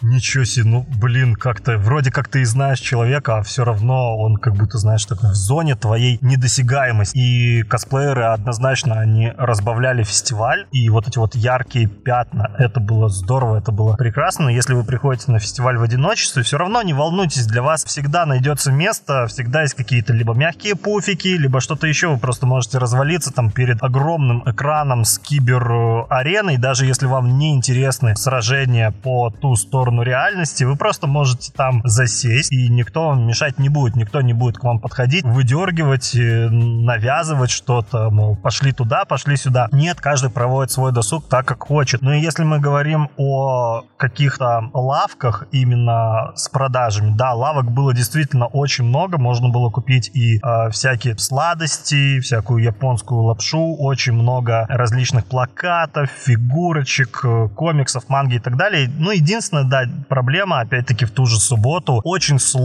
ничего 0.01 0.43
себе, 0.43 0.69
ну, 0.69 0.85
блин, 0.99 1.35
как-то, 1.35 1.77
вроде 1.77 2.11
как 2.11 2.27
ты 2.27 2.41
и 2.41 2.45
знаешь 2.45 2.79
человека, 2.93 3.37
а 3.37 3.41
все 3.41 3.63
равно 3.63 4.15
он 4.17 4.37
как 4.37 4.53
будто, 4.53 4.77
знаешь, 4.77 5.03
такой 5.05 5.31
в 5.31 5.35
зоне 5.35 5.75
твоей 5.75 6.19
недосягаемости. 6.21 7.17
И 7.17 7.63
косплееры 7.63 8.25
однозначно, 8.25 8.99
они 8.99 9.33
разбавляли 9.35 10.03
фестиваль, 10.03 10.67
и 10.71 10.89
вот 10.89 11.07
эти 11.07 11.17
вот 11.17 11.33
яркие 11.33 11.87
пятна, 11.87 12.51
это 12.59 12.79
было 12.79 13.09
здорово, 13.09 13.57
это 13.57 13.71
было 13.71 13.95
прекрасно. 13.95 14.49
Если 14.49 14.75
вы 14.75 14.83
приходите 14.83 15.31
на 15.31 15.39
фестиваль 15.39 15.77
в 15.77 15.81
одиночестве, 15.81 16.43
все 16.43 16.59
равно 16.59 16.83
не 16.83 16.93
волнуйтесь, 16.93 17.47
для 17.47 17.63
вас 17.63 17.83
всегда 17.83 18.27
найдется 18.27 18.71
место, 18.71 19.25
всегда 19.25 19.63
есть 19.63 19.73
какие-то 19.73 20.13
либо 20.13 20.35
мягкие 20.35 20.75
пуфики, 20.75 21.29
либо 21.29 21.61
что-то 21.61 21.87
еще, 21.87 22.09
вы 22.09 22.19
просто 22.19 22.45
можете 22.45 22.77
развалиться 22.77 23.33
там 23.33 23.49
перед 23.49 23.81
огромным 23.81 24.43
экраном 24.45 25.03
с 25.03 25.17
кибер-ареной, 25.17 26.57
даже 26.57 26.85
если 26.85 27.07
вам 27.07 27.39
не 27.39 27.55
интересны 27.55 28.15
сражения 28.15 28.91
по 28.91 29.31
ту 29.31 29.55
сторону 29.55 30.03
реальности, 30.03 30.63
вы 30.63 30.75
просто 30.75 31.07
можете 31.07 31.51
там 31.51 31.81
засесть, 31.85 32.51
и 32.51 32.69
никто 32.83 33.07
вам 33.07 33.25
мешать 33.25 33.59
не 33.59 33.69
будет, 33.69 33.95
никто 33.95 34.21
не 34.21 34.33
будет 34.33 34.57
к 34.57 34.63
вам 34.63 34.79
подходить, 34.79 35.23
выдергивать, 35.23 36.15
э, 36.15 36.49
навязывать 36.49 37.49
что-то, 37.49 38.09
мол, 38.09 38.35
пошли 38.35 38.73
туда, 38.73 39.05
пошли 39.05 39.37
сюда. 39.37 39.69
Нет, 39.71 40.01
каждый 40.01 40.29
проводит 40.29 40.71
свой 40.71 40.91
досуг 40.91 41.29
так, 41.29 41.45
как 41.45 41.63
хочет. 41.63 42.01
Ну 42.01 42.11
и 42.11 42.19
если 42.19 42.43
мы 42.43 42.59
говорим 42.59 43.09
о 43.17 43.83
каких-то 43.97 44.69
лавках 44.73 45.45
именно 45.51 46.33
с 46.35 46.49
продажами, 46.49 47.15
да, 47.15 47.33
лавок 47.33 47.71
было 47.71 47.93
действительно 47.93 48.47
очень 48.47 48.83
много, 48.83 49.17
можно 49.17 49.47
было 49.49 49.69
купить 49.69 50.11
и 50.13 50.39
э, 50.39 50.69
всякие 50.71 51.17
сладости, 51.17 52.19
всякую 52.19 52.63
японскую 52.63 53.21
лапшу, 53.21 53.75
очень 53.79 54.13
много 54.13 54.65
различных 54.67 55.25
плакатов, 55.25 56.09
фигурочек, 56.09 57.21
э, 57.23 57.47
комиксов, 57.55 58.09
манги 58.09 58.35
и 58.35 58.39
так 58.39 58.57
далее. 58.57 58.91
Ну, 58.97 59.11
единственное, 59.11 59.63
да, 59.63 59.83
проблема, 60.09 60.59
опять-таки, 60.59 61.05
в 61.05 61.11
ту 61.11 61.25
же 61.25 61.39
субботу, 61.39 62.01
очень 62.03 62.39
сложно, 62.39 62.62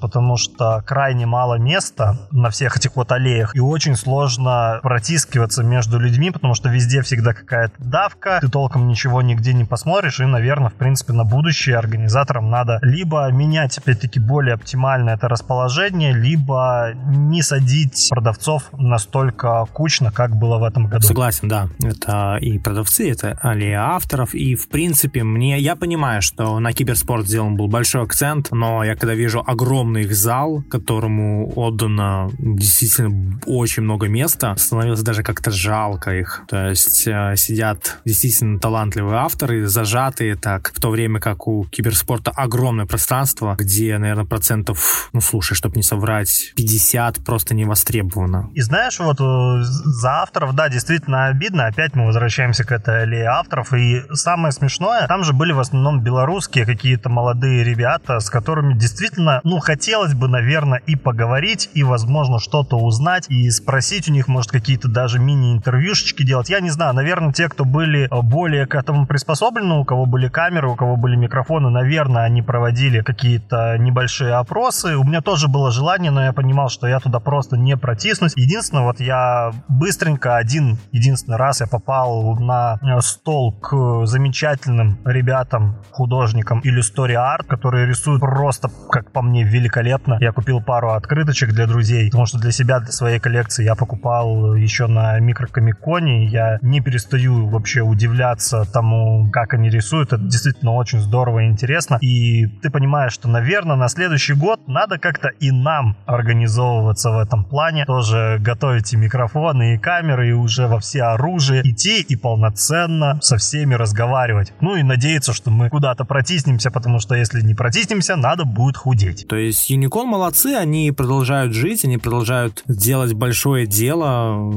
потому 0.00 0.36
что 0.36 0.82
крайне 0.86 1.26
мало 1.26 1.56
места 1.56 2.28
на 2.30 2.50
всех 2.50 2.76
этих 2.76 2.96
вот 2.96 3.12
аллеях, 3.12 3.54
и 3.54 3.60
очень 3.60 3.96
сложно 3.96 4.80
протискиваться 4.82 5.62
между 5.62 5.98
людьми, 5.98 6.30
потому 6.30 6.54
что 6.54 6.68
везде 6.68 7.02
всегда 7.02 7.32
какая-то 7.32 7.74
давка, 7.78 8.38
ты 8.40 8.48
толком 8.48 8.88
ничего 8.88 9.22
нигде 9.22 9.52
не 9.52 9.64
посмотришь, 9.64 10.20
и, 10.20 10.24
наверное, 10.24 10.70
в 10.70 10.74
принципе, 10.74 11.12
на 11.12 11.24
будущее 11.24 11.76
организаторам 11.76 12.50
надо 12.50 12.78
либо 12.82 13.30
менять, 13.30 13.78
опять-таки, 13.78 14.20
более 14.20 14.54
оптимально 14.54 15.10
это 15.10 15.28
расположение, 15.28 16.12
либо 16.12 16.92
не 16.94 17.42
садить 17.42 18.08
продавцов 18.10 18.64
настолько 18.72 19.66
кучно, 19.72 20.12
как 20.12 20.36
было 20.36 20.58
в 20.58 20.64
этом 20.64 20.86
году. 20.86 21.06
Согласен, 21.06 21.48
да. 21.48 21.68
Это 21.82 22.36
и 22.40 22.58
продавцы, 22.58 23.10
это 23.10 23.38
аллея 23.42 23.80
авторов, 23.80 24.34
и, 24.34 24.54
в 24.54 24.68
принципе, 24.68 25.24
мне, 25.24 25.58
я 25.58 25.76
понимаю, 25.76 26.22
что 26.22 26.58
на 26.58 26.72
киберспорт 26.72 27.26
сделан 27.26 27.56
был 27.56 27.68
большой 27.68 28.02
акцент, 28.02 28.50
но 28.50 28.84
я 28.84 28.94
когда 28.96 29.14
вижу 29.14 29.31
огромный 29.40 30.02
их 30.02 30.14
зал, 30.14 30.62
которому 30.70 31.52
отдано 31.56 32.30
действительно 32.38 33.40
очень 33.46 33.82
много 33.82 34.08
места, 34.08 34.54
становилось 34.56 35.02
даже 35.02 35.22
как-то 35.22 35.50
жалко 35.50 36.14
их. 36.14 36.42
То 36.48 36.68
есть 36.68 37.06
э, 37.06 37.34
сидят 37.36 37.98
действительно 38.04 38.58
талантливые 38.58 39.18
авторы, 39.18 39.66
зажатые 39.66 40.36
так, 40.36 40.72
в 40.74 40.80
то 40.80 40.90
время 40.90 41.20
как 41.20 41.46
у 41.46 41.64
киберспорта 41.64 42.30
огромное 42.30 42.86
пространство, 42.86 43.56
где, 43.58 43.98
наверное, 43.98 44.24
процентов, 44.24 45.10
ну 45.12 45.20
слушай, 45.20 45.54
чтобы 45.54 45.76
не 45.76 45.82
соврать, 45.82 46.52
50 46.56 47.24
просто 47.24 47.54
не 47.54 47.64
востребовано. 47.64 48.50
И 48.54 48.60
знаешь, 48.60 48.98
вот 48.98 49.20
э, 49.20 49.62
за 49.62 50.22
авторов, 50.22 50.54
да, 50.54 50.68
действительно 50.68 51.26
обидно. 51.26 51.66
Опять 51.66 51.94
мы 51.94 52.06
возвращаемся 52.06 52.64
к 52.64 52.72
этой 52.72 53.02
аллее 53.02 53.26
авторов. 53.26 53.72
И 53.72 54.02
самое 54.12 54.52
смешное, 54.52 55.06
там 55.06 55.24
же 55.24 55.32
были 55.32 55.52
в 55.52 55.60
основном 55.60 56.02
белорусские 56.02 56.66
какие-то 56.66 57.08
молодые 57.08 57.64
ребята, 57.64 58.20
с 58.20 58.30
которыми 58.30 58.74
действительно, 58.74 59.21
ну, 59.44 59.58
хотелось 59.58 60.14
бы, 60.14 60.28
наверное, 60.28 60.80
и 60.86 60.96
поговорить, 60.96 61.70
и, 61.74 61.82
возможно, 61.82 62.38
что-то 62.38 62.76
узнать, 62.76 63.26
и 63.28 63.50
спросить 63.50 64.08
у 64.08 64.12
них, 64.12 64.28
может, 64.28 64.50
какие-то 64.50 64.88
даже 64.88 65.18
мини-интервьюшечки 65.18 66.24
делать. 66.24 66.50
Я 66.50 66.60
не 66.60 66.70
знаю, 66.70 66.94
наверное, 66.94 67.32
те, 67.32 67.48
кто 67.48 67.64
были 67.64 68.08
более 68.10 68.66
к 68.66 68.74
этому 68.74 69.06
приспособлены, 69.06 69.74
у 69.74 69.84
кого 69.84 70.06
были 70.06 70.28
камеры, 70.28 70.68
у 70.68 70.76
кого 70.76 70.96
были 70.96 71.16
микрофоны, 71.16 71.70
наверное, 71.70 72.24
они 72.24 72.42
проводили 72.42 73.02
какие-то 73.02 73.76
небольшие 73.78 74.34
опросы. 74.34 74.96
У 74.96 75.04
меня 75.04 75.20
тоже 75.20 75.48
было 75.48 75.70
желание, 75.70 76.10
но 76.10 76.24
я 76.24 76.32
понимал, 76.32 76.68
что 76.68 76.86
я 76.86 77.00
туда 77.00 77.20
просто 77.20 77.56
не 77.56 77.76
протиснусь. 77.76 78.32
Единственное, 78.36 78.84
вот 78.84 79.00
я 79.00 79.52
быстренько 79.68 80.36
один 80.36 80.78
единственный 80.90 81.36
раз 81.36 81.60
я 81.60 81.66
попал 81.66 82.36
на 82.36 82.78
стол 83.00 83.52
к 83.52 84.06
замечательным 84.06 84.98
ребятам, 85.04 85.76
художникам 85.90 86.60
Illustory 86.64 87.14
Art, 87.14 87.44
которые 87.46 87.86
рисуют 87.86 88.20
просто, 88.20 88.70
как 88.90 89.11
по 89.12 89.22
мне, 89.22 89.44
великолепно. 89.44 90.18
Я 90.20 90.32
купил 90.32 90.60
пару 90.60 90.92
открыточек 90.92 91.50
для 91.50 91.66
друзей, 91.66 92.06
потому 92.06 92.26
что 92.26 92.38
для 92.38 92.52
себя, 92.52 92.80
для 92.80 92.92
своей 92.92 93.18
коллекции 93.18 93.64
я 93.64 93.74
покупал 93.74 94.54
еще 94.54 94.86
на 94.86 95.18
микрокомиконе. 95.20 96.26
Я 96.26 96.58
не 96.62 96.80
перестаю 96.80 97.48
вообще 97.48 97.82
удивляться 97.82 98.64
тому, 98.72 99.30
как 99.30 99.54
они 99.54 99.70
рисуют. 99.70 100.12
Это 100.12 100.22
действительно 100.22 100.72
очень 100.72 101.00
здорово 101.00 101.40
и 101.40 101.46
интересно. 101.46 101.98
И 102.00 102.46
ты 102.46 102.70
понимаешь, 102.70 103.12
что, 103.12 103.28
наверное, 103.28 103.76
на 103.76 103.88
следующий 103.88 104.34
год 104.34 104.66
надо 104.66 104.98
как-то 104.98 105.28
и 105.28 105.50
нам 105.50 105.96
организовываться 106.06 107.10
в 107.10 107.18
этом 107.18 107.44
плане. 107.44 107.84
Тоже 107.84 108.38
готовить 108.40 108.92
и 108.92 108.96
микрофоны, 108.96 109.74
и 109.74 109.78
камеры, 109.78 110.30
и 110.30 110.32
уже 110.32 110.66
во 110.66 110.78
все 110.78 111.02
оружие. 111.02 111.62
Идти 111.64 112.00
и 112.00 112.16
полноценно 112.16 113.18
со 113.20 113.36
всеми 113.36 113.74
разговаривать. 113.74 114.52
Ну 114.60 114.76
и 114.76 114.82
надеяться, 114.82 115.32
что 115.32 115.50
мы 115.50 115.68
куда-то 115.68 116.04
протиснемся, 116.04 116.70
потому 116.70 116.98
что 116.98 117.14
если 117.14 117.40
не 117.40 117.54
протиснемся, 117.54 118.16
надо 118.16 118.44
будет 118.44 118.76
худеть. 118.76 119.01
То 119.28 119.36
есть 119.36 119.70
Юникон 119.70 120.08
молодцы, 120.08 120.54
они 120.54 120.90
продолжают 120.92 121.52
жить, 121.52 121.84
они 121.84 121.98
продолжают 121.98 122.62
делать 122.66 123.12
большое 123.14 123.66
дело. 123.66 124.52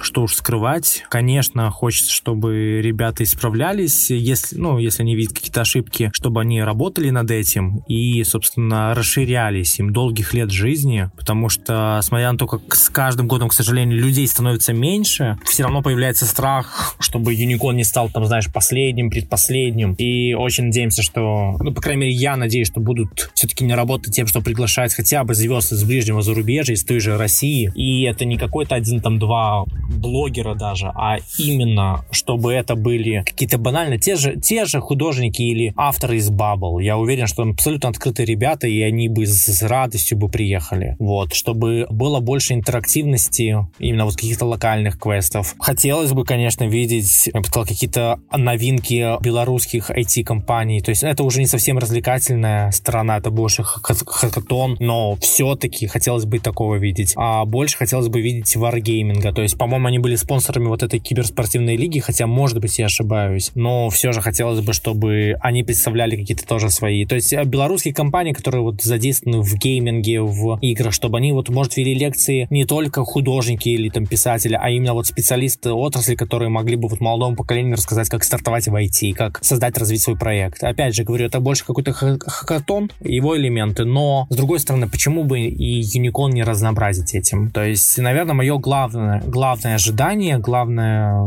Что 0.00 0.22
уж 0.22 0.34
скрывать. 0.34 1.04
Конечно, 1.08 1.70
хочется, 1.70 2.12
чтобы 2.12 2.80
ребята 2.82 3.24
исправлялись, 3.24 4.10
если, 4.10 4.56
ну, 4.56 4.78
если 4.78 5.02
они 5.02 5.14
видят 5.14 5.34
какие-то 5.34 5.62
ошибки, 5.62 6.10
чтобы 6.12 6.40
они 6.40 6.62
работали 6.62 7.10
над 7.10 7.30
этим 7.30 7.78
и, 7.88 8.22
собственно, 8.24 8.94
расширялись 8.94 9.78
им 9.78 9.92
долгих 9.92 10.34
лет 10.34 10.50
жизни, 10.50 11.10
потому 11.16 11.48
что, 11.48 12.00
смотря 12.02 12.32
на 12.32 12.38
то, 12.38 12.46
как 12.46 12.74
с 12.74 12.88
каждым 12.88 13.28
годом, 13.28 13.48
к 13.48 13.52
сожалению, 13.52 13.98
людей 13.98 14.26
становится 14.26 14.72
меньше, 14.72 15.38
все 15.44 15.64
равно 15.64 15.82
появляется 15.82 16.26
страх, 16.26 16.96
чтобы 16.98 17.34
Юникон 17.34 17.76
не 17.76 17.84
стал, 17.84 18.10
там, 18.10 18.24
знаешь, 18.26 18.50
последним, 18.52 19.10
предпоследним. 19.10 19.94
И 19.94 20.34
очень 20.34 20.64
надеемся, 20.64 21.02
что, 21.02 21.56
ну, 21.60 21.72
по 21.72 21.80
крайней 21.80 22.02
мере, 22.02 22.12
я 22.12 22.36
надеюсь, 22.36 22.68
что 22.68 22.80
будут 22.80 23.30
все-таки 23.34 23.51
не 23.60 23.74
работать 23.74 24.14
тем, 24.14 24.26
что 24.26 24.40
приглашать 24.40 24.94
хотя 24.94 25.24
бы 25.24 25.34
звезд 25.34 25.72
из 25.72 25.84
ближнего 25.84 26.22
зарубежья, 26.22 26.74
из 26.74 26.84
той 26.84 27.00
же 27.00 27.16
России. 27.16 27.70
И 27.74 28.02
это 28.02 28.24
не 28.24 28.36
какой-то 28.36 28.74
один, 28.74 29.00
там, 29.00 29.18
два 29.18 29.64
блогера 29.88 30.54
даже, 30.54 30.86
а 30.94 31.18
именно, 31.38 32.04
чтобы 32.10 32.52
это 32.52 32.74
были 32.74 33.22
какие-то 33.24 33.58
банально 33.58 33.98
те 33.98 34.16
же, 34.16 34.36
те 34.40 34.64
же 34.64 34.80
художники 34.80 35.42
или 35.42 35.72
авторы 35.76 36.16
из 36.16 36.30
Bubble. 36.30 36.82
Я 36.82 36.96
уверен, 36.96 37.26
что 37.26 37.42
абсолютно 37.42 37.90
открытые 37.90 38.26
ребята, 38.26 38.66
и 38.66 38.80
они 38.82 39.08
бы 39.08 39.26
с 39.26 39.62
радостью 39.62 40.18
бы 40.18 40.28
приехали. 40.28 40.96
Вот, 40.98 41.34
чтобы 41.34 41.86
было 41.90 42.20
больше 42.20 42.54
интерактивности, 42.54 43.56
именно 43.78 44.04
вот 44.04 44.16
каких-то 44.16 44.46
локальных 44.46 44.98
квестов. 44.98 45.54
Хотелось 45.58 46.12
бы, 46.12 46.24
конечно, 46.24 46.64
видеть, 46.64 47.28
я 47.32 47.40
бы 47.40 47.46
сказал, 47.46 47.66
какие-то 47.66 48.20
новинки 48.36 49.20
белорусских 49.22 49.90
IT-компаний. 49.90 50.80
То 50.80 50.90
есть 50.90 51.02
это 51.02 51.22
уже 51.22 51.40
не 51.40 51.46
совсем 51.46 51.78
развлекательная 51.78 52.70
сторона, 52.70 53.18
это 53.18 53.30
больше 53.42 53.64
хакатон, 53.64 54.76
но 54.78 55.16
все-таки 55.16 55.88
хотелось 55.88 56.26
бы 56.26 56.38
такого 56.38 56.76
видеть. 56.76 57.14
А 57.16 57.44
больше 57.44 57.76
хотелось 57.76 58.06
бы 58.06 58.20
видеть 58.20 58.54
варгейминга. 58.54 59.32
То 59.32 59.42
есть, 59.42 59.58
по-моему, 59.58 59.88
они 59.88 59.98
были 59.98 60.14
спонсорами 60.14 60.68
вот 60.68 60.84
этой 60.84 61.00
киберспортивной 61.00 61.76
лиги, 61.76 61.98
хотя, 61.98 62.28
может 62.28 62.60
быть, 62.60 62.78
я 62.78 62.86
ошибаюсь. 62.86 63.50
Но 63.56 63.90
все 63.90 64.12
же 64.12 64.20
хотелось 64.20 64.60
бы, 64.60 64.72
чтобы 64.72 65.34
они 65.40 65.64
представляли 65.64 66.14
какие-то 66.14 66.46
тоже 66.46 66.70
свои. 66.70 67.04
То 67.04 67.16
есть 67.16 67.34
белорусские 67.46 67.92
компании, 67.92 68.32
которые 68.32 68.62
вот 68.62 68.80
задействованы 68.80 69.42
в 69.42 69.54
гейминге, 69.56 70.20
в 70.20 70.58
играх, 70.60 70.92
чтобы 70.92 71.18
они 71.18 71.32
вот, 71.32 71.48
может, 71.48 71.76
вели 71.76 71.94
лекции 71.94 72.46
не 72.50 72.64
только 72.64 73.04
художники 73.04 73.70
или 73.70 73.88
там 73.88 74.06
писатели, 74.06 74.56
а 74.60 74.70
именно 74.70 74.94
вот 74.94 75.08
специалисты 75.08 75.72
отрасли, 75.72 76.14
которые 76.14 76.48
могли 76.48 76.76
бы 76.76 76.86
вот 76.86 77.00
молодому 77.00 77.34
поколению 77.34 77.74
рассказать, 77.74 78.08
как 78.08 78.22
стартовать 78.22 78.68
в 78.68 78.74
IT, 78.74 79.14
как 79.14 79.44
создать, 79.44 79.76
развить 79.76 80.02
свой 80.02 80.16
проект. 80.16 80.62
Опять 80.62 80.94
же, 80.94 81.02
говорю, 81.02 81.26
это 81.26 81.40
больше 81.40 81.64
какой-то 81.64 81.92
хакатон, 81.92 82.90
его 83.00 83.31
элемент 83.36 83.62
моменты, 83.62 83.84
но, 83.84 84.26
с 84.30 84.36
другой 84.36 84.58
стороны, 84.58 84.88
почему 84.88 85.24
бы 85.24 85.40
и 85.40 85.82
Unicorn 85.82 86.32
не 86.32 86.42
разнообразить 86.42 87.14
этим? 87.14 87.50
То 87.50 87.64
есть, 87.64 87.98
наверное, 87.98 88.34
мое 88.34 88.58
главное, 88.58 89.22
главное 89.26 89.76
ожидание, 89.76 90.38
главное 90.38 91.24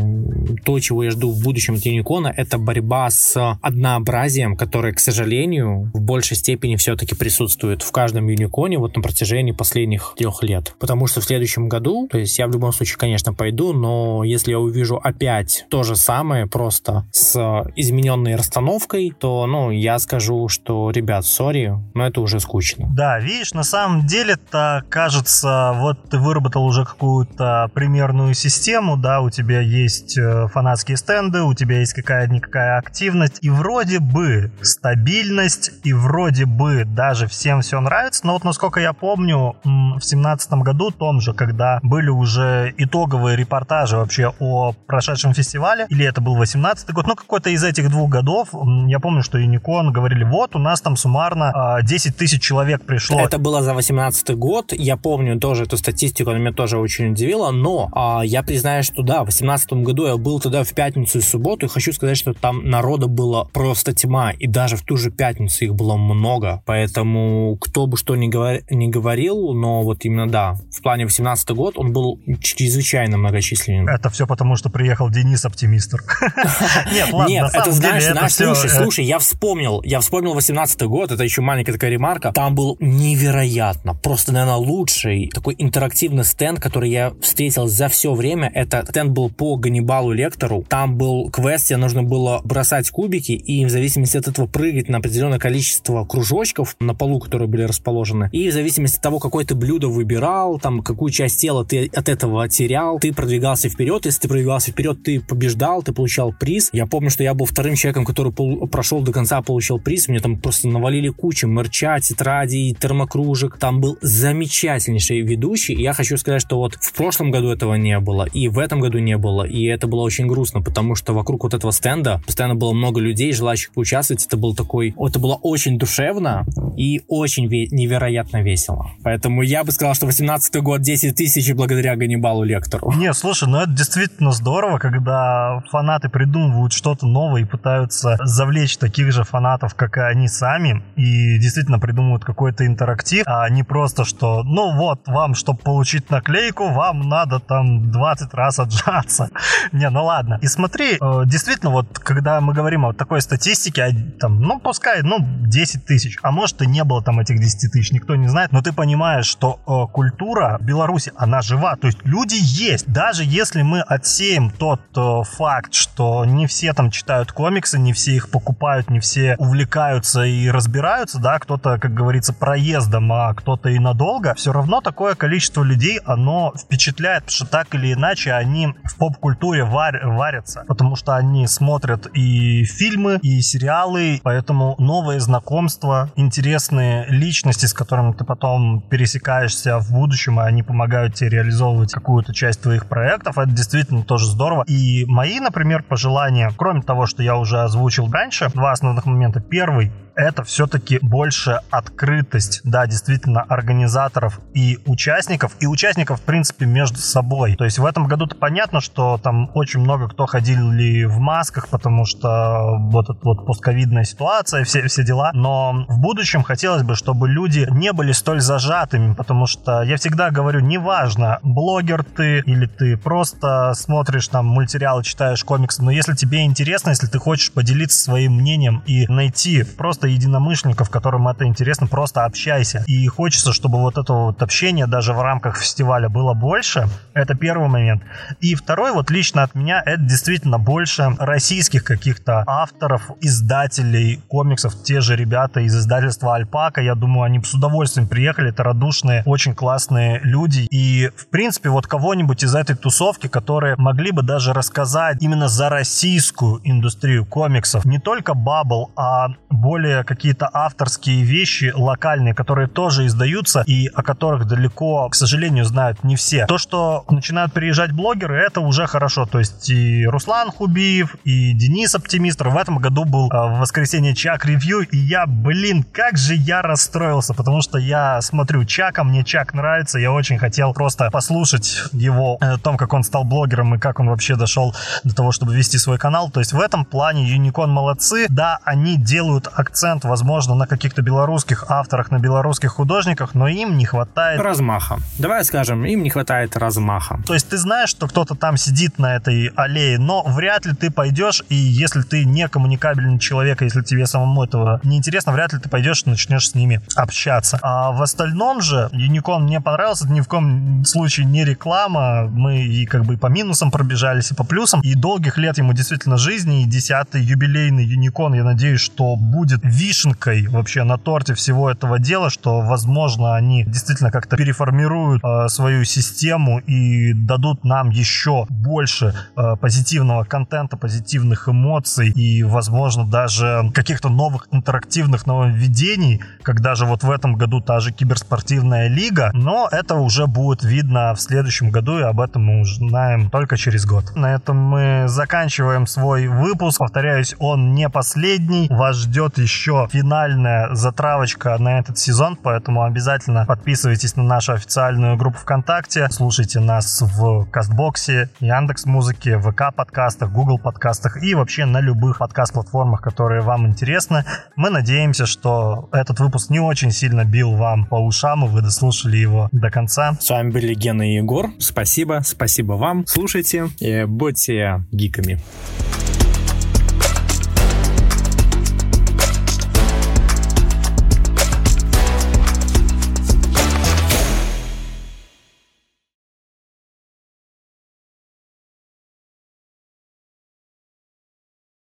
то, 0.64 0.80
чего 0.80 1.04
я 1.04 1.12
жду 1.12 1.32
в 1.32 1.44
будущем 1.44 1.76
от 1.76 1.86
Unicorn, 1.86 2.32
это 2.36 2.58
борьба 2.58 3.10
с 3.10 3.58
однообразием, 3.62 4.56
которое, 4.56 4.94
к 4.94 5.00
сожалению, 5.00 5.92
в 5.94 6.02
большей 6.02 6.38
степени 6.38 6.76
все-таки 6.76 7.16
присутствует 7.16 7.82
в 7.82 7.92
каждом 7.92 8.28
Unicorn 8.28 8.78
вот 8.78 8.96
на 8.96 9.02
протяжении 9.02 9.52
последних 9.52 10.14
трех 10.18 10.44
лет. 10.44 10.76
Потому 10.80 11.08
что 11.08 11.22
в 11.22 11.24
следующем 11.24 11.70
году, 11.70 12.08
то 12.12 12.18
есть 12.18 12.38
я 12.40 12.48
в 12.48 12.52
любом 12.52 12.72
случае, 12.74 12.98
конечно, 12.98 13.34
пойду, 13.34 13.74
но 13.74 14.24
если 14.24 14.52
я 14.52 14.60
увижу 14.60 15.00
опять 15.02 15.66
то 15.70 15.84
же 15.84 15.96
самое, 15.96 16.48
просто 16.48 17.06
с 17.12 17.64
измененной 17.76 18.36
расстановкой, 18.36 19.14
то, 19.18 19.46
ну, 19.46 19.72
я 19.72 20.00
скажу, 20.00 20.48
что, 20.48 20.92
ребят, 20.92 21.26
сори, 21.26 21.74
но 21.96 22.06
это 22.06 22.22
уже 22.22 22.40
скучно. 22.42 22.88
Да, 22.94 23.20
видишь, 23.20 23.54
на 23.54 23.64
самом 23.64 24.06
деле-то, 24.06 24.84
кажется, 24.90 25.72
вот 25.76 26.10
ты 26.10 26.18
выработал 26.20 26.66
уже 26.66 26.84
какую-то 26.84 27.70
примерную 27.74 28.34
систему, 28.34 28.98
да, 28.98 29.22
у 29.22 29.30
тебя 29.30 29.62
есть 29.62 30.18
э, 30.18 30.48
фанатские 30.50 30.98
стенды, 30.98 31.42
у 31.42 31.54
тебя 31.54 31.80
есть 31.80 31.94
какая-никакая 31.94 32.78
активность, 32.78 33.38
и 33.42 33.50
вроде 33.50 34.00
бы 34.00 34.52
стабильность, 34.62 35.72
и 35.84 35.94
вроде 35.94 36.46
бы 36.46 36.84
даже 36.84 37.28
всем 37.28 37.62
все 37.62 37.80
нравится, 37.80 38.28
но 38.28 38.34
вот 38.34 38.44
насколько 38.44 38.82
я 38.82 38.92
помню, 38.92 39.56
в 39.64 40.02
семнадцатом 40.02 40.64
году, 40.64 40.92
том 40.92 41.22
же, 41.22 41.34
когда 41.34 41.80
были 41.82 42.10
уже 42.10 42.74
итоговые 42.78 43.38
репортажи 43.38 43.96
вообще 43.96 44.34
о 44.40 44.74
прошедшем 44.86 45.34
фестивале, 45.34 45.88
или 45.90 46.06
это 46.06 46.20
был 46.20 46.36
18 46.36 46.92
год, 46.92 47.08
ну 47.08 47.16
какой-то 47.16 47.50
из 47.52 47.64
этих 47.64 47.90
двух 47.90 48.10
годов, 48.10 48.50
я 48.88 49.00
помню, 49.00 49.24
что 49.24 49.38
Юникон 49.38 49.94
говорили, 49.94 50.26
вот 50.26 50.58
у 50.58 50.60
нас 50.60 50.82
там 50.82 50.98
суммарно 50.98 51.54
10 51.86 52.12
а, 52.12 52.18
тысяч 52.18 52.42
человек 52.42 52.84
пришло. 52.86 53.20
Это 53.20 53.38
было 53.38 53.62
за 53.62 53.74
18 53.74 54.36
год, 54.36 54.74
я 54.74 54.98
помню 54.98 55.40
тоже 55.40 55.64
эту 55.64 55.78
статистику, 55.78 56.32
она 56.32 56.40
меня 56.40 56.54
тоже 56.54 56.78
очень 56.78 57.12
удивила, 57.12 57.52
но 57.52 57.90
а, 57.94 58.22
я 58.26 58.44
признаю, 58.44 58.84
что 58.84 59.04
да, 59.04 59.24
в 59.24 59.28
18 59.28 59.74
году 59.74 60.08
я 60.08 60.18
был 60.18 60.40
тогда 60.40 60.64
в 60.64 60.74
пятницу 60.74 61.20
и 61.20 61.22
субботу, 61.22 61.66
и 61.66 61.70
хочу 61.70 61.94
сказать, 61.94 62.18
что 62.18 62.34
там 62.34 62.68
народа 62.70 63.08
было 63.08 63.48
просто 63.54 63.94
тьма, 63.94 64.32
и 64.32 64.48
даже 64.48 64.78
в 64.78 64.82
ту 64.82 64.98
же 64.98 65.12
пятницу 65.12 65.66
их 65.66 65.76
было 65.76 65.96
много, 65.96 66.64
поэтому 66.66 67.58
кто 67.62 67.88
бы 67.88 67.98
что 67.98 68.16
ни, 68.16 68.28
говор... 68.28 68.62
ни 68.70 68.88
говорил, 68.88 69.54
но 69.54 69.84
вот 69.84 70.06
именно 70.06 70.28
да, 70.28 70.56
в 70.72 70.82
плане 70.82 71.06
18 71.06 71.50
год 71.52 71.78
он 71.78 71.94
был 71.94 72.20
чрезвычайно 72.42 73.18
многочисленным. 73.18 73.88
Это 73.88 74.10
все 74.10 74.26
потому, 74.26 74.56
что 74.56 74.70
приехал 74.70 75.10
Денис 75.10 75.46
Оптимистр. 75.46 76.02
Нет, 76.94 77.14
ладно, 77.14 77.32
Нет, 77.32 77.50
это 77.54 77.72
знаешь, 77.72 78.06
знаешь, 78.06 78.34
слушай, 78.34 78.68
э, 78.68 78.70
слушай, 78.70 79.06
я 79.06 79.20
вспомнил, 79.20 79.82
я 79.84 80.00
вспомнил 80.00 80.34
18 80.34 80.82
год, 80.84 81.12
это 81.12 81.24
еще 81.24 81.42
маленькая 81.42 81.75
такая 81.76 81.92
ремарка, 81.92 82.32
там 82.32 82.56
был 82.56 82.78
невероятно, 82.80 83.94
просто, 83.96 84.32
наверное, 84.32 84.56
лучший 84.56 85.30
такой 85.34 85.56
интерактивный 85.58 86.24
стенд, 86.24 86.60
который 86.60 86.90
я 86.90 87.14
встретил 87.22 87.68
за 87.68 87.90
все 87.90 88.14
время, 88.14 88.50
это 88.54 88.86
стенд 88.90 89.12
был 89.12 89.30
по 89.30 89.58
Ганнибалу 89.58 90.12
Лектору, 90.12 90.66
там 90.68 90.98
был 90.98 91.30
квест, 91.30 91.66
где 91.66 91.78
нужно 91.78 92.04
было 92.04 92.42
бросать 92.44 92.90
кубики 92.90 93.34
и 93.34 93.66
в 93.66 93.70
зависимости 93.70 94.18
от 94.18 94.28
этого 94.28 94.48
прыгать 94.48 94.90
на 94.90 95.00
определенное 95.00 95.40
количество 95.40 96.06
кружочков 96.06 96.76
на 96.80 96.96
полу, 96.96 97.20
которые 97.20 97.48
были 97.48 97.64
расположены, 97.64 98.30
и 98.32 98.50
в 98.50 98.54
зависимости 98.54 98.98
от 98.98 99.02
того, 99.02 99.20
какое 99.20 99.46
ты 99.46 99.56
блюдо 99.56 99.90
выбирал, 99.90 100.60
там, 100.60 100.82
какую 100.82 101.12
часть 101.12 101.42
тела 101.42 101.66
ты 101.66 101.88
от 101.94 102.08
этого 102.08 102.48
терял, 102.48 103.00
ты 103.00 103.14
продвигался 103.14 103.70
вперед, 103.70 104.06
если 104.06 104.22
ты 104.22 104.28
продвигался 104.28 104.72
вперед, 104.72 105.04
ты 105.04 105.20
побеждал, 105.20 105.84
ты 105.84 105.92
получал 105.92 106.34
приз. 106.34 106.70
Я 106.72 106.86
помню, 106.86 107.10
что 107.10 107.24
я 107.24 107.34
был 107.34 107.46
вторым 107.46 107.76
человеком, 107.76 108.06
который 108.06 108.32
пол- 108.32 108.68
прошел 108.68 109.02
до 109.02 109.12
конца, 109.12 109.42
получил 109.42 109.80
приз, 109.80 110.08
мне 110.08 110.20
там 110.20 110.38
просто 110.40 110.68
навалили 110.68 111.10
кучу 111.10 111.48
мерча, 111.66 112.00
тетрадей, 112.00 112.74
термокружек, 112.74 113.58
там 113.58 113.82
был 113.82 113.98
замечательнейший 114.02 115.22
ведущий, 115.22 115.74
и 115.74 115.82
я 115.82 115.94
хочу 115.94 116.18
сказать, 116.18 116.42
что 116.42 116.58
вот 116.58 116.76
в 116.76 116.94
прошлом 116.94 117.32
году 117.32 117.50
этого 117.50 117.76
не 117.76 118.00
было, 118.00 118.28
и 118.34 118.48
в 118.48 118.60
этом 118.60 118.80
году 118.80 119.00
не 119.00 119.18
было, 119.18 119.44
и 119.44 119.66
это 119.66 119.88
было 119.88 120.02
очень 120.02 120.28
грустно, 120.28 120.62
потому 120.62 120.96
что 120.96 121.14
вокруг 121.14 121.44
вот 121.44 121.54
этого 121.54 121.72
стенда 121.72 122.22
постоянно 122.26 122.56
было 122.56 122.74
много 122.74 123.00
людей, 123.00 123.34
желающих 123.34 123.72
поучаствовать, 123.72 124.26
это 124.26 124.38
был 124.38 124.56
такой, 124.56 124.94
это 124.98 125.20
было 125.20 125.36
очень 125.36 125.78
душевно 125.78 126.46
и 126.78 127.02
очень 127.08 127.46
ве- 127.48 127.68
невероятно 127.72 128.42
весело. 128.42 128.92
Поэтому 129.04 129.42
я 129.42 129.64
бы 129.64 129.72
сказал, 129.72 129.96
что 129.96 130.06
18 130.06 130.62
год 130.62 130.82
10 130.82 131.16
тысяч 131.16 131.52
благодаря 131.54 131.96
Ганнибалу 131.96 132.44
Лектору. 132.44 132.92
Не, 132.94 133.14
слушай, 133.14 133.48
ну 133.48 133.60
это 133.60 133.72
действительно 133.72 134.32
здорово, 134.32 134.78
когда 134.78 135.64
фанаты 135.72 136.10
придумывают 136.10 136.74
что-то 136.74 137.08
новое 137.08 137.42
и 137.42 137.46
пытаются 137.46 138.18
завлечь 138.24 138.78
таких 138.78 139.12
же 139.12 139.24
фанатов, 139.24 139.74
как 139.76 139.98
и 139.98 140.02
они 140.02 140.28
сами, 140.28 140.84
и 140.96 141.38
действительно 141.38 141.55
придумывают 141.64 142.24
какой-то 142.24 142.66
интерактив, 142.66 143.24
а 143.26 143.50
не 143.50 143.64
просто, 143.64 144.06
что, 144.06 144.44
ну 144.44 144.76
вот, 144.76 145.08
вам, 145.08 145.36
чтобы 145.36 145.60
получить 145.60 146.10
наклейку, 146.10 146.70
вам 146.70 147.02
надо 147.02 147.40
там 147.40 147.92
20 147.92 148.34
раз 148.34 148.60
отжаться. 148.60 149.30
Не, 149.72 149.90
ну 149.90 150.06
ладно. 150.06 150.40
И 150.42 150.48
смотри, 150.48 150.98
э, 151.00 151.22
действительно, 151.26 151.72
вот 151.72 152.00
когда 152.00 152.42
мы 152.42 152.54
говорим 152.54 152.86
о 152.86 152.94
такой 152.94 153.22
статистике, 153.22 153.94
там, 154.20 154.42
ну 154.42 154.60
пускай, 154.60 155.02
ну 155.02 155.18
10 155.20 155.86
тысяч, 155.86 156.18
а 156.22 156.32
может 156.32 156.62
и 156.62 156.68
не 156.68 156.84
было 156.84 157.04
там 157.04 157.20
этих 157.20 157.40
10 157.40 157.72
тысяч, 157.72 157.92
никто 157.92 158.16
не 158.16 158.28
знает, 158.28 158.52
но 158.52 158.62
ты 158.62 158.74
понимаешь, 158.74 159.26
что 159.26 159.60
э, 159.68 159.92
культура 159.94 160.58
Беларуси, 160.62 161.12
она 161.16 161.42
жива, 161.42 161.76
то 161.76 161.88
есть 161.88 162.00
люди 162.04 162.38
есть. 162.40 162.92
Даже 162.92 163.24
если 163.24 163.62
мы 163.62 163.82
отсеем 163.82 164.50
тот 164.50 164.82
э, 164.96 165.24
факт, 165.38 165.74
что 165.74 166.26
не 166.26 166.48
все 166.48 166.74
там 166.74 166.92
читают 166.92 167.32
комиксы, 167.32 167.80
не 167.80 167.94
все 167.94 168.16
их 168.16 168.30
покупают, 168.30 168.90
не 168.90 169.00
все 169.00 169.36
увлекаются 169.38 170.24
и 170.24 170.50
разбираются, 170.50 171.20
да, 171.20 171.35
кто-то, 171.40 171.78
как 171.80 171.94
говорится, 171.94 172.34
проездом, 172.34 173.12
а 173.12 173.34
кто-то 173.34 173.70
и 173.70 173.80
надолго, 173.80 174.34
все 174.36 174.52
равно 174.52 174.82
такое 174.82 175.16
количество 175.16 175.64
людей, 175.64 176.00
оно 176.06 176.54
впечатляет, 176.58 177.24
потому 177.24 177.36
что 177.36 177.46
так 177.46 177.74
или 177.76 177.94
иначе 177.94 178.34
они 178.34 178.74
в 178.84 178.98
поп-культуре 178.98 179.64
вар 179.64 180.00
варятся, 180.04 180.64
потому 180.68 180.96
что 180.96 181.16
они 181.16 181.48
смотрят 181.48 182.08
и 182.14 182.64
фильмы, 182.66 183.20
и 183.22 183.42
сериалы, 183.42 184.20
поэтому 184.24 184.76
новые 184.80 185.20
знакомства, 185.20 186.10
интересные 186.16 187.06
личности, 187.08 187.66
с 187.66 187.74
которыми 187.74 188.14
ты 188.14 188.24
потом 188.24 188.82
пересекаешься 188.82 189.80
в 189.80 189.92
будущем, 189.92 190.40
и 190.40 190.44
они 190.44 190.64
помогают 190.64 191.16
тебе 191.16 191.30
реализовывать 191.30 191.94
какую-то 191.94 192.34
часть 192.34 192.62
твоих 192.62 192.88
проектов, 192.88 193.38
это 193.38 193.52
действительно 193.52 194.04
тоже 194.04 194.26
здорово. 194.26 194.64
И 194.68 195.06
мои, 195.06 195.40
например, 195.40 195.84
пожелания, 195.84 196.52
кроме 196.56 196.82
того, 196.82 197.06
что 197.06 197.24
я 197.24 197.38
уже 197.38 197.62
озвучил 197.62 198.10
раньше, 198.12 198.50
два 198.54 198.72
основных 198.72 199.06
момента. 199.06 199.40
Первый 199.40 199.92
это 200.16 200.44
все-таки 200.44 201.00
больше 201.02 201.62
открытость, 201.70 202.62
да, 202.64 202.88
действительно, 202.88 203.42
организаторов 203.42 204.40
и 204.54 204.80
участников, 204.86 205.56
и 205.60 205.68
участников, 205.68 206.20
в 206.20 206.24
принципе, 206.24 206.66
между 206.66 206.98
собой. 206.98 207.56
То 207.56 207.66
есть 207.66 207.80
в 207.80 207.86
этом 207.86 208.08
году-то 208.08 208.36
понятно, 208.36 208.82
что 208.82 209.20
там 209.22 209.50
очень 209.54 209.82
много 209.82 210.08
кто 210.10 210.26
ходили 210.26 211.04
в 211.04 211.20
масках, 211.20 211.68
потому 211.70 212.06
что 212.06 212.78
вот 212.78 213.10
эта 213.10 213.20
вот 213.24 213.46
постковидная 213.46 214.04
ситуация, 214.04 214.64
все, 214.64 214.88
все 214.88 215.04
дела, 215.04 215.32
но 215.34 215.86
в 215.88 216.00
будущем 216.00 216.44
хотелось 216.44 216.84
бы, 216.84 216.96
чтобы 216.96 217.28
люди 217.28 217.68
не 217.70 217.92
были 217.94 218.12
столь 218.12 218.42
зажатыми, 218.42 219.14
потому 219.14 219.48
что 219.48 219.82
я 219.84 219.98
всегда 219.98 220.32
говорю, 220.32 220.62
неважно, 220.62 221.40
блогер 221.44 222.04
ты 222.04 222.40
или 222.40 222.66
ты 222.66 222.98
просто 222.98 223.74
смотришь 223.74 224.28
там 224.28 224.46
мультсериалы, 224.46 225.04
читаешь 225.04 225.44
комиксы, 225.44 225.84
но 225.84 225.92
если 225.92 226.16
тебе 226.16 226.46
интересно, 226.46 226.92
если 226.92 227.08
ты 227.08 227.20
хочешь 227.20 227.52
поделиться 227.52 228.00
своим 228.00 228.34
мнением 228.34 228.84
и 228.86 229.08
найти 229.08 229.64
просто 229.64 230.05
просто 230.06 230.08
единомышленников, 230.08 230.90
которым 230.90 231.28
это 231.28 231.46
интересно, 231.46 231.88
просто 231.88 232.26
общайся. 232.26 232.84
И 232.88 233.08
хочется, 233.08 233.54
чтобы 233.54 233.80
вот 233.80 233.98
это 233.98 234.14
вот 234.14 234.42
общение 234.42 234.88
даже 234.88 235.14
в 235.14 235.22
рамках 235.22 235.58
фестиваля 235.58 236.10
было 236.10 236.34
больше. 236.34 236.88
Это 237.14 237.36
первый 237.36 237.68
момент. 237.68 238.04
И 238.42 238.56
второй, 238.56 238.92
вот 238.92 239.12
лично 239.12 239.44
от 239.44 239.56
меня, 239.56 239.82
это 239.86 240.02
действительно 240.02 240.60
больше 240.60 241.16
российских 241.20 241.84
каких-то 241.84 242.44
авторов, 242.48 243.12
издателей 243.22 244.22
комиксов. 244.30 244.74
Те 244.84 245.02
же 245.02 245.16
ребята 245.16 245.62
из 245.62 245.76
издательства 245.76 246.36
Альпака, 246.36 246.82
я 246.82 246.96
думаю, 246.96 247.24
они 247.24 247.44
с 247.44 247.54
удовольствием 247.54 248.08
приехали. 248.08 248.50
Это 248.50 248.64
радушные, 248.64 249.24
очень 249.26 249.56
классные 249.56 250.20
люди. 250.24 250.68
И, 250.72 251.10
в 251.16 251.28
принципе, 251.30 251.70
вот 251.70 251.88
кого-нибудь 251.88 252.44
из 252.44 252.56
этой 252.56 252.76
тусовки, 252.76 253.28
которые 253.28 253.76
могли 253.78 254.12
бы 254.12 254.22
даже 254.22 254.54
рассказать 254.54 255.18
именно 255.22 255.48
за 255.48 255.70
российскую 255.70 256.60
индустрию 256.64 257.26
комиксов. 257.26 257.86
Не 257.86 258.00
только 258.00 258.34
Bubble, 258.34 258.92
а 258.96 259.30
более 259.50 259.95
какие-то 260.04 260.50
авторские 260.52 261.24
вещи 261.24 261.72
локальные, 261.76 262.34
которые 262.34 262.68
тоже 262.68 263.06
издаются 263.06 263.64
и 263.66 263.88
о 263.88 264.04
которых 264.04 264.48
далеко, 264.48 265.08
к 265.10 265.16
сожалению, 265.16 265.66
знают 265.66 266.04
не 266.04 266.16
все. 266.16 266.46
То, 266.46 266.58
что 266.58 267.06
начинают 267.10 267.54
приезжать 267.54 267.92
блогеры, 267.92 268.38
это 268.38 268.62
уже 268.62 268.88
хорошо. 268.88 269.26
То 269.26 269.40
есть 269.40 269.70
и 269.70 270.06
Руслан 270.06 270.52
Хубиев, 270.52 271.16
и 271.24 271.54
Денис 271.54 271.94
Оптимистр. 271.96 272.50
В 272.50 272.58
этом 272.58 272.80
году 272.80 273.06
был 273.06 273.30
э, 273.32 273.36
в 273.36 273.60
воскресенье 273.60 274.16
Чак 274.16 274.46
ревью, 274.46 274.82
и 274.82 274.98
я, 274.98 275.26
блин, 275.26 275.84
как 275.92 276.18
же 276.18 276.36
я 276.36 276.62
расстроился, 276.62 277.34
потому 277.34 277.62
что 277.62 277.78
я 277.78 278.22
смотрю 278.22 278.66
Чака, 278.66 279.04
мне 279.04 279.24
Чак 279.24 279.54
нравится, 279.54 280.00
я 280.00 280.12
очень 280.12 280.38
хотел 280.38 280.74
просто 280.74 281.10
послушать 281.12 281.84
его 281.92 282.38
э, 282.42 282.54
о 282.54 282.58
том, 282.58 282.78
как 282.78 282.94
он 282.94 283.04
стал 283.04 283.24
блогером 283.24 283.76
и 283.76 283.80
как 283.80 284.00
он 284.00 284.10
вообще 284.10 284.36
дошел 284.36 284.76
до 285.04 285.16
того, 285.16 285.32
чтобы 285.32 285.56
вести 285.56 285.78
свой 285.78 285.98
канал. 285.98 286.30
То 286.30 286.40
есть 286.40 286.54
в 286.54 286.60
этом 286.60 286.86
плане 286.86 287.28
Юникон 287.28 287.72
молодцы. 287.72 288.28
Да, 288.30 288.60
они 288.64 288.98
делают 288.98 289.48
акцент 289.54 289.85
акцент, 289.86 290.04
возможно, 290.06 290.56
на 290.56 290.68
каких-то 290.68 291.02
белорусских 291.02 291.66
авторах, 291.70 292.12
на 292.12 292.20
белорусских 292.20 292.72
художниках, 292.72 293.36
но 293.36 293.48
им 293.48 293.78
не 293.78 293.86
хватает... 293.86 294.42
Размаха. 294.42 294.98
Давай 295.20 295.44
скажем, 295.46 295.86
им 295.86 296.04
не 296.04 296.10
хватает 296.10 296.58
размаха. 296.58 297.20
То 297.28 297.34
есть 297.34 297.50
ты 297.50 297.58
знаешь, 297.58 297.90
что 297.90 298.08
кто-то 298.08 298.36
там 298.36 298.58
сидит 298.58 299.00
на 299.00 299.16
этой 299.16 299.52
аллее, 299.56 300.00
но 300.00 300.24
вряд 300.24 300.66
ли 300.66 300.74
ты 300.74 300.90
пойдешь, 300.90 301.44
и 301.50 301.56
если 301.56 302.02
ты 302.02 302.26
не 302.26 302.48
коммуникабельный 302.48 303.20
человек, 303.20 303.62
если 303.62 303.84
тебе 303.84 304.08
самому 304.08 304.44
этого 304.44 304.80
не 304.84 304.98
интересно, 304.98 305.32
вряд 305.34 305.54
ли 305.54 305.60
ты 305.60 305.70
пойдешь 305.70 306.04
и 306.06 306.10
начнешь 306.10 306.50
с 306.50 306.56
ними 306.56 306.82
общаться. 306.96 307.60
А 307.62 307.92
в 307.92 308.02
остальном 308.02 308.62
же 308.62 308.90
Юникон 308.92 309.44
мне 309.44 309.62
понравился, 309.62 310.06
это 310.06 310.14
ни 310.14 310.22
в 310.22 310.28
коем 310.28 310.84
случае 310.86 311.28
не 311.28 311.46
реклама, 311.46 312.28
мы 312.28 312.62
и 312.62 312.86
как 312.86 313.06
бы 313.06 313.18
по 313.18 313.28
минусам 313.28 313.70
пробежались, 313.72 314.32
и 314.32 314.36
по 314.36 314.44
плюсам, 314.44 314.82
и 314.82 314.96
долгих 314.96 315.38
лет 315.38 315.58
ему 315.58 315.74
действительно 315.74 316.18
жизни, 316.18 316.64
и 316.64 316.66
десятый 316.66 317.22
юбилейный 317.22 317.86
Юникон, 317.86 318.34
я 318.34 318.44
надеюсь, 318.44 318.82
что 318.82 319.16
будет 319.16 319.64
вишенкой 319.76 320.48
вообще 320.48 320.84
на 320.84 320.98
торте 320.98 321.34
всего 321.34 321.70
этого 321.70 322.00
дела, 322.00 322.30
что, 322.30 322.62
возможно, 322.62 323.36
они 323.36 323.64
действительно 323.66 324.12
как-то 324.12 324.38
переформируют 324.38 325.24
э, 325.24 325.48
свою 325.50 325.84
систему 325.84 326.60
и 326.60 327.14
дадут 327.14 327.64
нам 327.64 327.90
еще 327.90 328.46
больше 328.50 329.14
э, 329.36 329.56
позитивного 329.60 330.24
контента, 330.24 330.78
позитивных 330.78 331.50
эмоций 331.50 332.10
и, 332.10 332.44
возможно, 332.44 333.06
даже 333.06 333.72
каких-то 333.74 334.10
новых 334.10 334.48
интерактивных 334.52 335.26
нововведений, 335.26 336.22
когда 336.42 336.76
же 336.76 336.86
вот 336.86 337.04
в 337.04 337.12
этом 337.12 337.36
году 337.36 337.62
та 337.62 337.80
же 337.80 337.92
киберспортивная 337.92 338.88
лига, 338.88 339.32
но 339.34 339.68
это 339.72 339.96
уже 339.96 340.28
будет 340.28 340.64
видно 340.64 341.14
в 341.14 341.22
следующем 341.22 341.72
году, 341.72 342.00
и 342.00 342.04
об 342.04 342.22
этом 342.22 342.44
мы 342.44 342.62
узнаем 342.62 343.30
только 343.30 343.58
через 343.58 343.86
год. 343.86 344.16
На 344.16 344.36
этом 344.36 344.58
мы 344.58 345.06
заканчиваем 345.08 345.88
свой 345.88 346.28
выпуск. 346.28 346.80
Повторяюсь, 346.80 347.36
он 347.40 347.74
не 347.74 347.90
последний. 347.90 348.68
Вас 348.70 348.98
ждет 348.98 349.38
еще 349.38 349.65
финальная 349.90 350.74
затравочка 350.76 351.58
на 351.58 351.80
этот 351.80 351.98
сезон, 351.98 352.38
поэтому 352.42 352.84
обязательно 352.84 353.46
подписывайтесь 353.46 354.16
на 354.16 354.24
нашу 354.24 354.54
официальную 354.54 355.18
группу 355.18 355.40
ВКонтакте, 355.40 356.08
слушайте 356.12 356.60
нас 356.60 357.02
в 357.02 357.46
Кастбоксе, 357.52 358.30
Яндекс 358.40 358.86
Музыке, 358.86 359.40
ВК 359.40 359.76
подкастах, 359.76 360.32
Google 360.32 360.60
подкастах 360.60 361.22
и 361.24 361.34
вообще 361.34 361.66
на 361.66 361.80
любых 361.80 362.20
подкаст-платформах, 362.20 363.02
которые 363.02 363.42
вам 363.42 363.68
интересны. 363.68 364.24
Мы 364.56 364.70
надеемся, 364.70 365.26
что 365.26 365.90
этот 365.92 366.20
выпуск 366.20 366.50
не 366.50 366.60
очень 366.60 366.92
сильно 366.92 367.26
бил 367.26 367.56
вам 367.56 367.86
по 367.86 367.96
ушам, 367.96 368.46
и 368.46 368.48
вы 368.48 368.62
дослушали 368.62 369.18
его 369.18 369.50
до 369.52 369.70
конца. 369.72 370.18
С 370.20 370.30
вами 370.30 370.52
были 370.52 370.74
Гена 370.74 371.12
и 371.12 371.16
Егор. 371.16 371.50
Спасибо, 371.60 372.22
спасибо 372.24 372.74
вам. 372.74 373.06
Слушайте 373.08 373.70
и 373.80 374.06
будьте 374.06 374.86
гиками. 374.92 375.42